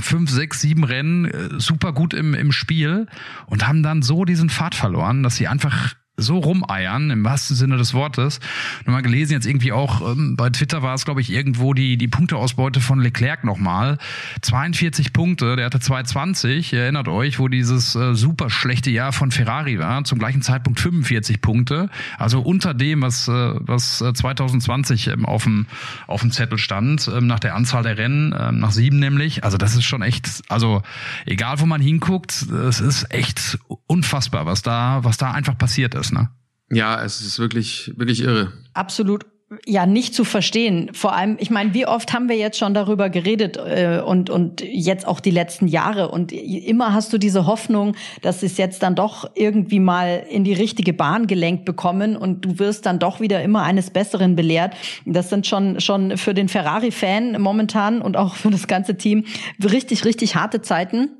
fünf, 0.00 0.30
sechs, 0.30 0.60
sieben 0.60 0.84
Rennen 0.84 1.26
äh, 1.26 1.48
super 1.58 1.92
gut 1.92 2.14
im, 2.14 2.34
im 2.34 2.52
Spiel 2.52 3.06
und 3.46 3.66
haben 3.66 3.82
dann 3.82 4.02
so 4.02 4.24
diesen 4.24 4.50
Pfad 4.50 4.74
verloren, 4.74 5.22
dass 5.22 5.36
sie 5.36 5.46
einfach 5.46 5.94
so 6.18 6.38
rumeiern, 6.38 7.10
im 7.10 7.24
wahrsten 7.24 7.56
Sinne 7.56 7.78
des 7.78 7.94
Wortes. 7.94 8.38
Nur 8.84 8.94
mal 8.94 9.02
gelesen, 9.02 9.32
jetzt 9.32 9.46
irgendwie 9.46 9.72
auch, 9.72 10.12
ähm, 10.12 10.36
bei 10.36 10.50
Twitter 10.50 10.82
war 10.82 10.94
es, 10.94 11.06
glaube 11.06 11.22
ich, 11.22 11.32
irgendwo 11.32 11.72
die, 11.72 11.96
die 11.96 12.08
Punkteausbeute 12.08 12.80
von 12.80 13.00
Leclerc 13.00 13.44
nochmal. 13.44 13.96
42 14.42 15.14
Punkte, 15.14 15.56
der 15.56 15.66
hatte 15.66 15.80
220, 15.80 16.74
ihr 16.74 16.82
erinnert 16.82 17.08
euch, 17.08 17.38
wo 17.38 17.48
dieses 17.48 17.94
äh, 17.94 18.14
super 18.14 18.50
schlechte 18.50 18.90
Jahr 18.90 19.12
von 19.12 19.30
Ferrari 19.30 19.78
war, 19.78 20.04
zum 20.04 20.18
gleichen 20.18 20.42
Zeitpunkt 20.42 20.80
45 20.80 21.40
Punkte, 21.40 21.88
also 22.18 22.40
unter 22.40 22.74
dem, 22.74 23.00
was, 23.00 23.28
äh, 23.28 23.54
was 23.60 23.98
2020 23.98 25.06
ähm, 25.06 25.24
auf, 25.24 25.44
dem, 25.44 25.66
auf 26.06 26.20
dem 26.20 26.30
Zettel 26.30 26.58
stand, 26.58 27.10
ähm, 27.12 27.26
nach 27.26 27.40
der 27.40 27.54
Anzahl 27.54 27.84
der 27.84 27.96
Rennen, 27.96 28.32
äh, 28.32 28.52
nach 28.52 28.72
sieben 28.72 28.98
nämlich. 28.98 29.44
Also 29.44 29.56
das 29.56 29.74
ist 29.74 29.84
schon 29.84 30.02
echt, 30.02 30.42
also 30.48 30.82
egal 31.24 31.60
wo 31.60 31.66
man 31.66 31.80
hinguckt, 31.80 32.42
es 32.42 32.80
ist 32.80 33.10
echt 33.10 33.58
unfassbar, 33.86 34.44
was 34.44 34.60
da, 34.60 35.02
was 35.04 35.16
da 35.16 35.32
einfach 35.32 35.56
passiert 35.56 35.94
ist 35.94 36.01
ist, 36.02 36.12
ne? 36.12 36.30
Ja, 36.70 37.02
es 37.02 37.20
ist 37.20 37.38
wirklich, 37.38 37.92
wirklich 37.96 38.22
irre. 38.22 38.52
Absolut 38.72 39.26
ja 39.66 39.86
nicht 39.86 40.14
zu 40.14 40.24
verstehen. 40.24 40.90
Vor 40.92 41.14
allem, 41.14 41.36
ich 41.38 41.50
meine, 41.50 41.74
wie 41.74 41.86
oft 41.86 42.12
haben 42.12 42.28
wir 42.28 42.36
jetzt 42.36 42.58
schon 42.58 42.74
darüber 42.74 43.10
geredet 43.10 43.56
äh, 43.56 44.00
und 44.04 44.30
und 44.30 44.62
jetzt 44.62 45.06
auch 45.06 45.20
die 45.20 45.30
letzten 45.30 45.66
Jahre 45.66 46.08
und 46.08 46.32
immer 46.32 46.92
hast 46.94 47.12
du 47.12 47.18
diese 47.18 47.46
Hoffnung, 47.46 47.94
dass 48.22 48.40
sie 48.40 48.46
es 48.46 48.56
jetzt 48.56 48.82
dann 48.82 48.94
doch 48.94 49.30
irgendwie 49.34 49.80
mal 49.80 50.24
in 50.30 50.44
die 50.44 50.54
richtige 50.54 50.92
Bahn 50.92 51.26
gelenkt 51.26 51.64
bekommen 51.64 52.16
und 52.16 52.44
du 52.44 52.58
wirst 52.58 52.86
dann 52.86 52.98
doch 52.98 53.20
wieder 53.20 53.42
immer 53.42 53.62
eines 53.62 53.90
Besseren 53.90 54.36
belehrt. 54.36 54.74
Das 55.04 55.30
sind 55.30 55.46
schon 55.46 55.80
schon 55.80 56.16
für 56.16 56.34
den 56.34 56.48
Ferrari-Fan 56.48 57.40
momentan 57.40 58.00
und 58.00 58.16
auch 58.16 58.34
für 58.36 58.50
das 58.50 58.66
ganze 58.66 58.96
Team 58.96 59.24
richtig 59.62 60.04
richtig 60.04 60.36
harte 60.36 60.62
Zeiten. 60.62 61.10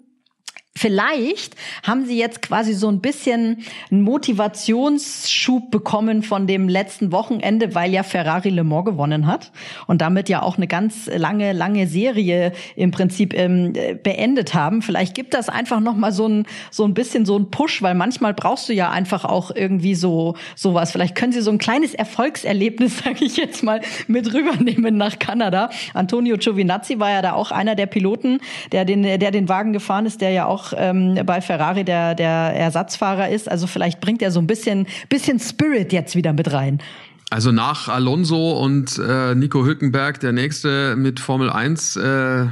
Vielleicht 0.74 1.54
haben 1.82 2.06
sie 2.06 2.18
jetzt 2.18 2.40
quasi 2.40 2.72
so 2.72 2.88
ein 2.88 3.00
bisschen 3.00 3.62
einen 3.90 4.00
Motivationsschub 4.00 5.70
bekommen 5.70 6.22
von 6.22 6.46
dem 6.46 6.66
letzten 6.66 7.12
Wochenende, 7.12 7.74
weil 7.74 7.92
ja 7.92 8.02
Ferrari 8.02 8.48
Le 8.48 8.64
Mans 8.64 8.86
gewonnen 8.86 9.26
hat 9.26 9.52
und 9.86 10.00
damit 10.00 10.30
ja 10.30 10.40
auch 10.40 10.56
eine 10.56 10.66
ganz 10.66 11.10
lange, 11.14 11.52
lange 11.52 11.86
Serie 11.86 12.52
im 12.74 12.90
Prinzip 12.90 13.34
ähm, 13.34 13.74
beendet 14.02 14.54
haben. 14.54 14.80
Vielleicht 14.80 15.14
gibt 15.14 15.34
das 15.34 15.50
einfach 15.50 15.80
noch 15.80 15.94
mal 15.94 16.10
so 16.10 16.26
ein 16.26 16.46
so 16.70 16.84
ein 16.84 16.94
bisschen 16.94 17.26
so 17.26 17.38
ein 17.38 17.50
Push, 17.50 17.82
weil 17.82 17.94
manchmal 17.94 18.32
brauchst 18.32 18.70
du 18.70 18.72
ja 18.72 18.90
einfach 18.90 19.26
auch 19.26 19.50
irgendwie 19.54 19.94
so 19.94 20.36
sowas. 20.56 20.90
Vielleicht 20.90 21.14
können 21.14 21.32
sie 21.32 21.42
so 21.42 21.50
ein 21.50 21.58
kleines 21.58 21.92
Erfolgserlebnis, 21.92 22.98
sage 23.04 23.26
ich 23.26 23.36
jetzt 23.36 23.62
mal, 23.62 23.82
mit 24.08 24.32
rübernehmen 24.32 24.96
nach 24.96 25.18
Kanada. 25.18 25.68
Antonio 25.92 26.38
Giovinazzi 26.38 26.98
war 26.98 27.10
ja 27.10 27.20
da 27.20 27.34
auch 27.34 27.50
einer 27.50 27.74
der 27.74 27.86
Piloten, 27.86 28.40
der 28.72 28.86
den 28.86 29.02
der 29.02 29.30
den 29.30 29.50
Wagen 29.50 29.74
gefahren 29.74 30.06
ist, 30.06 30.22
der 30.22 30.30
ja 30.30 30.46
auch 30.46 30.61
auch 30.62 30.72
ähm, 30.76 31.18
bei 31.26 31.40
Ferrari 31.40 31.84
der, 31.84 32.14
der 32.14 32.30
Ersatzfahrer 32.30 33.28
ist. 33.28 33.50
Also 33.50 33.66
vielleicht 33.66 34.00
bringt 34.00 34.22
er 34.22 34.30
so 34.30 34.40
ein 34.40 34.46
bisschen, 34.46 34.86
bisschen 35.08 35.38
Spirit 35.38 35.92
jetzt 35.92 36.16
wieder 36.16 36.32
mit 36.32 36.52
rein. 36.52 36.78
Also 37.30 37.50
nach 37.50 37.88
Alonso 37.88 38.52
und 38.52 38.98
äh, 38.98 39.34
Nico 39.34 39.64
Hülkenberg 39.64 40.20
der 40.20 40.32
nächste 40.32 40.96
mit 40.96 41.18
Formel 41.18 41.48
1 41.48 41.96
äh, 41.96 42.46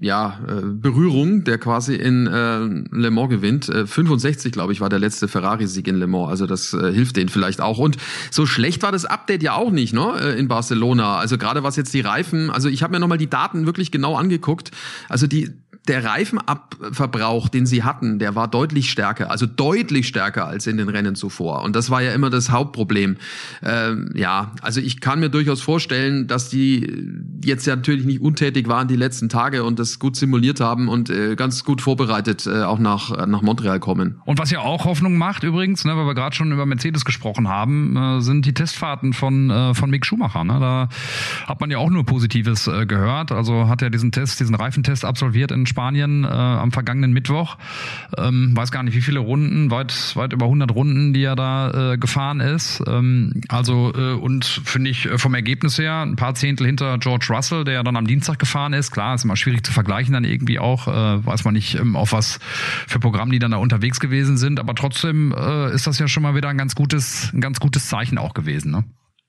ja, 0.00 0.40
äh, 0.46 0.62
Berührung, 0.62 1.44
der 1.44 1.58
quasi 1.58 1.94
in 1.94 2.26
äh, 2.26 2.58
Le 2.94 3.10
Mans 3.10 3.30
gewinnt. 3.30 3.68
Äh, 3.68 3.86
65, 3.86 4.52
glaube 4.52 4.72
ich, 4.72 4.80
war 4.80 4.88
der 4.88 4.98
letzte 4.98 5.26
Ferrari-Sieg 5.28 5.88
in 5.88 5.96
Le 5.96 6.06
Mans. 6.06 6.28
Also 6.28 6.46
das 6.46 6.74
äh, 6.74 6.92
hilft 6.92 7.16
denen 7.16 7.28
vielleicht 7.28 7.60
auch. 7.60 7.78
Und 7.78 7.96
so 8.30 8.46
schlecht 8.46 8.82
war 8.82 8.92
das 8.92 9.04
Update 9.04 9.42
ja 9.42 9.54
auch 9.54 9.70
nicht, 9.70 9.94
ne? 9.94 10.14
Äh, 10.20 10.38
in 10.38 10.48
Barcelona. 10.48 11.16
Also 11.16 11.38
gerade 11.38 11.62
was 11.62 11.76
jetzt 11.76 11.94
die 11.94 12.00
Reifen, 12.00 12.50
also 12.50 12.68
ich 12.68 12.82
habe 12.82 12.92
mir 12.92 13.00
nochmal 13.00 13.18
die 13.18 13.30
Daten 13.30 13.64
wirklich 13.64 13.90
genau 13.90 14.16
angeguckt. 14.16 14.70
Also 15.08 15.26
die 15.26 15.50
der 15.88 16.04
Reifenabverbrauch, 16.04 17.48
den 17.48 17.66
sie 17.66 17.82
hatten, 17.82 18.18
der 18.18 18.34
war 18.34 18.48
deutlich 18.48 18.90
stärker, 18.90 19.30
also 19.30 19.46
deutlich 19.46 20.08
stärker 20.08 20.46
als 20.46 20.66
in 20.66 20.76
den 20.76 20.88
Rennen 20.88 21.14
zuvor. 21.14 21.62
Und 21.62 21.76
das 21.76 21.90
war 21.90 22.02
ja 22.02 22.12
immer 22.12 22.30
das 22.30 22.50
Hauptproblem. 22.50 23.16
Ähm, 23.62 24.10
ja, 24.14 24.52
also 24.62 24.80
ich 24.80 25.00
kann 25.00 25.20
mir 25.20 25.30
durchaus 25.30 25.62
vorstellen, 25.62 26.26
dass 26.26 26.48
die 26.48 27.04
jetzt 27.44 27.66
ja 27.66 27.76
natürlich 27.76 28.04
nicht 28.04 28.20
untätig 28.20 28.68
waren 28.68 28.88
die 28.88 28.96
letzten 28.96 29.28
Tage 29.28 29.64
und 29.64 29.78
das 29.78 29.98
gut 29.98 30.16
simuliert 30.16 30.60
haben 30.60 30.88
und 30.88 31.10
äh, 31.10 31.36
ganz 31.36 31.64
gut 31.64 31.80
vorbereitet 31.80 32.46
äh, 32.46 32.62
auch 32.62 32.78
nach, 32.78 33.26
nach 33.26 33.42
Montreal 33.42 33.80
kommen. 33.80 34.20
Und 34.24 34.38
was 34.38 34.50
ja 34.50 34.60
auch 34.60 34.84
Hoffnung 34.84 35.16
macht 35.16 35.44
übrigens, 35.44 35.84
ne, 35.84 35.96
weil 35.96 36.06
wir 36.06 36.14
gerade 36.14 36.34
schon 36.34 36.50
über 36.52 36.66
Mercedes 36.66 37.04
gesprochen 37.04 37.48
haben, 37.48 37.96
äh, 37.96 38.20
sind 38.20 38.46
die 38.46 38.54
Testfahrten 38.54 39.12
von, 39.12 39.50
äh, 39.50 39.74
von 39.74 39.90
Mick 39.90 40.04
Schumacher. 40.06 40.44
Ne? 40.44 40.58
Da 40.60 40.88
hat 41.46 41.60
man 41.60 41.70
ja 41.70 41.78
auch 41.78 41.90
nur 41.90 42.04
Positives 42.04 42.66
äh, 42.66 42.86
gehört. 42.86 43.32
Also 43.32 43.68
hat 43.68 43.82
er 43.82 43.90
diesen 43.90 44.12
Test, 44.12 44.40
diesen 44.40 44.54
Reifentest 44.54 45.04
absolviert 45.04 45.52
in 45.52 45.66
Spanien 45.76 46.24
äh, 46.24 46.28
am 46.28 46.72
vergangenen 46.72 47.12
Mittwoch. 47.12 47.58
Ähm, 48.16 48.56
weiß 48.56 48.72
gar 48.72 48.82
nicht, 48.82 48.96
wie 48.96 49.02
viele 49.02 49.18
Runden, 49.20 49.70
weit, 49.70 50.16
weit 50.16 50.32
über 50.32 50.46
100 50.46 50.74
Runden, 50.74 51.12
die 51.12 51.22
er 51.22 51.36
da 51.36 51.92
äh, 51.92 51.98
gefahren 51.98 52.40
ist. 52.40 52.82
Ähm, 52.86 53.42
also 53.48 53.92
äh, 53.94 54.14
und 54.14 54.46
finde 54.46 54.88
ich 54.88 55.04
äh, 55.04 55.18
vom 55.18 55.34
Ergebnis 55.34 55.76
her 55.76 56.00
ein 56.00 56.16
paar 56.16 56.34
Zehntel 56.34 56.66
hinter 56.66 56.96
George 56.96 57.26
Russell, 57.28 57.64
der 57.64 57.82
dann 57.82 57.96
am 57.96 58.06
Dienstag 58.06 58.38
gefahren 58.38 58.72
ist. 58.72 58.90
Klar, 58.90 59.14
ist 59.14 59.24
immer 59.24 59.36
schwierig 59.36 59.66
zu 59.66 59.72
vergleichen 59.72 60.14
dann 60.14 60.24
irgendwie 60.24 60.58
auch. 60.58 60.88
Äh, 60.88 61.26
weiß 61.26 61.44
man 61.44 61.52
nicht, 61.52 61.74
ähm, 61.74 61.94
auf 61.94 62.12
was 62.12 62.40
für 62.86 62.98
Programm 62.98 63.30
die 63.30 63.38
dann 63.38 63.50
da 63.50 63.58
unterwegs 63.58 64.00
gewesen 64.00 64.38
sind. 64.38 64.58
Aber 64.58 64.74
trotzdem 64.74 65.34
äh, 65.36 65.74
ist 65.74 65.86
das 65.86 65.98
ja 65.98 66.08
schon 66.08 66.22
mal 66.22 66.34
wieder 66.34 66.48
ein 66.48 66.56
ganz 66.56 66.74
gutes, 66.74 67.30
ein 67.34 67.42
ganz 67.42 67.60
gutes 67.60 67.86
Zeichen 67.86 68.16
auch 68.16 68.32
gewesen. 68.32 68.70
Ne? 68.70 68.84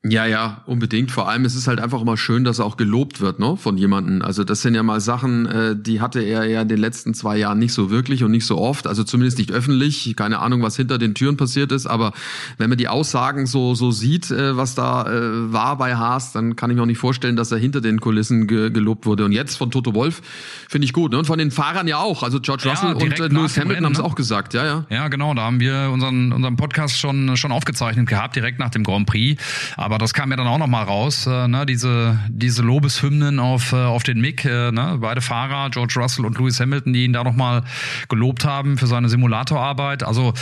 Ja, 0.05 0.25
ja, 0.25 0.62
unbedingt. 0.67 1.12
Vor 1.12 1.27
allem 1.27 1.43
ist 1.43 1.55
es 1.55 1.67
halt 1.67 1.79
einfach 1.79 1.99
immer 2.01 2.17
schön, 2.17 2.43
dass 2.43 2.60
er 2.60 2.65
auch 2.65 2.77
gelobt 2.77 3.19
wird, 3.19 3.39
ne, 3.39 3.57
von 3.57 3.77
jemanden. 3.77 4.21
Also 4.21 4.43
das 4.43 4.62
sind 4.62 4.75
ja 4.75 4.83
mal 4.83 5.01
Sachen, 5.01 5.47
äh, 5.47 5.75
die 5.75 6.01
hatte 6.01 6.21
er 6.21 6.45
ja 6.45 6.62
in 6.62 6.67
den 6.67 6.77
letzten 6.77 7.13
zwei 7.15 7.38
Jahren 7.38 7.57
nicht 7.57 7.73
so 7.73 7.89
wirklich 7.89 8.23
und 8.23 8.31
nicht 8.31 8.45
so 8.45 8.57
oft. 8.60 8.88
Also 8.88 9.03
zumindest 9.03 9.39
nicht 9.39 9.51
öffentlich. 9.51 10.15
Keine 10.15 10.39
Ahnung, 10.39 10.62
was 10.62 10.77
hinter 10.77 10.97
den 10.97 11.15
Türen 11.15 11.36
passiert 11.36 11.71
ist. 11.71 11.88
Aber 11.88 12.13
wenn 12.57 12.69
man 12.69 12.77
die 12.77 12.88
Aussagen 12.88 13.47
so 13.47 13.73
so 13.73 13.91
sieht, 13.91 14.29
äh, 14.29 14.55
was 14.55 14.75
da 14.75 15.12
äh, 15.12 15.51
war 15.51 15.77
bei 15.77 15.95
Haas, 15.95 16.31
dann 16.31 16.55
kann 16.55 16.69
ich 16.69 16.77
mir 16.77 16.83
auch 16.83 16.88
nicht 16.88 16.99
vorstellen, 16.99 17.36
dass 17.36 17.51
er 17.51 17.57
hinter 17.57 17.81
den 17.81 17.99
Kulissen 17.99 18.47
ge 18.47 18.69
gelobt 18.69 19.07
wurde. 19.07 19.25
Und 19.25 19.31
jetzt 19.31 19.57
von 19.57 19.71
Toto 19.71 19.95
Wolf 19.95 20.21
finde 20.69 20.86
ich 20.86 20.93
gut. 20.93 21.12
Ne? 21.12 21.17
Und 21.17 21.25
von 21.25 21.39
den 21.39 21.51
Fahrern 21.51 21.88
ja 21.88 21.97
auch. 21.97 22.21
Also 22.21 22.39
George 22.39 22.69
Russell 22.69 22.89
ja, 22.89 22.95
und 22.95 23.19
äh, 23.19 23.27
Lewis 23.27 23.57
Hamilton 23.57 23.86
haben 23.86 23.93
es 23.93 23.97
ne? 23.97 24.05
auch 24.05 24.15
gesagt. 24.15 24.53
Ja, 24.53 24.63
ja. 24.63 24.86
Ja, 24.89 25.07
genau. 25.07 25.33
Da 25.33 25.41
haben 25.41 25.60
wir 25.60 25.89
unseren 25.91 26.31
unseren 26.31 26.55
Podcast 26.55 26.97
schon 26.97 27.36
schon 27.36 27.51
aufgezeichnet 27.51 28.07
gehabt 28.07 28.36
direkt 28.36 28.60
nach 28.60 28.69
dem 28.69 28.83
Grand 28.83 29.07
Prix. 29.07 29.41
Aber 29.75 29.87
das 29.97 30.13
kam 30.13 30.32
ja 30.32 30.38
dann 30.38 30.47
auch 30.47 30.58
noch 30.58 30.67
mal 30.67 30.84
raus, 30.84 31.28
äh, 31.28 31.47
ne? 31.47 31.65
diese, 31.65 32.19
diese 32.30 32.62
Lobeshymnen 32.62 33.39
auf, 33.39 33.73
äh, 33.73 33.76
auf 33.76 34.04
den 34.04 34.19
Mick, 34.19 34.43
äh, 34.45 34.71
ne? 34.71 34.97
beide 35.00 35.21
Fahrer, 35.21 35.69
George 35.69 35.93
Russell 35.97 36.26
und 36.26 36.38
Lewis 36.38 36.60
Hamilton, 36.60 36.93
die 36.93 37.06
ihn 37.06 37.13
da 37.13 37.23
noch 37.23 37.36
mal 37.36 37.63
gelobt 38.10 38.43
haben 38.45 38.78
für 38.78 38.88
seine 38.88 39.10
Simulatorarbeit. 39.10 40.04
Also 40.04 40.34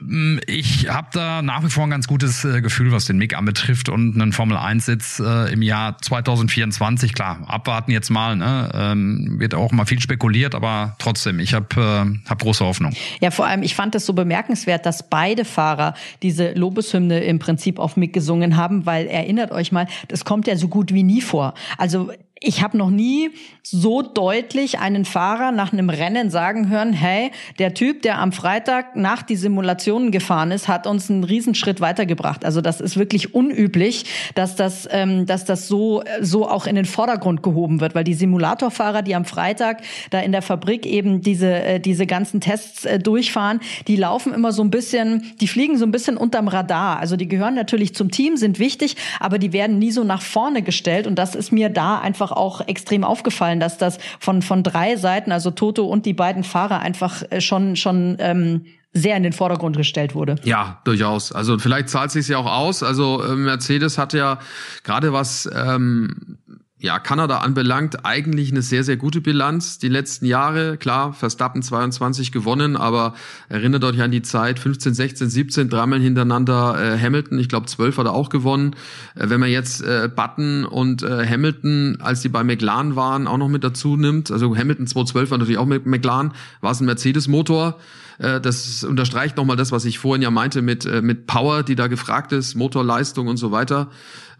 mm, 0.00 0.38
ich 0.46 0.88
habe 0.88 1.08
da 1.12 1.42
nach 1.42 1.64
wie 1.64 1.70
vor 1.70 1.84
ein 1.84 1.90
ganz 1.90 2.06
gutes 2.06 2.44
äh, 2.44 2.60
Gefühl, 2.60 2.92
was 2.92 3.04
den 3.04 3.18
Mick 3.18 3.36
anbetrifft 3.36 3.88
und 3.88 4.20
einen 4.20 4.32
Formel-1-Sitz 4.32 5.20
äh, 5.20 5.52
im 5.52 5.62
Jahr 5.62 5.98
2024. 5.98 7.12
Klar, 7.12 7.40
abwarten 7.46 7.90
jetzt 7.90 8.10
mal. 8.10 8.36
Ne? 8.36 8.70
Ähm, 8.74 9.36
wird 9.38 9.54
auch 9.54 9.72
mal 9.72 9.86
viel 9.86 10.00
spekuliert, 10.00 10.54
aber 10.54 10.96
trotzdem, 10.98 11.40
ich 11.40 11.54
habe 11.54 11.66
äh, 11.76 12.28
hab 12.28 12.40
große 12.40 12.64
Hoffnung. 12.64 12.94
Ja, 13.20 13.30
vor 13.30 13.46
allem, 13.46 13.62
ich 13.62 13.74
fand 13.74 13.94
es 13.94 14.06
so 14.06 14.12
bemerkenswert, 14.12 14.86
dass 14.86 15.08
beide 15.08 15.44
Fahrer 15.44 15.94
diese 16.22 16.52
Lobeshymne 16.52 17.24
im 17.24 17.38
Prinzip 17.38 17.78
auf 17.78 17.96
Mick 17.96 18.12
gesungen 18.12 18.56
haben, 18.56 18.85
weil 18.86 19.06
erinnert 19.06 19.50
euch 19.50 19.72
mal, 19.72 19.86
das 20.08 20.24
kommt 20.24 20.46
ja 20.46 20.56
so 20.56 20.68
gut 20.68 20.94
wie 20.94 21.02
nie 21.02 21.20
vor. 21.20 21.54
Also 21.76 22.10
ich 22.40 22.62
habe 22.62 22.76
noch 22.76 22.90
nie 22.90 23.30
so 23.62 24.02
deutlich 24.02 24.78
einen 24.78 25.04
Fahrer 25.04 25.50
nach 25.52 25.72
einem 25.72 25.90
Rennen 25.90 26.30
sagen 26.30 26.68
hören, 26.68 26.92
hey, 26.92 27.32
der 27.58 27.74
Typ, 27.74 28.02
der 28.02 28.18
am 28.18 28.30
Freitag 28.30 28.94
nach 28.94 29.22
die 29.22 29.34
Simulationen 29.34 30.12
gefahren 30.12 30.52
ist, 30.52 30.68
hat 30.68 30.86
uns 30.86 31.10
einen 31.10 31.24
Riesenschritt 31.24 31.80
weitergebracht. 31.80 32.44
Also 32.44 32.60
das 32.60 32.80
ist 32.80 32.96
wirklich 32.96 33.34
unüblich, 33.34 34.04
dass 34.34 34.54
das, 34.54 34.86
ähm, 34.92 35.26
dass 35.26 35.46
das 35.46 35.66
so, 35.66 36.04
so 36.20 36.48
auch 36.48 36.66
in 36.66 36.76
den 36.76 36.84
Vordergrund 36.84 37.42
gehoben 37.42 37.80
wird, 37.80 37.94
weil 37.94 38.04
die 38.04 38.14
Simulatorfahrer, 38.14 39.02
die 39.02 39.16
am 39.16 39.24
Freitag 39.24 39.82
da 40.10 40.20
in 40.20 40.30
der 40.30 40.42
Fabrik 40.42 40.86
eben 40.86 41.22
diese, 41.22 41.52
äh, 41.52 41.80
diese 41.80 42.06
ganzen 42.06 42.40
Tests 42.40 42.84
äh, 42.84 42.98
durchfahren, 42.98 43.60
die 43.88 43.96
laufen 43.96 44.32
immer 44.32 44.52
so 44.52 44.62
ein 44.62 44.70
bisschen, 44.70 45.32
die 45.40 45.48
fliegen 45.48 45.76
so 45.76 45.86
ein 45.86 45.90
bisschen 45.90 46.16
unterm 46.16 46.48
Radar. 46.48 47.00
Also 47.00 47.16
die 47.16 47.26
gehören 47.26 47.54
natürlich 47.54 47.94
zum 47.94 48.10
Team, 48.12 48.36
sind 48.36 48.58
wichtig, 48.58 48.94
aber 49.18 49.38
die 49.38 49.52
werden 49.52 49.78
nie 49.78 49.90
so 49.90 50.04
nach 50.04 50.22
vorne 50.22 50.62
gestellt 50.62 51.06
und 51.08 51.16
das 51.16 51.34
ist 51.34 51.50
mir 51.50 51.68
da 51.68 51.98
einfach 51.98 52.25
einfach 52.26 52.36
auch 52.36 52.66
extrem 52.66 53.04
aufgefallen, 53.04 53.60
dass 53.60 53.78
das 53.78 53.98
von, 54.18 54.42
von 54.42 54.62
drei 54.62 54.96
Seiten, 54.96 55.32
also 55.32 55.50
Toto 55.50 55.84
und 55.84 56.06
die 56.06 56.14
beiden 56.14 56.44
Fahrer, 56.44 56.80
einfach 56.80 57.22
äh, 57.30 57.40
schon, 57.40 57.76
schon 57.76 58.16
ähm, 58.18 58.66
sehr 58.92 59.16
in 59.16 59.22
den 59.22 59.32
Vordergrund 59.32 59.76
gestellt 59.76 60.14
wurde. 60.14 60.36
Ja, 60.42 60.80
durchaus. 60.84 61.32
Also 61.32 61.58
vielleicht 61.58 61.88
zahlt 61.88 62.10
sich 62.10 62.28
ja 62.28 62.38
auch 62.38 62.46
aus. 62.46 62.82
Also 62.82 63.22
äh, 63.22 63.36
Mercedes 63.36 63.98
hat 63.98 64.12
ja 64.12 64.38
gerade 64.84 65.12
was 65.12 65.48
ähm, 65.54 66.38
ja, 66.78 66.98
Kanada 66.98 67.38
anbelangt, 67.38 68.04
eigentlich 68.04 68.50
eine 68.50 68.60
sehr, 68.60 68.84
sehr 68.84 68.98
gute 68.98 69.22
Bilanz. 69.22 69.78
Die 69.78 69.88
letzten 69.88 70.26
Jahre, 70.26 70.76
klar, 70.76 71.14
Verstappen 71.14 71.62
22 71.62 72.32
gewonnen, 72.32 72.76
aber 72.76 73.14
erinnert 73.48 73.82
euch 73.84 74.02
an 74.02 74.10
die 74.10 74.20
Zeit, 74.20 74.58
15, 74.58 74.92
16, 74.92 75.30
17, 75.30 75.68
dreimal 75.70 76.00
hintereinander 76.00 76.76
äh, 76.78 76.98
Hamilton, 76.98 77.38
ich 77.38 77.48
glaube 77.48 77.64
12 77.64 77.96
hat 77.96 78.06
er 78.06 78.12
auch 78.12 78.28
gewonnen. 78.28 78.76
Äh, 79.14 79.30
wenn 79.30 79.40
man 79.40 79.48
jetzt 79.48 79.80
äh, 79.80 80.10
Button 80.14 80.66
und 80.66 81.02
äh, 81.02 81.26
Hamilton, 81.26 81.96
als 82.02 82.20
die 82.20 82.28
bei 82.28 82.44
McLaren 82.44 82.94
waren, 82.94 83.26
auch 83.26 83.38
noch 83.38 83.48
mit 83.48 83.64
dazu 83.64 83.96
nimmt, 83.96 84.30
also 84.30 84.54
Hamilton 84.54 84.86
2012 84.86 85.30
war 85.30 85.38
natürlich 85.38 85.58
auch 85.58 85.66
mit 85.66 85.86
McLaren, 85.86 86.34
war 86.60 86.72
es 86.72 86.80
ein 86.80 86.86
Mercedes-Motor. 86.86 87.78
Äh, 88.18 88.40
das 88.40 88.84
unterstreicht 88.84 89.36
nochmal 89.36 89.56
das, 89.56 89.72
was 89.72 89.84
ich 89.84 89.98
vorhin 89.98 90.22
ja 90.22 90.30
meinte 90.30 90.62
mit, 90.62 90.86
äh, 90.86 91.02
mit 91.02 91.26
Power, 91.26 91.62
die 91.62 91.74
da 91.74 91.86
gefragt 91.86 92.32
ist, 92.32 92.54
Motorleistung 92.54 93.28
und 93.28 93.36
so 93.36 93.52
weiter. 93.52 93.90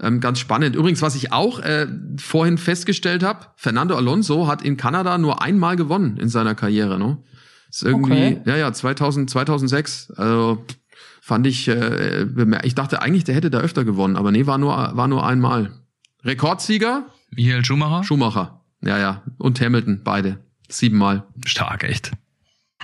Ähm, 0.00 0.20
ganz 0.20 0.38
spannend. 0.38 0.76
Übrigens, 0.76 1.02
was 1.02 1.14
ich 1.14 1.32
auch 1.32 1.60
äh, 1.60 1.86
vorhin 2.18 2.58
festgestellt 2.58 3.22
habe, 3.22 3.46
Fernando 3.56 3.96
Alonso 3.96 4.46
hat 4.46 4.62
in 4.62 4.76
Kanada 4.76 5.18
nur 5.18 5.42
einmal 5.42 5.76
gewonnen 5.76 6.16
in 6.16 6.28
seiner 6.28 6.54
Karriere. 6.54 6.98
Ne? 6.98 7.18
Ist 7.70 7.82
irgendwie, 7.82 8.12
okay. 8.12 8.42
ja, 8.44 8.56
ja, 8.56 8.72
2000, 8.72 9.28
2006. 9.28 10.12
Also 10.12 10.64
fand 11.20 11.46
ich, 11.46 11.68
äh, 11.68 12.26
ich 12.62 12.74
dachte 12.74 13.02
eigentlich, 13.02 13.24
der 13.24 13.34
hätte 13.34 13.50
da 13.50 13.58
öfter 13.58 13.84
gewonnen, 13.84 14.16
aber 14.16 14.30
nee, 14.32 14.46
war 14.46 14.58
nur, 14.58 14.70
war 14.70 15.08
nur 15.08 15.26
einmal. 15.26 15.72
Rekordsieger? 16.24 17.06
Michael 17.30 17.64
Schumacher? 17.64 18.04
Schumacher, 18.04 18.62
ja, 18.82 18.98
ja. 18.98 19.22
Und 19.38 19.60
Hamilton, 19.60 20.02
beide. 20.04 20.38
Siebenmal. 20.68 21.24
Stark, 21.44 21.84
echt. 21.84 22.12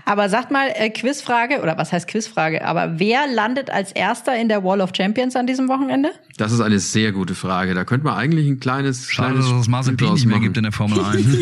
Aber 0.05 0.29
sagt 0.29 0.51
mal, 0.51 0.69
äh, 0.75 0.91
Quizfrage, 0.91 1.61
oder 1.63 1.79
was 1.79 1.93
heißt 1.93 2.09
Quizfrage, 2.09 2.65
aber 2.65 2.99
wer 2.99 3.27
landet 3.33 3.71
als 3.71 3.93
erster 3.93 4.37
in 4.37 4.49
der 4.49 4.65
Wall 4.65 4.81
of 4.81 4.91
Champions 4.97 5.37
an 5.37 5.47
diesem 5.47 5.69
Wochenende? 5.69 6.11
Das 6.37 6.53
ist 6.53 6.61
eine 6.61 6.79
sehr 6.79 7.13
gute 7.13 7.35
Frage. 7.35 7.75
Da 7.75 7.85
könnte 7.85 8.07
man 8.07 8.17
eigentlich 8.17 8.49
ein 8.49 8.59
kleines. 8.61 9.11
Schade, 9.11 9.35
kleines 9.35 9.51
dass 9.51 9.61
es 9.61 9.69
Mazepin 9.69 10.13
nicht 10.15 10.27
mehr 10.27 10.41
gibt 10.41 10.57
in 10.57 10.65
der 10.65 10.73
Formel 10.73 10.99
1. 11.05 11.39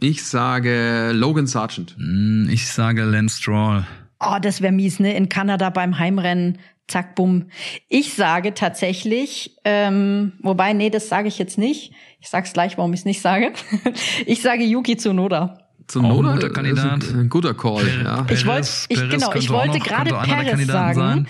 ich 0.00 0.24
sage 0.24 1.12
Logan 1.12 1.46
Sargent. 1.46 1.94
Hm, 1.96 2.48
ich 2.50 2.66
sage 2.70 3.02
Lance 3.04 3.38
Stroll. 3.38 3.86
Oh, 4.20 4.36
das 4.40 4.60
wäre 4.60 4.72
mies, 4.72 5.00
ne? 5.00 5.14
In 5.16 5.28
Kanada 5.28 5.70
beim 5.70 5.98
Heimrennen. 5.98 6.58
Zack, 6.86 7.14
bumm. 7.14 7.46
Ich 7.88 8.12
sage 8.12 8.52
tatsächlich, 8.52 9.56
ähm, 9.64 10.32
wobei, 10.42 10.74
nee, 10.74 10.90
das 10.90 11.08
sage 11.08 11.28
ich 11.28 11.38
jetzt 11.38 11.56
nicht. 11.56 11.92
Ich 12.20 12.28
sag's 12.28 12.52
gleich, 12.52 12.76
warum 12.76 12.92
ich 12.92 13.00
es 13.00 13.06
nicht 13.06 13.22
sage. 13.22 13.52
Ich 14.26 14.42
sage 14.42 14.64
Yuki 14.64 14.96
Tsunoda. 14.96 15.63
Zunoda 15.86 16.30
ein 16.30 16.34
guter 16.36 16.50
Kandidat. 16.50 17.04
Ein, 17.10 17.20
ein, 17.20 17.28
guter 17.28 17.54
Call, 17.54 17.84
ja. 18.02 18.26
Ich 18.30 18.46
wollte, 18.46 18.68
ich, 18.88 19.10
genau, 19.10 19.34
ich 19.34 19.50
wollte 19.50 19.78
gerade 19.78 20.10
Perez 20.10 20.66
sagen, 20.66 21.26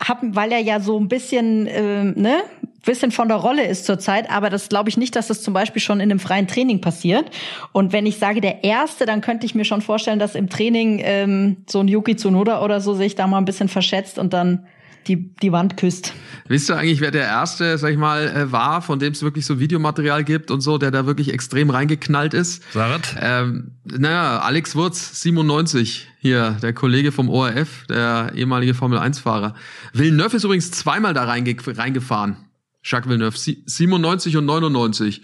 hab, 0.00 0.20
weil 0.22 0.52
er 0.52 0.60
ja 0.60 0.80
so 0.80 0.98
ein 0.98 1.08
bisschen, 1.08 1.66
äh, 1.66 2.04
ne, 2.04 2.42
bisschen 2.84 3.10
von 3.10 3.28
der 3.28 3.38
Rolle 3.38 3.66
ist 3.66 3.84
zurzeit, 3.84 4.30
aber 4.30 4.48
das 4.48 4.68
glaube 4.68 4.88
ich 4.88 4.96
nicht, 4.96 5.16
dass 5.16 5.26
das 5.26 5.42
zum 5.42 5.52
Beispiel 5.52 5.82
schon 5.82 6.00
in 6.00 6.10
einem 6.10 6.20
freien 6.20 6.46
Training 6.46 6.80
passiert. 6.80 7.30
Und 7.72 7.92
wenn 7.92 8.06
ich 8.06 8.18
sage 8.18 8.40
der 8.40 8.64
Erste, 8.64 9.04
dann 9.04 9.20
könnte 9.20 9.44
ich 9.44 9.54
mir 9.54 9.64
schon 9.64 9.82
vorstellen, 9.82 10.18
dass 10.18 10.34
im 10.34 10.48
Training 10.48 11.00
ähm, 11.02 11.56
so 11.68 11.80
ein 11.80 11.88
Yuki 11.88 12.16
Tsunoda 12.16 12.62
oder 12.62 12.80
so 12.80 12.94
sich 12.94 13.14
da 13.14 13.26
mal 13.26 13.38
ein 13.38 13.44
bisschen 13.44 13.68
verschätzt 13.68 14.18
und 14.18 14.32
dann 14.32 14.66
die, 15.06 15.34
die 15.36 15.52
Wand 15.52 15.76
küsst. 15.76 16.12
Wisst 16.48 16.70
ihr 16.70 16.76
eigentlich, 16.76 17.00
wer 17.00 17.10
der 17.10 17.24
erste, 17.24 17.78
sag 17.78 17.92
ich 17.92 17.98
mal, 17.98 18.26
äh, 18.28 18.52
war, 18.52 18.82
von 18.82 18.98
dem 18.98 19.12
es 19.12 19.22
wirklich 19.22 19.46
so 19.46 19.60
Videomaterial 19.60 20.24
gibt 20.24 20.50
und 20.50 20.60
so, 20.60 20.78
der 20.78 20.90
da 20.90 21.06
wirklich 21.06 21.32
extrem 21.32 21.70
reingeknallt 21.70 22.34
ist? 22.34 22.62
Sarat? 22.72 23.16
Ähm, 23.20 23.72
naja, 23.84 24.40
Alex 24.40 24.74
Wurz, 24.74 25.20
97, 25.22 26.08
hier, 26.20 26.56
der 26.62 26.72
Kollege 26.72 27.12
vom 27.12 27.28
ORF, 27.28 27.86
der 27.88 28.32
ehemalige 28.34 28.74
Formel-1-Fahrer. 28.74 29.54
Villeneuve 29.92 30.36
ist 30.36 30.44
übrigens 30.44 30.70
zweimal 30.70 31.14
da 31.14 31.24
reinge 31.24 31.56
reingefahren. 31.66 32.36
Jacques 32.82 33.08
Villeneuve, 33.08 33.36
97 33.36 34.36
und 34.36 34.46
99. 34.46 35.22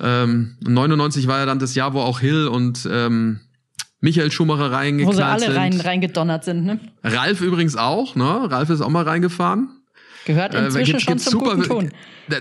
Ähm, 0.00 0.56
99 0.60 1.26
war 1.26 1.38
ja 1.38 1.46
dann 1.46 1.58
das 1.58 1.74
Jahr, 1.74 1.92
wo 1.92 2.00
auch 2.00 2.20
Hill 2.20 2.46
und 2.48 2.88
ähm, 2.90 3.40
Michael 4.00 4.30
Schumacher 4.30 4.70
reingeknallt 4.70 5.16
Wo 5.16 5.16
sie 5.16 5.24
alle 5.24 5.56
rein, 5.56 5.80
reingedonnert 5.80 6.44
sind, 6.44 6.64
ne? 6.64 6.78
Ralf 7.02 7.40
übrigens 7.40 7.76
auch, 7.76 8.14
ne? 8.14 8.50
Ralf 8.50 8.70
ist 8.70 8.80
auch 8.80 8.88
mal 8.90 9.04
reingefahren. 9.04 9.77
Gehört 10.28 10.54
äh, 10.54 10.66
inzwischen 10.66 10.96
äh, 10.96 11.00
schon 11.00 11.18
zum 11.18 11.32
super, 11.32 11.56
guten 11.56 11.68
Ton. 11.68 11.90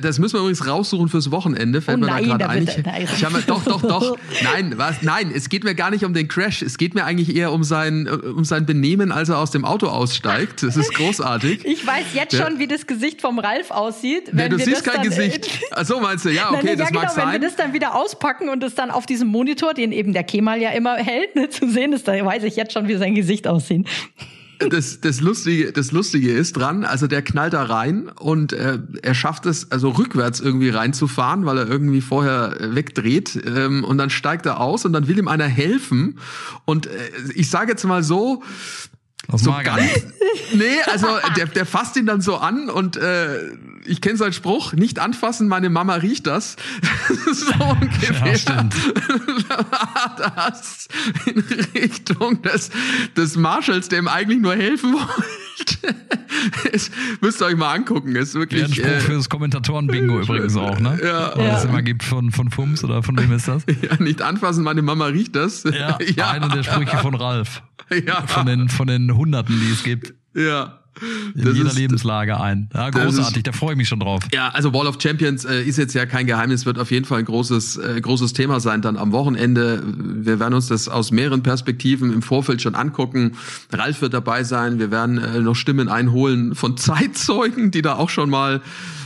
Das 0.01 0.19
müssen 0.19 0.33
wir 0.33 0.41
übrigens 0.41 0.67
raussuchen 0.67 1.07
fürs 1.07 1.31
Wochenende. 1.31 1.81
Fällt 1.81 1.99
oh 1.99 2.01
mir 2.01 2.07
nein, 2.07 2.27
da 2.27 2.35
gerade 2.35 2.49
ein. 2.49 2.67
Ich, 3.01 3.23
habe 3.23 3.41
doch, 3.47 3.63
doch, 3.63 3.81
doch. 3.81 4.17
Nein, 4.43 4.73
was? 4.75 5.01
Nein, 5.03 5.31
es 5.33 5.47
geht 5.47 5.63
mir 5.63 5.73
gar 5.73 5.89
nicht 5.89 6.03
um 6.03 6.13
den 6.13 6.27
Crash. 6.27 6.61
Es 6.61 6.77
geht 6.77 6.95
mir 6.95 7.05
eigentlich 7.05 7.33
eher 7.33 7.53
um 7.53 7.63
sein, 7.63 8.05
um 8.05 8.43
sein 8.43 8.65
Benehmen, 8.65 9.13
als 9.13 9.29
er 9.29 9.37
aus 9.37 9.51
dem 9.51 9.63
Auto 9.63 9.87
aussteigt. 9.87 10.63
Das 10.63 10.75
ist 10.75 10.93
großartig. 10.93 11.65
Ich 11.77 11.85
weiß 11.85 12.07
jetzt 12.13 12.33
ja. 12.33 12.45
schon, 12.45 12.59
wie 12.59 12.67
das 12.67 12.87
Gesicht 12.87 13.21
vom 13.21 13.39
Ralf 13.39 13.71
aussieht. 13.71 14.29
Wenn 14.31 14.51
nee, 14.51 14.57
du 14.57 14.63
siehst 14.63 14.83
kein 14.83 15.03
Gesicht. 15.03 15.47
Ach 15.71 15.85
so 15.85 16.01
meinst 16.01 16.25
du? 16.25 16.29
Ja, 16.29 16.51
okay, 16.51 16.61
nein, 16.63 16.77
das 16.77 16.89
ja, 16.89 16.95
mag 16.95 17.03
genau, 17.03 17.13
sein. 17.13 17.25
Wenn 17.33 17.41
wir 17.41 17.47
das 17.47 17.55
dann 17.55 17.73
wieder 17.73 17.95
auspacken 17.95 18.49
und 18.49 18.61
es 18.63 18.75
dann 18.75 18.91
auf 18.91 19.05
diesem 19.05 19.29
Monitor, 19.29 19.73
den 19.73 19.93
eben 19.93 20.11
der 20.11 20.23
Kemal 20.23 20.61
ja 20.61 20.71
immer 20.71 20.95
hält, 20.95 21.35
ne, 21.35 21.49
zu 21.49 21.69
sehen 21.69 21.93
ist, 21.93 22.07
da 22.07 22.13
weiß 22.13 22.43
ich 22.43 22.57
jetzt 22.57 22.73
schon, 22.73 22.87
wie 22.87 22.95
sein 22.97 23.15
Gesicht 23.15 23.47
aussieht 23.47 23.85
das, 24.59 25.01
das, 25.01 25.21
Lustige, 25.21 25.71
das 25.71 25.91
Lustige 25.91 26.31
ist 26.31 26.53
dran, 26.53 26.83
also 26.83 27.07
der 27.07 27.21
knallt 27.21 27.53
da 27.53 27.63
rein 27.63 28.09
und 28.09 28.53
äh, 28.53 28.79
er 29.01 29.13
schafft 29.13 29.45
es, 29.45 29.71
also 29.71 29.89
rückwärts 29.89 30.39
irgendwie 30.39 30.69
reinzufahren, 30.69 31.45
weil 31.45 31.57
er 31.57 31.67
irgendwie 31.67 32.01
vorher 32.01 32.59
äh, 32.59 32.75
wegdreht 32.75 33.41
ähm, 33.45 33.83
und 33.83 33.97
dann 33.97 34.09
steigt 34.09 34.45
er 34.45 34.59
aus 34.59 34.85
und 34.85 34.93
dann 34.93 35.07
will 35.07 35.17
ihm 35.17 35.27
einer 35.27 35.47
helfen 35.47 36.19
und 36.65 36.87
äh, 36.87 36.89
ich 37.35 37.49
sage 37.49 37.71
jetzt 37.71 37.83
mal 37.83 38.03
so, 38.03 38.43
aus 39.29 39.41
so 39.43 39.53
ganz, 39.63 39.91
nee, 40.53 40.81
also 40.85 41.07
der, 41.35 41.47
der 41.47 41.65
fasst 41.65 41.97
ihn 41.97 42.05
dann 42.05 42.21
so 42.21 42.37
an 42.37 42.69
und 42.69 42.97
äh, 42.97 43.39
ich 43.87 44.01
kenne 44.01 44.17
seinen 44.17 44.33
Spruch, 44.33 44.73
nicht 44.73 44.99
anfassen, 44.99 45.47
meine 45.47 45.69
Mama 45.69 45.95
riecht 45.95 46.27
das. 46.27 46.55
so 47.33 47.63
ungefähr. 47.63 48.27
Ja, 48.27 48.37
stimmt. 48.37 48.75
das 50.35 50.87
in 51.25 51.43
Richtung 51.75 52.41
des, 52.41 52.69
des 53.15 53.37
Marshalls, 53.37 53.89
dem 53.89 54.07
eigentlich 54.07 54.39
nur 54.39 54.55
helfen 54.55 54.93
wollte. 54.93 55.95
es, 56.71 56.91
müsst 57.21 57.41
ihr 57.41 57.45
euch 57.45 57.55
mal 57.55 57.73
angucken. 57.73 58.15
Ist 58.15 58.35
wirklich. 58.35 58.61
Ja, 58.61 58.67
ein 58.67 58.73
Spruch 58.73 58.85
äh, 58.85 58.99
fürs 58.99 59.29
Kommentatoren-Bingo 59.29 60.21
übrigens 60.21 60.55
auch, 60.55 60.79
ne? 60.79 60.99
Ja. 61.03 61.33
Was 61.35 61.63
es 61.63 61.69
immer 61.69 61.81
gibt 61.81 62.03
von, 62.03 62.31
von 62.31 62.51
Fums 62.51 62.83
oder 62.83 63.03
von 63.03 63.17
wem 63.17 63.31
ist 63.31 63.47
das? 63.47 63.63
Ja, 63.81 64.01
nicht 64.01 64.21
anfassen, 64.21 64.63
meine 64.63 64.81
Mama 64.81 65.05
riecht 65.05 65.35
das. 65.35 65.63
Ja, 65.63 65.97
ja. 66.15 66.31
einer 66.31 66.49
der 66.49 66.63
Sprüche 66.63 66.97
von 66.97 67.15
Ralf. 67.15 67.61
Ja. 68.05 68.25
Von 68.27 68.45
den, 68.45 68.69
von 68.69 68.87
den 68.87 69.15
Hunderten, 69.15 69.59
die 69.59 69.71
es 69.71 69.83
gibt. 69.83 70.13
Ja 70.33 70.79
in 71.35 71.43
das 71.43 71.55
jeder 71.55 71.69
ist, 71.69 71.77
Lebenslage 71.77 72.39
ein. 72.39 72.69
Ja, 72.73 72.89
großartig, 72.89 73.37
ist, 73.37 73.47
da 73.47 73.51
freue 73.51 73.71
ich 73.71 73.77
mich 73.77 73.87
schon 73.87 73.99
drauf. 73.99 74.23
Ja, 74.33 74.49
also 74.49 74.73
Wall 74.73 74.87
of 74.87 74.97
Champions 75.01 75.45
äh, 75.45 75.63
ist 75.63 75.77
jetzt 75.77 75.93
ja 75.93 76.05
kein 76.05 76.27
Geheimnis, 76.27 76.65
wird 76.65 76.79
auf 76.79 76.91
jeden 76.91 77.05
Fall 77.05 77.19
ein 77.19 77.25
großes, 77.25 77.77
äh, 77.77 78.01
großes 78.01 78.33
Thema 78.33 78.59
sein 78.59 78.81
dann 78.81 78.97
am 78.97 79.11
Wochenende. 79.11 79.83
Wir 79.85 80.39
werden 80.39 80.53
uns 80.53 80.67
das 80.67 80.89
aus 80.89 81.11
mehreren 81.11 81.43
Perspektiven 81.43 82.13
im 82.13 82.21
Vorfeld 82.21 82.61
schon 82.61 82.75
angucken. 82.75 83.33
Ralf 83.71 84.01
wird 84.01 84.13
dabei 84.13 84.43
sein. 84.43 84.79
Wir 84.79 84.91
werden 84.91 85.17
äh, 85.17 85.39
noch 85.39 85.55
Stimmen 85.55 85.89
einholen 85.89 86.55
von 86.55 86.77
Zeitzeugen, 86.77 87.71
die 87.71 87.81
da 87.81 87.95
auch 87.95 88.09
schon 88.09 88.29
mal 88.29 88.61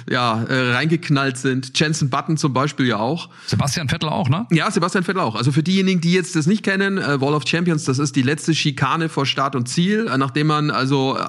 ja, 0.09 0.43
äh, 0.43 0.73
reingeknallt 0.73 1.37
sind. 1.37 1.77
Jensen 1.79 2.09
Button 2.09 2.37
zum 2.37 2.53
Beispiel 2.53 2.87
ja 2.87 2.97
auch. 2.97 3.29
Sebastian 3.45 3.89
Vettel 3.89 4.09
auch, 4.09 4.29
ne? 4.29 4.47
Ja, 4.51 4.69
Sebastian 4.71 5.03
Vettel 5.03 5.21
auch. 5.21 5.35
Also 5.35 5.51
für 5.51 5.63
diejenigen, 5.63 6.01
die 6.01 6.13
jetzt 6.13 6.35
das 6.35 6.47
nicht 6.47 6.63
kennen, 6.63 6.97
äh, 6.97 7.21
Wall 7.21 7.33
of 7.33 7.43
Champions, 7.47 7.83
das 7.83 7.99
ist 7.99 8.15
die 8.15 8.21
letzte 8.21 8.55
Schikane 8.55 9.09
vor 9.09 9.25
Start 9.25 9.55
und 9.55 9.67
Ziel, 9.67 10.07
äh, 10.07 10.17
nachdem 10.17 10.47
man 10.47 10.71
also 10.71 11.17
äh, 11.17 11.23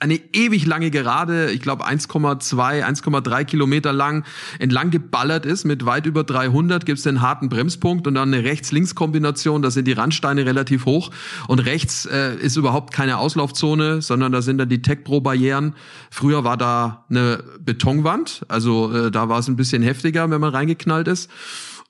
eine 0.00 0.20
ewig 0.32 0.66
lange 0.66 0.90
Gerade, 0.90 1.50
ich 1.50 1.60
glaube 1.60 1.86
1,2, 1.86 2.84
1,3 2.84 3.44
Kilometer 3.44 3.92
lang 3.92 4.24
entlang 4.58 4.90
geballert 4.90 5.46
ist 5.46 5.64
mit 5.64 5.86
weit 5.86 6.06
über 6.06 6.24
300, 6.24 6.86
gibt's 6.86 7.02
den 7.02 7.20
harten 7.20 7.48
Bremspunkt 7.48 8.06
und 8.06 8.14
dann 8.14 8.32
eine 8.32 8.44
Rechts-Links-Kombination, 8.44 9.62
da 9.62 9.70
sind 9.70 9.86
die 9.86 9.92
Randsteine 9.92 10.46
relativ 10.46 10.86
hoch 10.86 11.10
und 11.48 11.60
rechts 11.60 12.06
äh, 12.06 12.36
ist 12.36 12.56
überhaupt 12.56 12.92
keine 12.92 13.18
Auslaufzone, 13.18 14.02
sondern 14.02 14.32
da 14.32 14.42
sind 14.42 14.58
dann 14.58 14.68
die 14.68 14.82
Tech-Pro-Barrieren. 14.82 15.74
Früher 16.10 16.44
war 16.44 16.56
da 16.56 17.04
eine 17.10 17.42
Beton 17.60 18.03
Betonwand. 18.04 18.44
Also 18.48 18.92
äh, 18.92 19.10
da 19.10 19.28
war 19.28 19.38
es 19.38 19.48
ein 19.48 19.56
bisschen 19.56 19.82
heftiger, 19.82 20.30
wenn 20.30 20.40
man 20.40 20.50
reingeknallt 20.50 21.08
ist. 21.08 21.30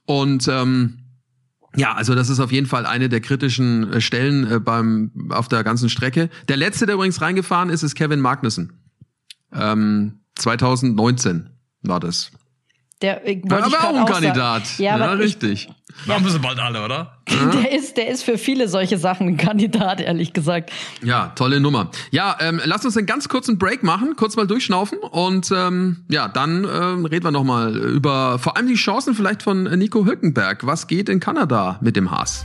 Und 0.07 0.49
ähm, 0.49 0.99
ja, 1.77 1.93
also 1.95 2.15
das 2.15 2.29
ist 2.29 2.41
auf 2.41 2.53
jeden 2.53 2.67
Fall 2.67 2.87
eine 2.87 3.09
der 3.09 3.21
kritischen 3.21 3.93
äh, 3.93 4.01
Stellen 4.01 4.51
äh, 4.51 4.61
beim 4.61 5.11
auf 5.31 5.49
der 5.49 5.65
ganzen 5.65 5.89
Strecke. 5.89 6.31
Der 6.49 6.57
letzte, 6.57 6.87
der 6.87 6.95
übrigens 6.95 7.21
reingefahren 7.21 7.71
ist, 7.71 7.83
ist 7.83 7.95
Kevin 7.95 8.21
Magnussen. 8.21 8.81
Ähm, 9.53 10.21
2019 10.37 11.51
war 11.83 12.01
das. 12.01 12.31
Der, 13.05 13.29
äh, 13.29 13.39
ja, 13.45 13.59
aber 13.59 13.85
auch 13.85 13.97
ein 13.97 14.07
Kandidat. 14.07 14.79
Ja, 14.79 14.97
ja 14.97 15.13
richtig. 15.13 15.67
Ja. 15.67 15.75
Machen 16.07 16.27
sie 16.31 16.39
bald 16.39 16.59
alle, 16.59 16.83
oder? 16.83 17.19
Der 17.29 17.73
ist, 17.73 17.97
der 17.97 18.09
ist 18.09 18.23
für 18.23 18.39
viele 18.39 18.69
solche 18.69 18.97
Sachen 18.97 19.29
ein 19.29 19.37
Kandidat, 19.37 20.01
ehrlich 20.01 20.33
gesagt. 20.33 20.71
Ja, 21.03 21.33
tolle 21.37 21.61
Nummer. 21.61 21.91
Ja, 22.11 22.37
ähm, 22.41 22.61
lasst 22.65 22.85
uns 22.85 22.97
einen 22.97 23.07
ganz 23.07 23.29
kurzen 23.29 23.59
Break 23.59 23.83
machen, 23.83 24.15
kurz 24.17 24.37
mal 24.37 24.47
durchschnaufen 24.47 24.99
und 24.99 25.51
ähm, 25.55 26.05
ja, 26.09 26.29
dann 26.29 26.65
ähm, 26.65 27.05
reden 27.05 27.25
wir 27.25 27.31
noch 27.31 27.45
mal 27.45 27.77
über 27.77 28.39
vor 28.39 28.57
allem 28.57 28.69
die 28.69 28.75
Chancen 28.75 29.15
vielleicht 29.15 29.43
von 29.43 29.65
Nico 29.65 30.07
Hülkenberg. 30.07 30.67
Was 30.67 30.87
geht 30.87 31.09
in 31.09 31.21
Kanada 31.21 31.79
mit 31.83 31.97
dem 31.97 32.11
Haas? 32.11 32.45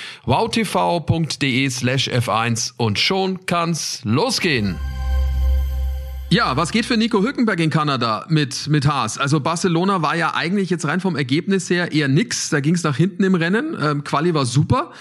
wowtv.de 0.25 1.69
slash 1.69 2.09
F1 2.09 2.73
und 2.77 2.99
schon 2.99 3.45
kann's 3.45 4.01
losgehen. 4.03 4.77
Ja, 6.33 6.55
was 6.55 6.71
geht 6.71 6.85
für 6.85 6.95
Nico 6.95 7.21
Hülkenberg 7.21 7.59
in 7.59 7.69
Kanada 7.69 8.25
mit, 8.29 8.69
mit 8.69 8.87
Haas? 8.87 9.17
Also 9.17 9.41
Barcelona 9.41 10.01
war 10.01 10.15
ja 10.15 10.33
eigentlich 10.33 10.69
jetzt 10.69 10.85
rein 10.85 11.01
vom 11.01 11.17
Ergebnis 11.17 11.69
her 11.69 11.91
eher 11.91 12.07
nix. 12.07 12.49
Da 12.49 12.61
ging 12.61 12.73
es 12.73 12.83
nach 12.83 12.95
hinten 12.95 13.25
im 13.25 13.35
Rennen. 13.35 13.75
Ähm, 13.77 14.05
Quali 14.05 14.33
war 14.33 14.45
super. 14.45 14.93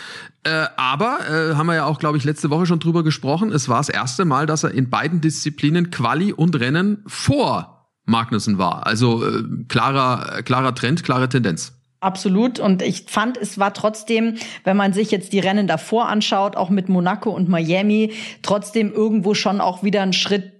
Äh, 0.42 0.66
aber, 0.76 1.20
äh, 1.28 1.54
haben 1.54 1.66
wir 1.66 1.76
ja 1.76 1.84
auch, 1.84 2.00
glaube 2.00 2.18
ich, 2.18 2.24
letzte 2.24 2.50
Woche 2.50 2.66
schon 2.66 2.80
drüber 2.80 3.04
gesprochen, 3.04 3.52
es 3.52 3.68
war 3.68 3.76
das 3.76 3.90
erste 3.90 4.24
Mal, 4.24 4.46
dass 4.46 4.64
er 4.64 4.72
in 4.72 4.90
beiden 4.90 5.20
Disziplinen 5.20 5.92
Quali 5.92 6.32
und 6.32 6.58
Rennen 6.58 7.04
vor 7.06 7.88
Magnussen 8.06 8.58
war. 8.58 8.86
Also 8.86 9.24
äh, 9.24 9.44
klarer, 9.68 10.42
klarer 10.42 10.74
Trend, 10.74 11.04
klare 11.04 11.28
Tendenz. 11.28 11.79
Absolut. 12.00 12.58
Und 12.58 12.80
ich 12.80 13.04
fand, 13.08 13.36
es 13.36 13.58
war 13.58 13.74
trotzdem, 13.74 14.36
wenn 14.64 14.76
man 14.76 14.94
sich 14.94 15.10
jetzt 15.10 15.34
die 15.34 15.38
Rennen 15.38 15.66
davor 15.66 16.08
anschaut, 16.08 16.56
auch 16.56 16.70
mit 16.70 16.88
Monaco 16.88 17.30
und 17.30 17.48
Miami, 17.48 18.14
trotzdem 18.42 18.92
irgendwo 18.92 19.34
schon 19.34 19.60
auch 19.60 19.82
wieder 19.82 20.02
ein 20.02 20.14
Schritt 20.14 20.52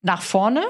nach 0.00 0.22
vorne. 0.22 0.62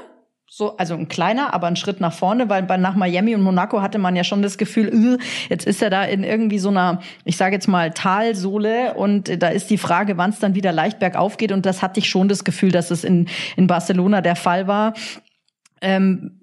So, 0.49 0.77
also 0.77 0.93
ein 0.93 1.07
kleiner, 1.09 1.53
aber 1.53 1.67
ein 1.67 1.75
Schritt 1.75 1.99
nach 1.99 2.13
vorne, 2.13 2.49
weil 2.49 2.63
bei 2.63 2.77
nach 2.77 2.95
Miami 2.95 3.35
und 3.35 3.41
Monaco 3.41 3.81
hatte 3.81 3.97
man 3.97 4.15
ja 4.15 4.23
schon 4.23 4.41
das 4.41 4.57
Gefühl, 4.57 5.19
jetzt 5.49 5.67
ist 5.67 5.81
er 5.81 5.89
da 5.89 6.03
in 6.05 6.23
irgendwie 6.23 6.57
so 6.57 6.69
einer, 6.69 7.01
ich 7.25 7.35
sage 7.35 7.55
jetzt 7.55 7.67
mal 7.67 7.91
Talsohle 7.91 8.93
und 8.93 9.41
da 9.41 9.49
ist 9.49 9.69
die 9.69 9.77
Frage, 9.77 10.17
wann 10.17 10.29
es 10.29 10.39
dann 10.39 10.55
wieder 10.55 10.71
leicht 10.71 10.99
bergauf 10.99 11.35
geht 11.35 11.51
und 11.51 11.65
das 11.65 11.81
hatte 11.81 11.99
ich 11.99 12.09
schon 12.09 12.29
das 12.29 12.45
Gefühl, 12.45 12.71
dass 12.71 12.91
es 12.91 13.03
in 13.03 13.27
in 13.57 13.67
Barcelona 13.67 14.21
der 14.21 14.37
Fall 14.37 14.67
war. 14.67 14.93
Ähm, 15.81 16.39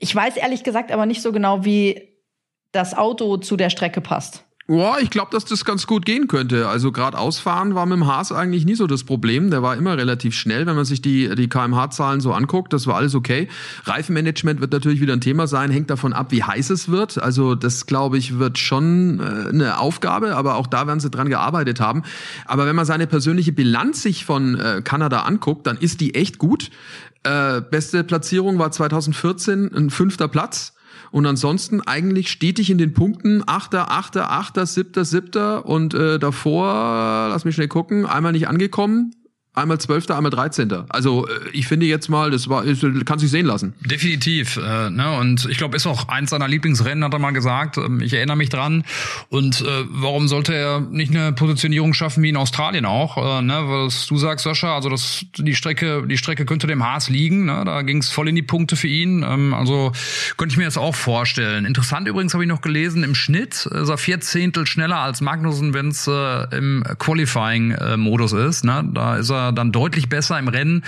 ich 0.00 0.14
weiß 0.14 0.36
ehrlich 0.36 0.64
gesagt 0.64 0.90
aber 0.90 1.06
nicht 1.06 1.22
so 1.22 1.30
genau, 1.30 1.64
wie 1.64 2.13
das 2.74 2.96
Auto 2.96 3.36
zu 3.38 3.56
der 3.56 3.70
Strecke 3.70 4.00
passt. 4.00 4.44
Ja, 4.66 4.96
ich 4.98 5.10
glaube, 5.10 5.30
dass 5.30 5.44
das 5.44 5.66
ganz 5.66 5.86
gut 5.86 6.06
gehen 6.06 6.26
könnte. 6.26 6.68
Also 6.68 6.90
gerade 6.90 7.18
ausfahren 7.18 7.74
war 7.74 7.84
mit 7.84 7.98
dem 7.98 8.06
Haas 8.06 8.32
eigentlich 8.32 8.64
nie 8.64 8.74
so 8.74 8.86
das 8.86 9.04
Problem. 9.04 9.50
Der 9.50 9.62
war 9.62 9.76
immer 9.76 9.98
relativ 9.98 10.34
schnell, 10.34 10.64
wenn 10.64 10.74
man 10.74 10.86
sich 10.86 11.02
die, 11.02 11.34
die 11.34 11.50
kmh-Zahlen 11.50 12.22
so 12.22 12.32
anguckt. 12.32 12.72
Das 12.72 12.86
war 12.86 12.96
alles 12.96 13.14
okay. 13.14 13.48
Reifenmanagement 13.84 14.62
wird 14.62 14.72
natürlich 14.72 15.02
wieder 15.02 15.12
ein 15.12 15.20
Thema 15.20 15.46
sein, 15.46 15.70
hängt 15.70 15.90
davon 15.90 16.14
ab, 16.14 16.28
wie 16.30 16.44
heiß 16.44 16.70
es 16.70 16.88
wird. 16.88 17.22
Also 17.22 17.54
das, 17.54 17.84
glaube 17.84 18.16
ich, 18.16 18.38
wird 18.38 18.56
schon 18.56 19.20
äh, 19.20 19.50
eine 19.50 19.78
Aufgabe, 19.80 20.34
aber 20.34 20.54
auch 20.54 20.66
da 20.66 20.86
werden 20.86 21.00
sie 21.00 21.10
dran 21.10 21.28
gearbeitet 21.28 21.78
haben. 21.80 22.02
Aber 22.46 22.64
wenn 22.64 22.74
man 22.74 22.86
seine 22.86 23.06
persönliche 23.06 23.52
Bilanz 23.52 24.00
sich 24.00 24.24
von 24.24 24.58
äh, 24.58 24.80
Kanada 24.82 25.24
anguckt, 25.24 25.66
dann 25.66 25.76
ist 25.76 26.00
die 26.00 26.14
echt 26.14 26.38
gut. 26.38 26.70
Äh, 27.22 27.60
beste 27.60 28.02
Platzierung 28.02 28.58
war 28.58 28.70
2014 28.70 29.74
ein 29.74 29.90
fünfter 29.90 30.28
Platz. 30.28 30.73
Und 31.14 31.26
ansonsten 31.26 31.80
eigentlich 31.80 32.28
stetig 32.28 32.70
in 32.70 32.78
den 32.78 32.92
Punkten. 32.92 33.44
Achter, 33.46 33.92
Achter, 33.92 34.32
Achter, 34.32 34.66
Siebter, 34.66 35.04
Siebter 35.04 35.64
und 35.64 35.94
äh, 35.94 36.18
davor, 36.18 37.28
lass 37.28 37.44
mich 37.44 37.54
schnell 37.54 37.68
gucken, 37.68 38.04
einmal 38.04 38.32
nicht 38.32 38.48
angekommen, 38.48 39.14
Einmal 39.56 39.78
Zwölfter, 39.78 40.16
einmal 40.16 40.30
Dreizehnter. 40.30 40.84
Also 40.88 41.28
äh, 41.28 41.30
ich 41.52 41.68
finde 41.68 41.86
jetzt 41.86 42.08
mal, 42.08 42.32
das 42.32 42.48
war, 42.48 42.64
ist, 42.64 42.84
kann 43.06 43.20
sich 43.20 43.30
sehen 43.30 43.46
lassen. 43.46 43.72
Definitiv. 43.80 44.56
Äh, 44.56 44.90
ne? 44.90 45.16
Und 45.20 45.46
ich 45.48 45.58
glaube, 45.58 45.76
ist 45.76 45.86
auch 45.86 46.08
eins 46.08 46.30
seiner 46.30 46.48
Lieblingsrennen, 46.48 47.04
hat 47.04 47.12
er 47.12 47.20
mal 47.20 47.30
gesagt. 47.30 47.78
Ähm, 47.78 48.00
ich 48.00 48.14
erinnere 48.14 48.36
mich 48.36 48.48
dran. 48.48 48.82
Und 49.28 49.60
äh, 49.60 49.84
warum 49.90 50.26
sollte 50.26 50.54
er 50.54 50.80
nicht 50.80 51.14
eine 51.14 51.32
Positionierung 51.32 51.94
schaffen 51.94 52.24
wie 52.24 52.30
in 52.30 52.36
Australien 52.36 52.84
auch? 52.84 53.16
Äh, 53.16 53.42
ne? 53.42 53.62
Was 53.66 54.08
du 54.08 54.16
sagst, 54.16 54.42
Sascha, 54.42 54.74
also 54.74 54.88
das, 54.88 55.24
die 55.36 55.54
Strecke, 55.54 56.04
die 56.04 56.18
Strecke 56.18 56.46
könnte 56.46 56.66
dem 56.66 56.82
Haas 56.84 57.08
liegen. 57.08 57.44
Ne? 57.44 57.62
Da 57.64 57.82
ging 57.82 57.98
es 57.98 58.08
voll 58.08 58.28
in 58.28 58.34
die 58.34 58.42
Punkte 58.42 58.74
für 58.74 58.88
ihn. 58.88 59.22
Ähm, 59.22 59.54
also 59.54 59.92
könnte 60.36 60.54
ich 60.54 60.58
mir 60.58 60.64
jetzt 60.64 60.78
auch 60.78 60.96
vorstellen. 60.96 61.64
Interessant 61.64 62.08
übrigens 62.08 62.34
habe 62.34 62.42
ich 62.42 62.48
noch 62.48 62.60
gelesen, 62.60 63.04
im 63.04 63.14
Schnitt 63.14 63.66
ist 63.66 63.88
er 63.88 63.98
vier 63.98 64.20
Zehntel 64.20 64.66
schneller 64.66 64.98
als 64.98 65.20
Magnussen, 65.20 65.74
wenn 65.74 65.88
es 65.88 66.08
äh, 66.08 66.56
im 66.56 66.82
Qualifying-Modus 66.98 68.32
ist. 68.32 68.64
Ne? 68.64 68.90
Da 68.92 69.14
ist 69.14 69.30
er 69.30 69.43
dann 69.52 69.72
deutlich 69.72 70.08
besser 70.08 70.38
im 70.38 70.48
Rennen. 70.48 70.84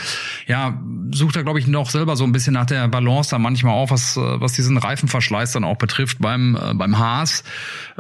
Ja, 0.46 0.80
sucht 1.12 1.36
er, 1.36 1.44
glaube 1.44 1.58
ich, 1.58 1.66
noch 1.66 1.90
selber 1.90 2.16
so 2.16 2.24
ein 2.24 2.32
bisschen 2.32 2.54
nach 2.54 2.66
der 2.66 2.88
Balance 2.88 3.30
da 3.30 3.38
manchmal 3.38 3.74
auf, 3.74 3.90
was, 3.90 4.16
was 4.16 4.52
diesen 4.52 4.78
Reifenverschleiß 4.78 5.52
dann 5.52 5.64
auch 5.64 5.76
betrifft 5.76 6.18
beim, 6.20 6.56
äh, 6.56 6.74
beim 6.74 6.98
Haas. 6.98 7.44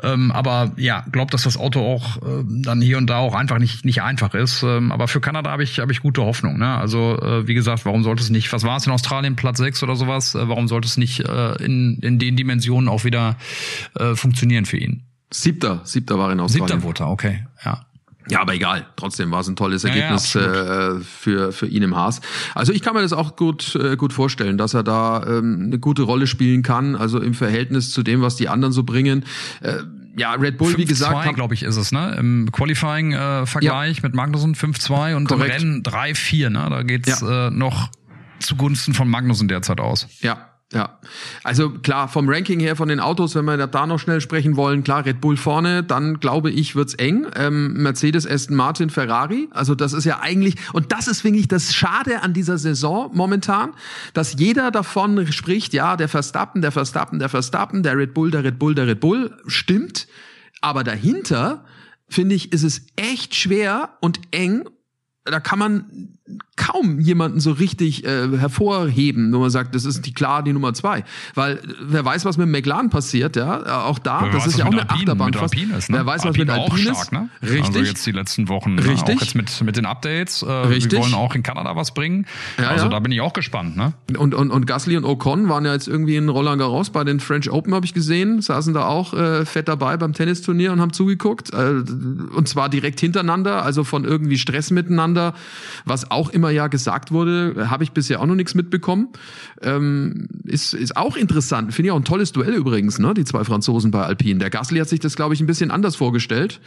Ähm, 0.02 0.30
aber 0.32 0.72
ja, 0.76 1.04
glaubt, 1.12 1.34
dass 1.34 1.42
das 1.42 1.56
Auto 1.56 1.80
auch 1.80 2.16
äh, 2.18 2.44
dann 2.46 2.80
hier 2.80 2.98
und 2.98 3.08
da 3.08 3.18
auch 3.18 3.34
einfach 3.34 3.58
nicht, 3.58 3.84
nicht 3.84 4.02
einfach 4.02 4.34
ist. 4.34 4.62
Ähm, 4.62 4.92
aber 4.92 5.08
für 5.08 5.20
Kanada 5.20 5.50
habe 5.50 5.62
ich, 5.62 5.78
hab 5.78 5.90
ich 5.90 6.00
gute 6.00 6.22
Hoffnung. 6.22 6.58
Ne? 6.58 6.76
Also, 6.76 7.18
äh, 7.20 7.46
wie 7.46 7.54
gesagt, 7.54 7.84
warum 7.84 8.02
sollte 8.02 8.22
es 8.22 8.30
nicht, 8.30 8.52
was 8.52 8.64
war 8.64 8.76
es 8.76 8.86
in 8.86 8.92
Australien, 8.92 9.36
Platz 9.36 9.58
6 9.58 9.82
oder 9.82 9.96
sowas? 9.96 10.34
Äh, 10.34 10.48
warum 10.48 10.68
sollte 10.68 10.86
es 10.86 10.96
nicht 10.96 11.20
äh, 11.20 11.64
in, 11.64 11.98
in 12.02 12.18
den 12.18 12.36
Dimensionen 12.36 12.88
auch 12.88 13.04
wieder 13.04 13.36
äh, 13.98 14.14
funktionieren 14.14 14.66
für 14.66 14.78
ihn? 14.78 15.02
Siebter, 15.30 15.80
siebter 15.84 16.18
war 16.18 16.30
in 16.32 16.40
Australien. 16.40 16.68
Siebter 16.68 16.82
wurde 16.82 17.06
okay, 17.06 17.46
ja. 17.64 17.86
Ja, 18.28 18.40
aber 18.40 18.54
egal. 18.54 18.86
Trotzdem 18.96 19.30
war 19.30 19.40
es 19.40 19.48
ein 19.48 19.56
tolles 19.56 19.84
Ergebnis 19.84 20.34
ja, 20.34 20.40
ja, 20.40 20.96
äh, 20.96 21.00
für, 21.00 21.52
für 21.52 21.66
ihn 21.66 21.82
im 21.82 21.96
Haas. 21.96 22.20
Also 22.54 22.72
ich 22.72 22.82
kann 22.82 22.94
mir 22.94 23.02
das 23.02 23.12
auch 23.12 23.36
gut, 23.36 23.76
äh, 23.76 23.96
gut 23.96 24.12
vorstellen, 24.12 24.58
dass 24.58 24.74
er 24.74 24.82
da 24.82 25.24
ähm, 25.26 25.64
eine 25.66 25.78
gute 25.78 26.02
Rolle 26.02 26.26
spielen 26.26 26.62
kann, 26.62 26.96
also 26.96 27.20
im 27.20 27.34
Verhältnis 27.34 27.92
zu 27.92 28.02
dem, 28.02 28.22
was 28.22 28.36
die 28.36 28.48
anderen 28.48 28.72
so 28.72 28.82
bringen. 28.82 29.24
Äh, 29.60 29.78
ja, 30.16 30.32
Red 30.32 30.56
Bull, 30.56 30.76
wie 30.76 30.86
gesagt. 30.86 31.34
glaube 31.34 31.54
ich, 31.54 31.62
ist 31.62 31.76
es, 31.76 31.92
ne? 31.92 32.16
Im 32.18 32.50
Qualifying-Vergleich 32.50 33.96
ja. 33.98 34.02
mit 34.02 34.14
Magnussen 34.14 34.54
5-2 34.54 35.14
und 35.14 35.28
Korrekt. 35.28 35.62
im 35.62 35.82
Rennen 35.82 35.82
3-4, 35.82 36.48
ne? 36.48 36.66
Da 36.70 36.82
geht's 36.82 37.22
äh, 37.22 37.50
noch 37.50 37.90
zugunsten 38.38 38.94
von 38.94 39.08
Magnussen 39.08 39.48
derzeit 39.48 39.80
aus. 39.80 40.08
Ja, 40.20 40.45
ja, 40.72 40.98
also 41.44 41.70
klar, 41.70 42.08
vom 42.08 42.28
Ranking 42.28 42.58
her 42.58 42.74
von 42.74 42.88
den 42.88 42.98
Autos, 42.98 43.36
wenn 43.36 43.44
wir 43.44 43.56
da 43.68 43.86
noch 43.86 44.00
schnell 44.00 44.20
sprechen 44.20 44.56
wollen, 44.56 44.82
klar, 44.82 45.06
Red 45.06 45.20
Bull 45.20 45.36
vorne, 45.36 45.84
dann 45.84 46.18
glaube 46.18 46.50
ich, 46.50 46.74
wird's 46.74 46.94
eng. 46.94 47.26
Ähm, 47.36 47.74
Mercedes, 47.74 48.26
Aston 48.26 48.56
Martin, 48.56 48.90
Ferrari. 48.90 49.48
Also 49.52 49.76
das 49.76 49.92
ist 49.92 50.04
ja 50.04 50.18
eigentlich, 50.20 50.56
und 50.72 50.90
das 50.90 51.06
ist, 51.06 51.20
finde 51.20 51.38
ich, 51.38 51.46
das 51.46 51.72
Schade 51.72 52.20
an 52.22 52.32
dieser 52.32 52.58
Saison 52.58 53.12
momentan, 53.14 53.74
dass 54.12 54.34
jeder 54.40 54.72
davon 54.72 55.30
spricht, 55.32 55.72
ja, 55.72 55.96
der 55.96 56.08
Verstappen, 56.08 56.62
der 56.62 56.72
Verstappen, 56.72 57.20
der 57.20 57.28
Verstappen, 57.28 57.84
der 57.84 57.96
Red 57.96 58.12
Bull, 58.12 58.32
der 58.32 58.42
Red 58.42 58.58
Bull, 58.58 58.74
der 58.74 58.88
Red 58.88 58.98
Bull, 58.98 59.36
stimmt. 59.46 60.08
Aber 60.62 60.82
dahinter, 60.82 61.64
finde 62.08 62.34
ich, 62.34 62.52
ist 62.52 62.64
es 62.64 62.86
echt 62.96 63.36
schwer 63.36 63.90
und 64.00 64.18
eng. 64.32 64.68
Da 65.24 65.38
kann 65.38 65.60
man 65.60 66.15
kaum 66.56 66.98
jemanden 67.00 67.38
so 67.38 67.52
richtig 67.52 68.04
äh, 68.04 68.36
hervorheben, 68.38 69.32
wo 69.32 69.38
man 69.38 69.50
sagt, 69.50 69.74
das 69.74 69.84
ist 69.84 70.06
die 70.06 70.12
klar 70.12 70.42
die 70.42 70.52
Nummer 70.52 70.74
zwei. 70.74 71.04
Weil 71.34 71.60
wer 71.80 72.04
weiß, 72.04 72.24
was 72.24 72.36
mit 72.38 72.48
McLaren 72.48 72.90
passiert, 72.90 73.36
ja, 73.36 73.84
auch 73.84 73.98
da, 73.98 74.22
wer 74.22 74.30
das 74.30 74.42
weiß, 74.42 74.46
ist 74.46 74.58
ja 74.58 74.64
auch 74.64 74.72
eine 74.72 74.80
Alpine, 74.80 75.12
Achterbahn. 75.12 75.36
Alpine 75.36 75.76
ist, 75.76 75.90
ne? 75.90 75.98
Wer 75.98 76.06
weiß, 76.06 76.22
Alpine 76.22 76.48
was 76.48 76.56
mit 76.56 76.64
Alpine 76.64 76.90
ist. 76.90 76.96
Stark, 76.96 77.12
ne? 77.12 77.28
Richtig. 77.42 77.66
Also 77.66 77.80
jetzt 77.80 78.06
die 78.06 78.12
letzten 78.12 78.48
Wochen, 78.48 78.74
ne? 78.74 78.84
Richtig. 78.84 79.16
auch 79.16 79.20
jetzt 79.20 79.34
mit, 79.34 79.62
mit 79.62 79.76
den 79.76 79.86
Updates. 79.86 80.42
Äh, 80.42 80.50
Richtig. 80.50 80.92
Wir 80.92 81.00
wollen 81.00 81.14
auch 81.14 81.34
in 81.34 81.42
Kanada 81.42 81.76
was 81.76 81.92
bringen. 81.92 82.26
Ja, 82.58 82.68
also 82.68 82.86
ja. 82.86 82.90
da 82.90 82.98
bin 83.00 83.12
ich 83.12 83.20
auch 83.20 83.32
gespannt. 83.32 83.76
Ne? 83.76 83.92
Und, 84.16 84.34
und, 84.34 84.50
und 84.50 84.66
Gasly 84.66 84.96
und 84.96 85.04
Ocon 85.04 85.48
waren 85.48 85.64
ja 85.64 85.72
jetzt 85.72 85.88
irgendwie 85.88 86.16
in 86.16 86.28
Roland 86.28 86.58
Garros 86.58 86.90
bei 86.90 87.04
den 87.04 87.20
French 87.20 87.50
Open, 87.50 87.74
habe 87.74 87.86
ich 87.86 87.94
gesehen, 87.94 88.40
saßen 88.40 88.74
da 88.74 88.86
auch 88.86 89.14
äh, 89.14 89.44
fett 89.44 89.68
dabei 89.68 89.96
beim 89.96 90.14
Tennisturnier 90.14 90.72
und 90.72 90.80
haben 90.80 90.92
zugeguckt. 90.92 91.52
Äh, 91.52 91.82
und 92.34 92.48
zwar 92.48 92.68
direkt 92.68 92.98
hintereinander, 93.00 93.62
also 93.62 93.84
von 93.84 94.04
irgendwie 94.04 94.38
Stress 94.38 94.70
miteinander, 94.70 95.34
was 95.84 96.10
auch 96.10 96.15
immer 96.30 96.50
ja 96.50 96.66
gesagt 96.66 97.12
wurde, 97.12 97.68
habe 97.70 97.84
ich 97.84 97.92
bisher 97.92 98.20
auch 98.20 98.26
noch 98.26 98.34
nichts 98.34 98.54
mitbekommen. 98.54 99.08
Ähm, 99.62 100.28
ist, 100.44 100.74
ist 100.74 100.96
auch 100.96 101.16
interessant. 101.16 101.74
Finde 101.74 101.88
ich 101.88 101.92
auch 101.92 101.96
ein 101.96 102.04
tolles 102.04 102.32
Duell 102.32 102.54
übrigens, 102.54 102.98
ne? 102.98 103.14
Die 103.14 103.24
zwei 103.24 103.44
Franzosen 103.44 103.90
bei 103.90 104.02
Alpine. 104.02 104.38
Der 104.38 104.50
Gasly 104.50 104.78
hat 104.78 104.88
sich 104.88 105.00
das, 105.00 105.16
glaube 105.16 105.34
ich, 105.34 105.40
ein 105.40 105.46
bisschen 105.46 105.70
anders 105.70 105.96
vorgestellt. 105.96 106.60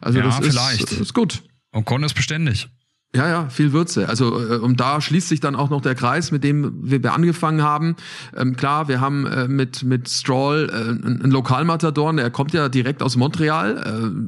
Also 0.00 0.18
ja, 0.18 0.24
das 0.24 0.38
vielleicht. 0.38 0.92
Ist, 0.92 1.00
ist 1.00 1.14
gut. 1.14 1.42
Und 1.72 1.84
Con 1.84 2.02
ist 2.02 2.14
beständig. 2.14 2.68
Ja, 3.14 3.28
ja, 3.28 3.48
viel 3.48 3.72
Würze. 3.72 4.08
Also 4.08 4.38
äh, 4.38 4.58
und 4.58 4.78
da 4.78 5.00
schließt 5.00 5.28
sich 5.28 5.40
dann 5.40 5.56
auch 5.56 5.70
noch 5.70 5.80
der 5.80 5.94
Kreis, 5.94 6.32
mit 6.32 6.44
dem 6.44 6.74
wir 6.82 7.14
angefangen 7.14 7.62
haben. 7.62 7.96
Ähm, 8.36 8.56
klar, 8.56 8.88
wir 8.88 9.00
haben 9.00 9.26
äh, 9.26 9.48
mit 9.48 9.84
mit 9.84 10.10
Stroll 10.10 10.68
äh, 10.70 11.06
einen 11.06 11.30
Lokalmatador, 11.30 12.12
der 12.12 12.30
kommt 12.30 12.52
ja 12.52 12.68
direkt 12.68 13.02
aus 13.02 13.16
Montreal. 13.16 13.78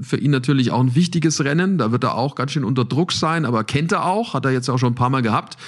Äh, 0.00 0.04
für 0.04 0.16
ihn 0.16 0.30
natürlich 0.30 0.70
auch 0.70 0.80
ein 0.80 0.94
wichtiges 0.94 1.44
Rennen. 1.44 1.76
Da 1.76 1.92
wird 1.92 2.04
er 2.04 2.14
auch 2.14 2.34
ganz 2.34 2.52
schön 2.52 2.64
unter 2.64 2.86
Druck 2.86 3.12
sein, 3.12 3.44
aber 3.44 3.62
kennt 3.64 3.92
er 3.92 4.06
auch, 4.06 4.32
hat 4.32 4.46
er 4.46 4.52
jetzt 4.52 4.70
auch 4.70 4.78
schon 4.78 4.92
ein 4.92 4.96
paar 4.96 5.10
Mal 5.10 5.22
gehabt. 5.22 5.58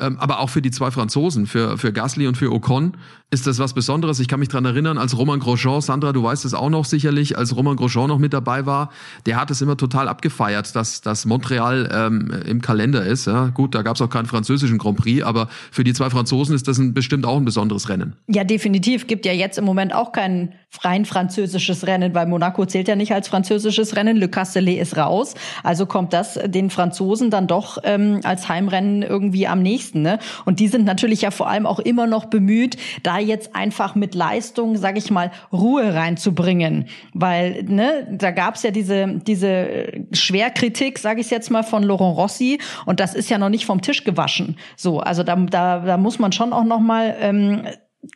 Ähm, 0.00 0.18
aber 0.18 0.40
auch 0.40 0.50
für 0.50 0.62
die 0.62 0.70
zwei 0.70 0.90
Franzosen, 0.90 1.46
für, 1.46 1.78
für 1.78 1.92
Gasly 1.92 2.26
und 2.26 2.36
für 2.36 2.52
Ocon, 2.52 2.94
ist 3.30 3.46
das 3.46 3.58
was 3.58 3.74
Besonderes. 3.74 4.18
Ich 4.18 4.28
kann 4.28 4.40
mich 4.40 4.48
dran 4.48 4.64
erinnern, 4.64 4.98
als 4.98 5.16
Roman 5.16 5.38
Grosjean, 5.38 5.80
Sandra, 5.80 6.12
du 6.12 6.22
weißt 6.22 6.44
es 6.44 6.54
auch 6.54 6.70
noch 6.70 6.84
sicherlich, 6.84 7.38
als 7.38 7.54
Roman 7.54 7.76
Grosjean 7.76 8.08
noch 8.08 8.18
mit 8.18 8.32
dabei 8.32 8.66
war, 8.66 8.90
der 9.26 9.40
hat 9.40 9.50
es 9.50 9.60
immer 9.60 9.76
total 9.76 10.08
abgefeiert, 10.08 10.74
dass, 10.74 11.00
dass 11.00 11.26
Montreal 11.26 11.88
ähm, 11.92 12.32
im 12.46 12.60
Kalender 12.60 13.04
ist. 13.04 13.26
Ja. 13.26 13.46
Gut, 13.48 13.74
da 13.74 13.82
gab 13.82 13.96
es 13.96 14.02
auch 14.02 14.10
keinen 14.10 14.26
französischen 14.26 14.78
Grand 14.78 14.98
Prix, 14.98 15.22
aber 15.22 15.48
für 15.70 15.84
die 15.84 15.92
zwei 15.92 16.10
Franzosen 16.10 16.54
ist 16.54 16.66
das 16.66 16.78
ein, 16.78 16.94
bestimmt 16.94 17.26
auch 17.26 17.36
ein 17.36 17.44
besonderes 17.44 17.88
Rennen. 17.88 18.14
Ja, 18.26 18.42
definitiv. 18.42 19.06
Gibt 19.06 19.26
ja 19.26 19.32
jetzt 19.32 19.58
im 19.58 19.64
Moment 19.64 19.94
auch 19.94 20.12
kein 20.12 20.54
freien 20.70 21.04
französisches 21.04 21.86
Rennen, 21.86 22.14
weil 22.14 22.26
Monaco 22.26 22.64
zählt 22.64 22.86
ja 22.86 22.94
nicht 22.94 23.12
als 23.12 23.26
französisches 23.28 23.96
Rennen. 23.96 24.16
Le 24.16 24.28
Castellet 24.28 24.80
ist 24.80 24.96
raus. 24.96 25.34
Also 25.64 25.84
kommt 25.86 26.12
das 26.12 26.38
den 26.46 26.70
Franzosen 26.70 27.30
dann 27.30 27.48
doch 27.48 27.78
ähm, 27.82 28.20
als 28.22 28.48
Heimrennen 28.48 29.02
irgendwie 29.02 29.48
am 29.48 29.62
nächsten. 29.62 29.89
Ne? 29.94 30.18
Und 30.44 30.60
die 30.60 30.68
sind 30.68 30.84
natürlich 30.84 31.22
ja 31.22 31.30
vor 31.30 31.48
allem 31.48 31.66
auch 31.66 31.78
immer 31.78 32.06
noch 32.06 32.26
bemüht, 32.26 32.76
da 33.02 33.18
jetzt 33.18 33.54
einfach 33.54 33.94
mit 33.94 34.14
Leistung, 34.14 34.76
sage 34.76 34.98
ich 34.98 35.10
mal, 35.10 35.30
Ruhe 35.52 35.94
reinzubringen. 35.94 36.86
Weil 37.14 37.64
ne, 37.64 38.06
da 38.10 38.30
gab's 38.30 38.62
ja 38.62 38.70
diese, 38.70 39.06
diese 39.26 40.06
Schwerkritik, 40.12 40.98
sage 40.98 41.20
ich 41.20 41.30
jetzt 41.30 41.50
mal, 41.50 41.62
von 41.62 41.82
Laurent 41.82 42.16
Rossi. 42.16 42.58
Und 42.86 43.00
das 43.00 43.14
ist 43.14 43.30
ja 43.30 43.38
noch 43.38 43.48
nicht 43.48 43.66
vom 43.66 43.82
Tisch 43.82 44.04
gewaschen. 44.04 44.56
So, 44.76 45.00
also 45.00 45.22
da, 45.22 45.36
da, 45.36 45.80
da 45.80 45.96
muss 45.96 46.18
man 46.18 46.32
schon 46.32 46.52
auch 46.52 46.64
noch 46.64 46.80
mal 46.80 47.16
ähm, 47.20 47.62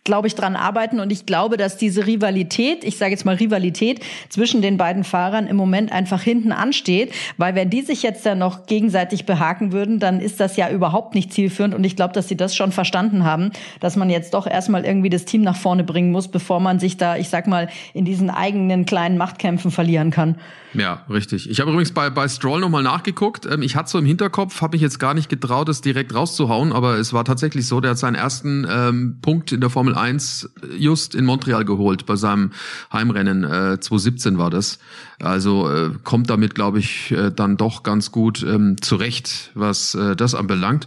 glaube 0.05 0.29
ich, 0.29 0.35
dran 0.35 0.57
arbeiten. 0.57 0.99
Und 0.99 1.13
ich 1.13 1.27
glaube, 1.27 1.57
dass 1.57 1.77
diese 1.77 2.07
Rivalität, 2.07 2.85
ich 2.85 2.97
sage 2.97 3.11
jetzt 3.11 3.25
mal 3.25 3.35
Rivalität 3.35 4.01
zwischen 4.31 4.63
den 4.63 4.79
beiden 4.79 5.05
Fahrern 5.05 5.47
im 5.47 5.57
Moment 5.57 5.93
einfach 5.93 6.23
hinten 6.23 6.53
ansteht. 6.53 7.13
Weil 7.37 7.55
wenn 7.55 7.69
die 7.69 7.83
sich 7.83 8.03
jetzt 8.03 8.25
dann 8.25 8.39
noch 8.39 8.67
gegenseitig 8.67 9.27
behaken 9.27 9.73
würden, 9.73 9.99
dann 9.99 10.21
ist 10.21 10.41
das 10.41 10.57
ja 10.57 10.71
überhaupt 10.71 11.15
nicht 11.15 11.33
zielführend. 11.33 11.75
Und 11.75 11.85
ich 11.85 11.97
glaube, 11.97 12.15
dass 12.15 12.29
sie 12.29 12.37
das 12.37 12.57
schon 12.57 12.73
verstanden 12.73 13.25
haben, 13.25 13.51
dass 13.81 13.97
man 13.97 14.09
jetzt 14.09 14.33
doch 14.35 14.47
erstmal 14.47 14.85
irgendwie 14.85 15.11
das 15.11 15.27
Team 15.27 15.43
nach 15.43 15.57
vorne 15.57 15.85
bringen 15.85 16.13
muss, 16.13 16.29
bevor 16.29 16.61
man 16.61 16.79
sich 16.79 16.97
da, 16.97 17.17
ich 17.17 17.29
sag 17.29 17.47
mal, 17.47 17.69
in 17.93 18.07
diesen 18.07 18.31
eigenen 18.31 18.87
kleinen 18.87 19.19
Machtkämpfen 19.19 19.71
verlieren 19.71 20.11
kann. 20.11 20.37
Ja, 20.75 21.05
richtig. 21.09 21.49
Ich 21.49 21.61
habe 21.61 21.71
übrigens 21.71 21.93
bei, 21.93 22.11
bei 22.11 22.29
Stroll 22.29 22.61
nochmal 22.61 22.83
nachgeguckt. 22.83 23.47
Ähm, 23.47 23.63
ich 23.63 23.77
hatte 23.77 23.91
so 23.91 23.99
im 23.99 24.05
Hinterkopf, 24.05 24.61
habe 24.61 24.75
mich 24.75 24.83
jetzt 24.83 24.99
gar 24.99 25.15
nicht 25.15 25.29
getraut, 25.29 25.69
das 25.69 25.81
direkt 25.81 26.15
rauszuhauen, 26.15 26.73
aber 26.73 26.99
es 26.99 27.13
war 27.13 27.25
tatsächlich 27.25 27.67
so, 27.67 27.81
der 27.81 27.93
hat 27.93 27.99
seinen 27.99 28.17
ersten 28.17 28.67
ähm, 28.69 29.19
Punkt 29.23 29.53
in 29.53 29.61
der 29.61 29.71
Formel 29.71 29.95
1 29.95 30.51
just 30.77 31.15
in 31.15 31.25
Montreal 31.25 31.65
geholt, 31.65 32.07
bei 32.07 32.17
seinem 32.17 32.51
Heimrennen. 32.93 33.45
Äh, 33.45 33.81
2017 33.81 34.39
war 34.39 34.51
das. 34.51 34.79
Also 35.21 35.71
äh, 35.71 35.91
kommt 36.03 36.29
damit, 36.29 36.55
glaube 36.55 36.81
ich, 36.81 37.13
äh, 37.13 37.31
dann 37.31 37.57
doch 37.57 37.83
ganz 37.83 38.11
gut 38.11 38.43
ähm, 38.43 38.77
zurecht, 38.81 39.53
was 39.55 39.95
äh, 39.95 40.17
das 40.17 40.35
anbelangt. 40.35 40.87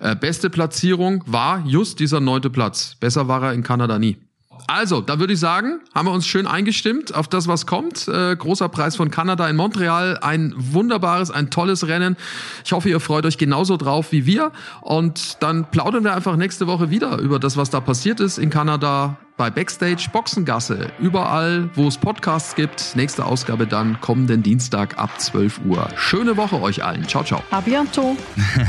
Äh, 0.00 0.16
beste 0.16 0.50
Platzierung 0.50 1.22
war 1.26 1.64
just 1.64 2.00
dieser 2.00 2.20
neunte 2.20 2.50
Platz. 2.50 2.96
Besser 2.98 3.28
war 3.28 3.42
er 3.44 3.52
in 3.52 3.62
Kanada 3.62 3.98
nie. 3.98 4.16
Also, 4.66 5.00
da 5.00 5.18
würde 5.18 5.32
ich 5.32 5.40
sagen, 5.40 5.80
haben 5.94 6.06
wir 6.06 6.12
uns 6.12 6.26
schön 6.26 6.46
eingestimmt 6.46 7.14
auf 7.14 7.28
das, 7.28 7.48
was 7.48 7.66
kommt. 7.66 8.08
Äh, 8.08 8.36
großer 8.36 8.68
Preis 8.68 8.96
von 8.96 9.10
Kanada 9.10 9.48
in 9.48 9.56
Montreal. 9.56 10.18
Ein 10.20 10.52
wunderbares, 10.56 11.30
ein 11.30 11.50
tolles 11.50 11.86
Rennen. 11.86 12.16
Ich 12.64 12.72
hoffe, 12.72 12.88
ihr 12.88 13.00
freut 13.00 13.24
euch 13.26 13.38
genauso 13.38 13.76
drauf 13.76 14.12
wie 14.12 14.26
wir. 14.26 14.52
Und 14.80 15.42
dann 15.42 15.70
plaudern 15.70 16.04
wir 16.04 16.14
einfach 16.14 16.36
nächste 16.36 16.66
Woche 16.66 16.90
wieder 16.90 17.18
über 17.18 17.38
das, 17.38 17.56
was 17.56 17.70
da 17.70 17.80
passiert 17.80 18.20
ist 18.20 18.38
in 18.38 18.50
Kanada 18.50 19.16
bei 19.38 19.50
Backstage 19.50 20.08
Boxengasse. 20.12 20.90
Überall, 20.98 21.70
wo 21.74 21.88
es 21.88 21.96
Podcasts 21.96 22.54
gibt. 22.54 22.96
Nächste 22.96 23.24
Ausgabe 23.24 23.66
dann 23.66 24.00
kommenden 24.00 24.42
Dienstag 24.42 24.98
ab 24.98 25.20
12 25.20 25.60
Uhr. 25.66 25.88
Schöne 25.96 26.36
Woche 26.36 26.60
euch 26.60 26.84
allen. 26.84 27.06
Ciao, 27.06 27.24
ciao. 27.24 27.42
A 27.50 27.60
bientôt. 27.60 28.16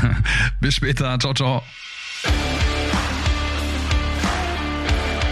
Bis 0.60 0.74
später. 0.74 1.18
Ciao, 1.18 1.34
ciao. 1.34 1.62